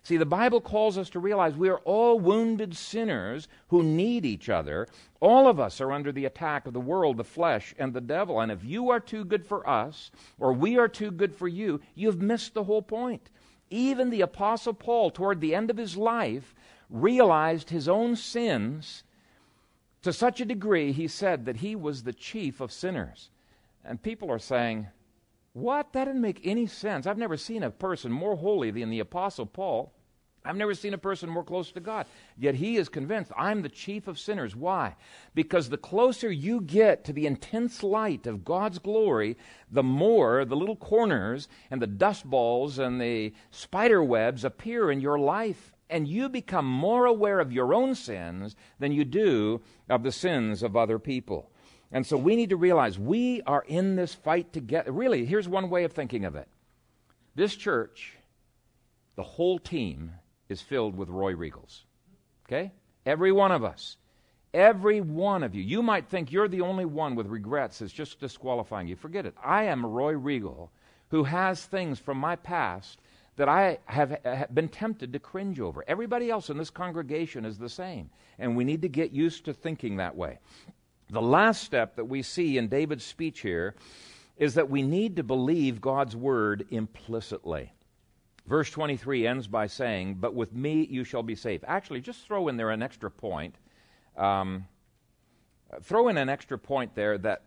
See, 0.04 0.16
the 0.16 0.26
Bible 0.26 0.60
calls 0.60 0.98
us 0.98 1.10
to 1.10 1.20
realize 1.20 1.54
we 1.54 1.68
are 1.68 1.78
all 1.84 2.18
wounded 2.18 2.76
sinners 2.76 3.46
who 3.68 3.84
need 3.84 4.24
each 4.24 4.48
other. 4.48 4.88
All 5.20 5.46
of 5.46 5.60
us 5.60 5.80
are 5.80 5.92
under 5.92 6.10
the 6.10 6.24
attack 6.24 6.66
of 6.66 6.72
the 6.72 6.80
world, 6.80 7.16
the 7.16 7.24
flesh, 7.24 7.72
and 7.78 7.94
the 7.94 8.00
devil. 8.00 8.40
And 8.40 8.50
if 8.50 8.64
you 8.64 8.90
are 8.90 8.98
too 8.98 9.24
good 9.24 9.46
for 9.46 9.68
us, 9.68 10.10
or 10.40 10.52
we 10.52 10.76
are 10.76 10.88
too 10.88 11.12
good 11.12 11.32
for 11.32 11.46
you, 11.46 11.80
you've 11.94 12.20
missed 12.20 12.54
the 12.54 12.64
whole 12.64 12.82
point. 12.82 13.30
Even 13.70 14.10
the 14.10 14.22
Apostle 14.22 14.74
Paul, 14.74 15.12
toward 15.12 15.40
the 15.40 15.54
end 15.54 15.70
of 15.70 15.76
his 15.76 15.96
life, 15.96 16.52
realized 16.90 17.70
his 17.70 17.88
own 17.88 18.16
sins 18.16 19.04
to 20.02 20.12
such 20.12 20.40
a 20.40 20.44
degree 20.44 20.90
he 20.90 21.06
said 21.06 21.44
that 21.44 21.58
he 21.58 21.76
was 21.76 22.02
the 22.02 22.12
chief 22.12 22.60
of 22.60 22.72
sinners. 22.72 23.30
And 23.84 24.02
people 24.02 24.30
are 24.32 24.40
saying, 24.40 24.88
what? 25.52 25.92
That 25.92 26.06
didn't 26.06 26.20
make 26.20 26.40
any 26.44 26.66
sense. 26.66 27.06
I've 27.06 27.18
never 27.18 27.36
seen 27.36 27.62
a 27.62 27.70
person 27.70 28.10
more 28.10 28.36
holy 28.36 28.70
than 28.70 28.90
the 28.90 29.00
Apostle 29.00 29.46
Paul. 29.46 29.92
I've 30.44 30.56
never 30.56 30.74
seen 30.74 30.92
a 30.92 30.98
person 30.98 31.30
more 31.30 31.44
close 31.44 31.70
to 31.72 31.80
God. 31.80 32.06
Yet 32.36 32.56
he 32.56 32.76
is 32.76 32.88
convinced, 32.88 33.30
I'm 33.36 33.62
the 33.62 33.68
chief 33.68 34.08
of 34.08 34.18
sinners. 34.18 34.56
Why? 34.56 34.96
Because 35.34 35.68
the 35.68 35.76
closer 35.76 36.32
you 36.32 36.60
get 36.60 37.04
to 37.04 37.12
the 37.12 37.26
intense 37.26 37.82
light 37.84 38.26
of 38.26 38.44
God's 38.44 38.80
glory, 38.80 39.36
the 39.70 39.84
more 39.84 40.44
the 40.44 40.56
little 40.56 40.74
corners 40.74 41.48
and 41.70 41.80
the 41.80 41.86
dust 41.86 42.28
balls 42.28 42.78
and 42.78 43.00
the 43.00 43.32
spider 43.50 44.02
webs 44.02 44.44
appear 44.44 44.90
in 44.90 45.00
your 45.00 45.18
life. 45.18 45.72
And 45.88 46.08
you 46.08 46.28
become 46.28 46.66
more 46.66 47.04
aware 47.04 47.38
of 47.38 47.52
your 47.52 47.74
own 47.74 47.94
sins 47.94 48.56
than 48.78 48.92
you 48.92 49.04
do 49.04 49.60
of 49.88 50.02
the 50.02 50.10
sins 50.10 50.62
of 50.62 50.74
other 50.74 50.98
people. 50.98 51.51
And 51.92 52.06
so 52.06 52.16
we 52.16 52.36
need 52.36 52.50
to 52.50 52.56
realize 52.56 52.98
we 52.98 53.42
are 53.42 53.64
in 53.68 53.96
this 53.96 54.14
fight 54.14 54.52
together. 54.52 54.90
Really, 54.90 55.26
here's 55.26 55.48
one 55.48 55.68
way 55.68 55.84
of 55.84 55.92
thinking 55.92 56.24
of 56.24 56.34
it 56.34 56.48
this 57.34 57.54
church, 57.54 58.16
the 59.16 59.22
whole 59.22 59.58
team, 59.58 60.12
is 60.48 60.60
filled 60.60 60.96
with 60.96 61.08
Roy 61.08 61.34
Riegels. 61.34 61.82
Okay? 62.46 62.72
Every 63.06 63.32
one 63.32 63.52
of 63.52 63.64
us. 63.64 63.96
Every 64.54 65.00
one 65.00 65.42
of 65.42 65.54
you. 65.54 65.62
You 65.62 65.82
might 65.82 66.08
think 66.08 66.30
you're 66.30 66.48
the 66.48 66.60
only 66.60 66.84
one 66.84 67.14
with 67.14 67.26
regrets 67.26 67.78
that's 67.78 67.92
just 67.92 68.20
disqualifying 68.20 68.86
you. 68.86 68.96
Forget 68.96 69.24
it. 69.24 69.34
I 69.42 69.64
am 69.64 69.84
Roy 69.86 70.12
Riegel 70.12 70.70
who 71.12 71.24
has 71.24 71.66
things 71.66 71.98
from 71.98 72.16
my 72.16 72.34
past 72.34 72.98
that 73.36 73.48
I 73.48 73.78
have, 73.84 74.18
have 74.24 74.54
been 74.54 74.68
tempted 74.68 75.12
to 75.12 75.18
cringe 75.18 75.60
over. 75.60 75.84
Everybody 75.86 76.30
else 76.30 76.48
in 76.48 76.56
this 76.56 76.70
congregation 76.70 77.44
is 77.44 77.58
the 77.58 77.68
same. 77.68 78.08
And 78.38 78.56
we 78.56 78.64
need 78.64 78.80
to 78.82 78.88
get 78.88 79.12
used 79.12 79.44
to 79.44 79.52
thinking 79.52 79.98
that 79.98 80.16
way. 80.16 80.38
The 81.12 81.20
last 81.20 81.62
step 81.62 81.96
that 81.96 82.06
we 82.06 82.22
see 82.22 82.56
in 82.56 82.68
David's 82.68 83.04
speech 83.04 83.40
here 83.40 83.74
is 84.38 84.54
that 84.54 84.70
we 84.70 84.82
need 84.82 85.16
to 85.16 85.22
believe 85.22 85.78
God's 85.78 86.16
word 86.16 86.66
implicitly. 86.70 87.70
Verse 88.46 88.70
23 88.70 89.26
ends 89.26 89.46
by 89.46 89.66
saying, 89.66 90.14
But 90.14 90.34
with 90.34 90.54
me 90.54 90.86
you 90.90 91.04
shall 91.04 91.22
be 91.22 91.34
safe. 91.34 91.60
Actually, 91.66 92.00
just 92.00 92.26
throw 92.26 92.48
in 92.48 92.56
there 92.56 92.70
an 92.70 92.82
extra 92.82 93.10
point. 93.10 93.54
Um, 94.16 94.66
throw 95.82 96.08
in 96.08 96.16
an 96.16 96.30
extra 96.30 96.58
point 96.58 96.94
there 96.94 97.18
that 97.18 97.42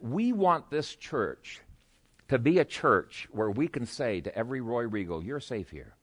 we 0.00 0.32
want 0.32 0.70
this 0.70 0.94
church 0.94 1.60
to 2.28 2.38
be 2.38 2.60
a 2.60 2.64
church 2.64 3.26
where 3.32 3.50
we 3.50 3.66
can 3.66 3.84
say 3.84 4.20
to 4.20 4.38
every 4.38 4.60
Roy 4.60 4.84
Riegel, 4.86 5.24
You're 5.24 5.40
safe 5.40 5.70
here. 5.70 5.96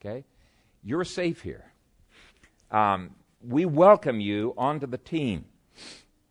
Okay? 0.00 0.24
You're 0.82 1.04
safe 1.04 1.42
here. 1.42 1.70
Um, 2.70 3.10
we 3.46 3.64
welcome 3.66 4.20
you 4.20 4.54
onto 4.56 4.86
the 4.86 4.98
team. 4.98 5.44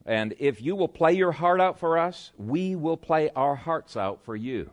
And 0.05 0.33
if 0.39 0.61
you 0.61 0.75
will 0.75 0.87
play 0.87 1.13
your 1.13 1.31
heart 1.31 1.61
out 1.61 1.79
for 1.79 1.97
us, 1.97 2.31
we 2.37 2.75
will 2.75 2.97
play 2.97 3.29
our 3.35 3.55
hearts 3.55 3.95
out 3.95 4.23
for 4.23 4.35
you. 4.35 4.71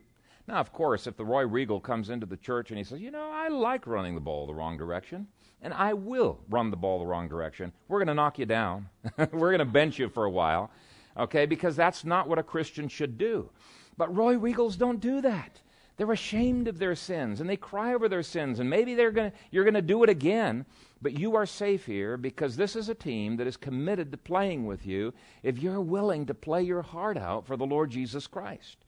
Now, 0.49 0.57
of 0.57 0.73
course, 0.73 1.07
if 1.07 1.17
the 1.17 1.25
Roy 1.25 1.47
Riegel 1.47 1.81
comes 1.81 2.11
into 2.11 2.27
the 2.27 2.37
church 2.37 2.71
and 2.71 2.79
he 2.79 2.83
says, 2.83 3.01
You 3.01 3.13
know, 3.13 3.31
I 3.33 3.49
like 3.49 3.87
running 3.87 4.15
the 4.15 4.21
ball 4.21 4.47
the 4.47 4.55
wrong 4.55 4.77
direction, 4.77 5.29
and 5.63 5.73
I 5.73 5.93
will 5.93 6.41
run 6.49 6.71
the 6.71 6.77
ball 6.77 6.99
the 6.99 7.07
wrong 7.07 7.29
direction, 7.29 7.73
we're 7.87 7.99
going 7.99 8.09
to 8.09 8.15
knock 8.15 8.39
you 8.39 8.47
down. 8.47 8.89
we're 9.17 9.51
going 9.51 9.59
to 9.59 9.65
bench 9.65 9.99
you 9.99 10.09
for 10.09 10.25
a 10.25 10.31
while, 10.31 10.71
okay, 11.17 11.47
because 11.47 11.77
that's 11.77 12.05
not 12.05 12.29
what 12.29 12.39
a 12.39 12.43
Christian 12.43 12.89
should 12.89 13.17
do. 13.17 13.51
But 13.97 14.15
Roy 14.17 14.35
Riegels 14.35 14.77
don't 14.77 15.01
do 15.01 15.21
that. 15.21 15.61
They're 16.01 16.13
ashamed 16.13 16.67
of 16.67 16.79
their 16.79 16.95
sins 16.95 17.43
and 17.43 17.51
they 17.51 17.59
cry 17.59 17.93
over 17.93 18.09
their 18.09 18.23
sins, 18.23 18.59
and 18.59 18.71
maybe 18.71 18.95
they're 18.95 19.11
gonna, 19.11 19.35
you're 19.51 19.65
going 19.65 19.75
to 19.75 19.83
do 19.83 20.03
it 20.03 20.09
again. 20.09 20.65
But 21.03 21.19
you 21.19 21.37
are 21.37 21.45
safe 21.45 21.85
here 21.85 22.17
because 22.17 22.57
this 22.57 22.75
is 22.75 22.89
a 22.89 22.95
team 22.95 23.37
that 23.37 23.47
is 23.47 23.59
committed 23.59 24.11
to 24.11 24.17
playing 24.17 24.65
with 24.65 24.87
you 24.87 25.13
if 25.43 25.59
you're 25.59 25.79
willing 25.83 26.25
to 26.25 26.33
play 26.33 26.63
your 26.63 26.81
heart 26.81 27.19
out 27.19 27.47
for 27.47 27.55
the 27.59 27.67
Lord 27.67 27.91
Jesus 27.91 28.27
Christ. 28.27 28.79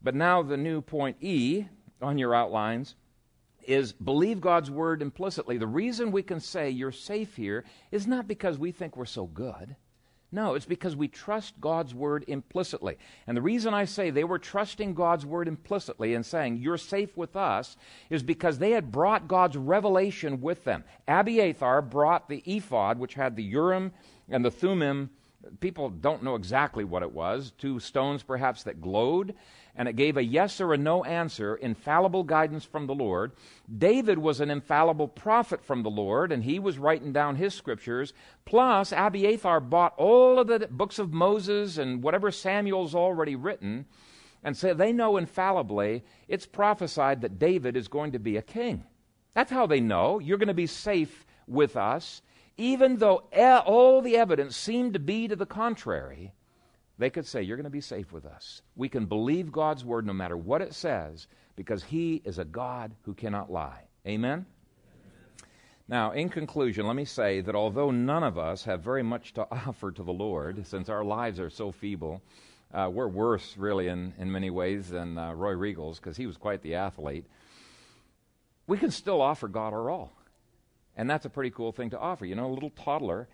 But 0.00 0.14
now, 0.14 0.40
the 0.40 0.56
new 0.56 0.82
point 0.82 1.16
E 1.20 1.64
on 2.00 2.16
your 2.16 2.32
outlines 2.32 2.94
is 3.64 3.92
believe 3.92 4.40
God's 4.40 4.70
word 4.70 5.02
implicitly. 5.02 5.58
The 5.58 5.66
reason 5.66 6.12
we 6.12 6.22
can 6.22 6.38
say 6.38 6.70
you're 6.70 6.92
safe 6.92 7.34
here 7.34 7.64
is 7.90 8.06
not 8.06 8.28
because 8.28 8.56
we 8.56 8.70
think 8.70 8.96
we're 8.96 9.04
so 9.06 9.26
good. 9.26 9.74
No, 10.32 10.54
it's 10.54 10.66
because 10.66 10.96
we 10.96 11.08
trust 11.08 11.60
God's 11.60 11.94
word 11.94 12.24
implicitly. 12.26 12.98
And 13.26 13.36
the 13.36 13.42
reason 13.42 13.72
I 13.72 13.84
say 13.84 14.10
they 14.10 14.24
were 14.24 14.38
trusting 14.38 14.94
God's 14.94 15.24
word 15.24 15.46
implicitly 15.46 16.14
and 16.14 16.26
saying, 16.26 16.56
You're 16.56 16.78
safe 16.78 17.16
with 17.16 17.36
us, 17.36 17.76
is 18.10 18.22
because 18.22 18.58
they 18.58 18.72
had 18.72 18.90
brought 18.90 19.28
God's 19.28 19.56
revelation 19.56 20.40
with 20.40 20.64
them. 20.64 20.84
Abiathar 21.06 21.80
brought 21.82 22.28
the 22.28 22.42
ephod, 22.44 22.98
which 22.98 23.14
had 23.14 23.36
the 23.36 23.44
Urim 23.44 23.92
and 24.28 24.44
the 24.44 24.50
Thummim. 24.50 25.10
People 25.60 25.90
don't 25.90 26.22
know 26.22 26.34
exactly 26.34 26.84
what 26.84 27.02
it 27.02 27.12
was, 27.12 27.52
two 27.58 27.78
stones 27.78 28.22
perhaps 28.22 28.64
that 28.64 28.80
glowed 28.80 29.34
and 29.76 29.88
it 29.88 29.96
gave 29.96 30.16
a 30.16 30.24
yes 30.24 30.60
or 30.60 30.72
a 30.72 30.78
no 30.78 31.04
answer, 31.04 31.54
infallible 31.54 32.24
guidance 32.24 32.64
from 32.64 32.86
the 32.86 32.94
Lord. 32.94 33.32
David 33.78 34.18
was 34.18 34.40
an 34.40 34.50
infallible 34.50 35.06
prophet 35.06 35.62
from 35.62 35.82
the 35.82 35.90
Lord, 35.90 36.32
and 36.32 36.42
he 36.42 36.58
was 36.58 36.78
writing 36.78 37.12
down 37.12 37.36
his 37.36 37.54
scriptures. 37.54 38.14
Plus, 38.46 38.92
Abiathar 38.92 39.60
bought 39.60 39.94
all 39.98 40.38
of 40.38 40.46
the 40.46 40.66
books 40.70 40.98
of 40.98 41.12
Moses 41.12 41.76
and 41.76 42.02
whatever 42.02 42.30
Samuel's 42.30 42.94
already 42.94 43.36
written, 43.36 43.84
and 44.42 44.56
so 44.56 44.72
they 44.72 44.92
know 44.92 45.18
infallibly 45.18 46.02
it's 46.26 46.46
prophesied 46.46 47.20
that 47.20 47.38
David 47.38 47.76
is 47.76 47.88
going 47.88 48.12
to 48.12 48.18
be 48.18 48.36
a 48.36 48.42
king. 48.42 48.84
That's 49.34 49.50
how 49.50 49.66
they 49.66 49.80
know. 49.80 50.18
You're 50.18 50.38
going 50.38 50.48
to 50.48 50.54
be 50.54 50.66
safe 50.66 51.26
with 51.46 51.76
us. 51.76 52.22
Even 52.58 52.96
though 52.96 53.24
all 53.66 54.00
the 54.00 54.16
evidence 54.16 54.56
seemed 54.56 54.94
to 54.94 54.98
be 54.98 55.28
to 55.28 55.36
the 55.36 55.46
contrary, 55.46 56.32
they 56.98 57.10
could 57.10 57.26
say, 57.26 57.42
You're 57.42 57.56
going 57.56 57.64
to 57.64 57.70
be 57.70 57.80
safe 57.80 58.12
with 58.12 58.24
us. 58.24 58.62
We 58.74 58.88
can 58.88 59.06
believe 59.06 59.52
God's 59.52 59.84
word 59.84 60.06
no 60.06 60.12
matter 60.12 60.36
what 60.36 60.62
it 60.62 60.74
says 60.74 61.26
because 61.54 61.84
He 61.84 62.22
is 62.24 62.38
a 62.38 62.44
God 62.44 62.94
who 63.02 63.14
cannot 63.14 63.50
lie. 63.50 63.82
Amen? 64.06 64.46
Now, 65.88 66.12
in 66.12 66.30
conclusion, 66.30 66.86
let 66.86 66.96
me 66.96 67.04
say 67.04 67.40
that 67.42 67.54
although 67.54 67.90
none 67.90 68.24
of 68.24 68.38
us 68.38 68.64
have 68.64 68.80
very 68.80 69.02
much 69.02 69.34
to 69.34 69.46
offer 69.50 69.92
to 69.92 70.02
the 70.02 70.12
Lord, 70.12 70.66
since 70.66 70.88
our 70.88 71.04
lives 71.04 71.38
are 71.38 71.50
so 71.50 71.70
feeble, 71.70 72.22
uh, 72.74 72.90
we're 72.92 73.08
worse, 73.08 73.56
really, 73.56 73.86
in, 73.88 74.12
in 74.18 74.30
many 74.30 74.50
ways 74.50 74.88
than 74.88 75.16
uh, 75.16 75.32
Roy 75.32 75.52
Riegels 75.52 75.96
because 75.96 76.16
he 76.16 76.26
was 76.26 76.36
quite 76.36 76.62
the 76.62 76.74
athlete. 76.74 77.24
We 78.66 78.78
can 78.78 78.90
still 78.90 79.22
offer 79.22 79.46
God 79.46 79.72
our 79.72 79.88
all. 79.88 80.12
And 80.96 81.08
that's 81.08 81.26
a 81.26 81.30
pretty 81.30 81.50
cool 81.50 81.72
thing 81.72 81.90
to 81.90 81.98
offer. 81.98 82.24
You 82.24 82.34
know, 82.34 82.46
a 82.46 82.52
little 82.54 82.70
toddler 82.70 83.28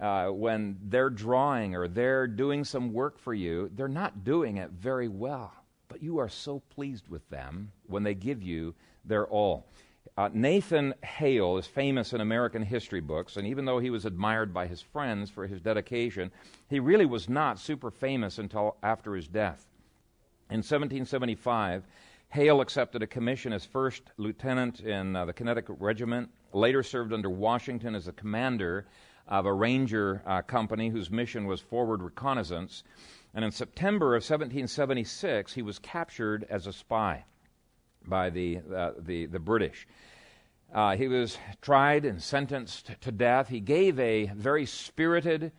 uh, 0.00 0.28
when 0.28 0.76
they're 0.82 1.10
drawing 1.10 1.74
or 1.74 1.88
they're 1.88 2.26
doing 2.26 2.64
some 2.64 2.92
work 2.92 3.18
for 3.18 3.32
you, 3.32 3.70
they're 3.74 3.88
not 3.88 4.24
doing 4.24 4.58
it 4.58 4.70
very 4.70 5.08
well. 5.08 5.52
But 5.88 6.02
you 6.02 6.18
are 6.18 6.28
so 6.28 6.60
pleased 6.74 7.08
with 7.08 7.28
them 7.30 7.72
when 7.86 8.02
they 8.02 8.14
give 8.14 8.42
you 8.42 8.74
their 9.04 9.26
all. 9.26 9.66
Uh, 10.16 10.30
Nathan 10.32 10.94
Hale 11.04 11.58
is 11.58 11.66
famous 11.66 12.12
in 12.12 12.20
American 12.20 12.62
history 12.62 13.00
books, 13.00 13.36
and 13.36 13.46
even 13.46 13.64
though 13.64 13.78
he 13.78 13.90
was 13.90 14.04
admired 14.06 14.52
by 14.52 14.66
his 14.66 14.80
friends 14.80 15.30
for 15.30 15.46
his 15.46 15.60
dedication, 15.60 16.30
he 16.68 16.80
really 16.80 17.06
was 17.06 17.28
not 17.28 17.58
super 17.58 17.90
famous 17.90 18.38
until 18.38 18.76
after 18.82 19.14
his 19.14 19.28
death. 19.28 19.66
In 20.48 20.58
1775, 20.58 21.84
Hale 22.30 22.60
accepted 22.60 23.02
a 23.02 23.06
commission 23.06 23.52
as 23.52 23.64
first 23.64 24.02
lieutenant 24.16 24.80
in 24.80 25.16
uh, 25.16 25.24
the 25.24 25.32
Connecticut 25.32 25.76
Regiment, 25.78 26.30
later 26.52 26.82
served 26.82 27.12
under 27.12 27.30
Washington 27.30 27.94
as 27.94 28.08
a 28.08 28.12
commander 28.12 28.86
of 29.28 29.46
a 29.46 29.52
ranger 29.52 30.22
uh, 30.26 30.42
company 30.42 30.88
whose 30.88 31.10
mission 31.10 31.46
was 31.46 31.60
forward 31.60 32.02
reconnaissance. 32.02 32.84
And 33.34 33.44
in 33.44 33.50
September 33.50 34.14
of 34.14 34.22
1776, 34.22 35.52
he 35.52 35.62
was 35.62 35.78
captured 35.78 36.46
as 36.48 36.66
a 36.66 36.72
spy 36.72 37.24
by 38.06 38.30
the, 38.30 38.60
uh, 38.74 38.92
the, 38.98 39.26
the, 39.26 39.38
British. 39.38 39.86
Uh, 40.72 40.96
he 40.96 41.08
was 41.08 41.38
tried 41.60 42.04
and 42.04 42.22
sentenced 42.22 42.90
to 43.00 43.12
death. 43.12 43.48
He 43.48 43.60
gave 43.60 43.98
a 43.98 44.26
very 44.34 44.66
spirited 44.66 45.52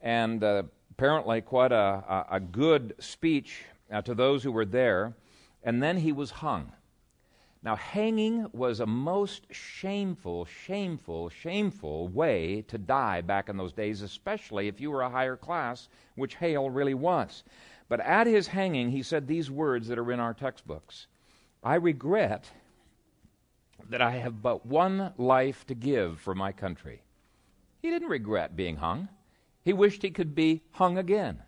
and 0.00 0.42
uh, 0.42 0.64
apparently 0.90 1.40
quite 1.40 1.72
a, 1.72 2.24
a, 2.30 2.40
good 2.40 2.94
speech 2.98 3.64
uh, 3.92 4.02
to 4.02 4.14
those 4.14 4.42
who 4.42 4.52
were 4.52 4.64
there, 4.64 5.14
and 5.66 5.82
then 5.82 5.98
he 5.98 6.12
was 6.12 6.30
hung. 6.30 6.72
Now, 7.62 7.74
hanging 7.74 8.46
was 8.52 8.78
a 8.78 8.86
most 8.86 9.52
shameful, 9.52 10.44
shameful, 10.44 11.28
shameful 11.28 12.06
way 12.06 12.62
to 12.68 12.78
die 12.78 13.20
back 13.20 13.48
in 13.48 13.56
those 13.56 13.72
days, 13.72 14.00
especially 14.00 14.68
if 14.68 14.80
you 14.80 14.92
were 14.92 15.02
a 15.02 15.10
higher 15.10 15.36
class, 15.36 15.88
which 16.14 16.36
Hale 16.36 16.70
really 16.70 16.94
was. 16.94 17.42
But 17.88 17.98
at 18.00 18.28
his 18.28 18.46
hanging, 18.46 18.90
he 18.90 19.02
said 19.02 19.26
these 19.26 19.50
words 19.50 19.88
that 19.88 19.98
are 19.98 20.12
in 20.12 20.20
our 20.20 20.32
textbooks 20.32 21.08
I 21.64 21.74
regret 21.74 22.48
that 23.88 24.00
I 24.00 24.12
have 24.12 24.40
but 24.40 24.64
one 24.64 25.12
life 25.18 25.66
to 25.66 25.74
give 25.74 26.20
for 26.20 26.34
my 26.34 26.52
country. 26.52 27.02
He 27.82 27.90
didn't 27.90 28.08
regret 28.08 28.54
being 28.54 28.76
hung. 28.76 29.08
He 29.64 29.72
wished 29.72 30.02
he 30.02 30.10
could 30.10 30.36
be 30.36 30.62
hung 30.70 30.96
again. 30.96 31.42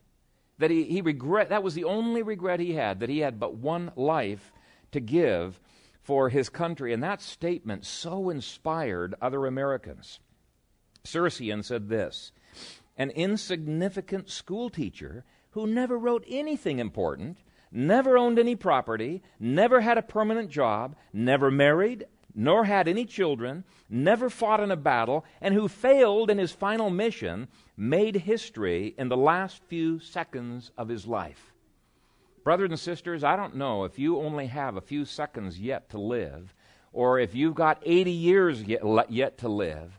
That 0.59 0.71
he, 0.71 0.85
he 0.85 1.01
regret 1.01 1.49
that 1.51 1.63
was 1.63 1.75
the 1.75 1.85
only 1.85 2.23
regret 2.23 2.61
he 2.61 2.75
had, 2.75 3.01
that 3.01 3.09
he 3.09 3.21
had 3.21 3.39
but 3.39 3.55
one 3.55 3.93
life 3.97 4.53
to 4.93 5.01
give 5.01 5.61
for 6.03 6.29
his 6.29 6.49
country. 6.49 6.93
And 6.93 7.03
that 7.03 7.23
statement 7.23 7.85
so 7.85 8.31
inspired 8.31 9.15
other 9.21 9.47
Americans. 9.47 10.21
Sircian 11.05 11.63
said 11.63 11.89
this 11.89 12.33
An 12.97 13.11
insignificant 13.11 14.31
schoolteacher 14.31 15.25
who 15.51 15.67
never 15.67 15.99
wrote 15.99 16.25
anything 16.29 16.79
important, 16.79 17.39
never 17.71 18.19
owned 18.19 18.39
any 18.39 18.57
property, 18.57 19.23
never 19.39 19.81
had 19.81 19.99
a 19.99 20.03
permanent 20.03 20.51
job, 20.51 20.97
never 21.13 21.51
married, 21.51 22.07
nor 22.35 22.64
had 22.64 22.89
any 22.89 23.05
children, 23.05 23.64
never 23.89 24.31
fought 24.31 24.61
in 24.61 24.70
a 24.70 24.76
battle, 24.76 25.24
and 25.41 25.55
who 25.55 25.68
failed 25.68 26.31
in 26.31 26.39
his 26.39 26.53
final 26.53 26.91
mission, 26.91 27.49
made 27.76 28.16
history 28.16 28.95
in 28.99 29.09
the 29.09 29.16
last 29.16 29.62
few 29.64 29.99
seconds 29.99 30.70
of 30.76 30.89
his 30.89 31.07
life. 31.07 31.53
Brothers 32.45 32.70
and 32.70 32.81
sisters, 32.81 33.24
I 33.24 33.37
don't 33.37 33.57
know 33.57 33.85
if 33.85 33.99
you 33.99 34.18
only 34.18 34.47
have 34.47 34.76
a 34.76 34.81
few 34.81 35.05
seconds 35.05 35.59
yet 35.59 35.91
to 35.91 35.99
live, 35.99 36.55
or 36.93 37.18
if 37.18 37.35
you've 37.35 37.55
got 37.55 37.83
80 37.85 38.11
years 38.11 38.62
yet, 38.62 38.83
yet 39.11 39.39
to 39.39 39.49
live. 39.49 39.99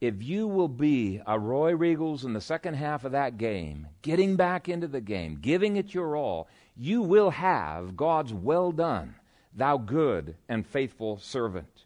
If 0.00 0.22
you 0.22 0.48
will 0.48 0.68
be 0.68 1.20
a 1.26 1.38
Roy 1.38 1.72
Riegels 1.72 2.24
in 2.24 2.32
the 2.32 2.40
second 2.40 2.74
half 2.74 3.04
of 3.04 3.12
that 3.12 3.38
game, 3.38 3.86
getting 4.02 4.34
back 4.34 4.68
into 4.68 4.88
the 4.88 5.00
game, 5.00 5.38
giving 5.40 5.76
it 5.76 5.94
your 5.94 6.16
all, 6.16 6.48
you 6.76 7.02
will 7.02 7.30
have 7.30 7.96
God's 7.96 8.34
well 8.34 8.72
done, 8.72 9.14
thou 9.54 9.76
good 9.76 10.36
and 10.48 10.66
faithful 10.66 11.18
servant. 11.18 11.84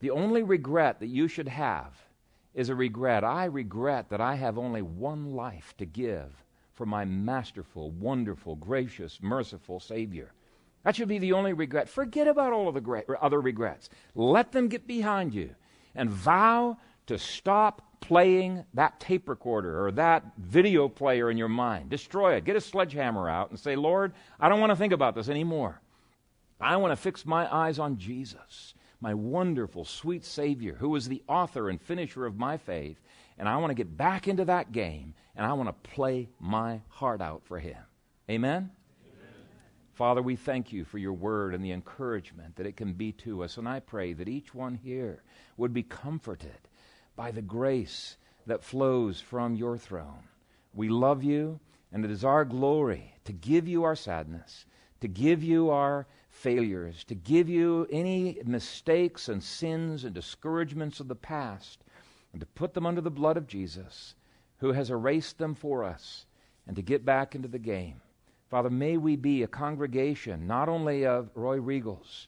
The 0.00 0.10
only 0.10 0.42
regret 0.42 1.00
that 1.00 1.08
you 1.08 1.28
should 1.28 1.48
have 1.48 1.94
is 2.54 2.68
a 2.68 2.74
regret. 2.74 3.24
I 3.24 3.44
regret 3.44 4.08
that 4.10 4.20
I 4.20 4.34
have 4.34 4.58
only 4.58 4.82
one 4.82 5.34
life 5.34 5.74
to 5.78 5.86
give 5.86 6.44
for 6.72 6.86
my 6.86 7.04
masterful, 7.04 7.90
wonderful, 7.90 8.56
gracious, 8.56 9.18
merciful 9.22 9.80
Savior. 9.80 10.32
That 10.84 10.96
should 10.96 11.08
be 11.08 11.18
the 11.18 11.34
only 11.34 11.52
regret. 11.52 11.88
Forget 11.88 12.26
about 12.26 12.52
all 12.52 12.68
of 12.68 12.74
the 12.74 12.80
great, 12.80 13.04
other 13.20 13.40
regrets. 13.40 13.90
Let 14.14 14.52
them 14.52 14.68
get 14.68 14.86
behind 14.86 15.34
you 15.34 15.54
and 15.94 16.08
vow 16.08 16.78
to 17.06 17.18
stop 17.18 17.82
playing 18.00 18.64
that 18.72 18.98
tape 18.98 19.28
recorder 19.28 19.84
or 19.84 19.92
that 19.92 20.24
video 20.38 20.88
player 20.88 21.30
in 21.30 21.36
your 21.36 21.48
mind. 21.48 21.90
Destroy 21.90 22.34
it. 22.34 22.44
Get 22.44 22.56
a 22.56 22.60
sledgehammer 22.60 23.28
out 23.28 23.50
and 23.50 23.58
say, 23.58 23.76
Lord, 23.76 24.12
I 24.38 24.48
don't 24.48 24.60
want 24.60 24.70
to 24.70 24.76
think 24.76 24.92
about 24.92 25.14
this 25.14 25.28
anymore. 25.28 25.80
I 26.60 26.76
want 26.76 26.92
to 26.92 26.96
fix 26.96 27.24
my 27.24 27.52
eyes 27.52 27.78
on 27.78 27.98
Jesus, 27.98 28.74
my 29.00 29.14
wonderful, 29.14 29.84
sweet 29.84 30.24
Savior, 30.24 30.76
who 30.78 30.94
is 30.96 31.08
the 31.08 31.22
author 31.26 31.70
and 31.70 31.80
finisher 31.80 32.26
of 32.26 32.36
my 32.36 32.56
faith, 32.56 33.00
and 33.38 33.48
I 33.48 33.56
want 33.56 33.70
to 33.70 33.74
get 33.74 33.96
back 33.96 34.28
into 34.28 34.44
that 34.44 34.72
game 34.72 35.14
and 35.34 35.46
I 35.46 35.54
want 35.54 35.68
to 35.68 35.90
play 35.90 36.28
my 36.38 36.82
heart 36.88 37.22
out 37.22 37.42
for 37.44 37.58
Him. 37.58 37.78
Amen? 38.28 38.70
Amen? 39.06 39.34
Father, 39.94 40.20
we 40.20 40.36
thank 40.36 40.72
you 40.72 40.84
for 40.84 40.98
your 40.98 41.14
word 41.14 41.54
and 41.54 41.64
the 41.64 41.72
encouragement 41.72 42.56
that 42.56 42.66
it 42.66 42.76
can 42.76 42.92
be 42.92 43.12
to 43.12 43.42
us. 43.42 43.56
And 43.56 43.66
I 43.66 43.80
pray 43.80 44.12
that 44.12 44.28
each 44.28 44.54
one 44.54 44.74
here 44.74 45.22
would 45.56 45.72
be 45.72 45.82
comforted 45.82 46.68
by 47.16 47.30
the 47.30 47.42
grace 47.42 48.16
that 48.46 48.64
flows 48.64 49.20
from 49.20 49.54
your 49.54 49.78
throne. 49.78 50.24
We 50.74 50.88
love 50.88 51.24
you, 51.24 51.60
and 51.92 52.04
it 52.04 52.10
is 52.10 52.24
our 52.24 52.44
glory 52.44 53.14
to 53.24 53.32
give 53.32 53.66
you 53.66 53.84
our 53.84 53.96
sadness, 53.96 54.66
to 55.00 55.08
give 55.08 55.42
you 55.42 55.70
our 55.70 56.06
failures, 56.30 57.04
to 57.04 57.14
give 57.14 57.48
you 57.48 57.86
any 57.90 58.38
mistakes 58.44 59.28
and 59.28 59.42
sins 59.42 60.04
and 60.04 60.14
discouragements 60.14 61.00
of 61.00 61.08
the 61.08 61.14
past, 61.14 61.84
and 62.32 62.40
to 62.40 62.46
put 62.46 62.72
them 62.72 62.86
under 62.86 63.00
the 63.00 63.10
blood 63.10 63.36
of 63.36 63.46
Jesus 63.46 64.14
who 64.58 64.72
has 64.72 64.90
erased 64.90 65.38
them 65.38 65.54
for 65.54 65.84
us, 65.84 66.26
and 66.66 66.76
to 66.76 66.82
get 66.82 67.04
back 67.04 67.34
into 67.34 67.48
the 67.48 67.58
game. 67.58 68.00
Father, 68.50 68.70
may 68.70 68.96
we 68.96 69.16
be 69.16 69.42
a 69.42 69.48
congregation 69.48 70.46
not 70.46 70.68
only 70.68 71.06
of 71.06 71.30
Roy 71.34 71.58
Riegels, 71.58 72.26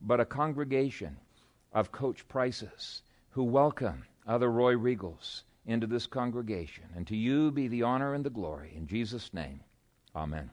but 0.00 0.20
a 0.20 0.24
congregation 0.24 1.16
of 1.72 1.92
Coach 1.92 2.26
Prices 2.28 3.02
who 3.30 3.44
welcome 3.44 4.04
other 4.26 4.50
Roy 4.50 4.74
Riegels 4.74 5.42
into 5.66 5.86
this 5.86 6.06
congregation. 6.06 6.84
And 6.94 7.06
to 7.06 7.16
you 7.16 7.50
be 7.50 7.68
the 7.68 7.82
honor 7.82 8.14
and 8.14 8.24
the 8.24 8.30
glory. 8.30 8.72
In 8.76 8.86
Jesus' 8.86 9.34
name, 9.34 9.60
amen. 10.14 10.50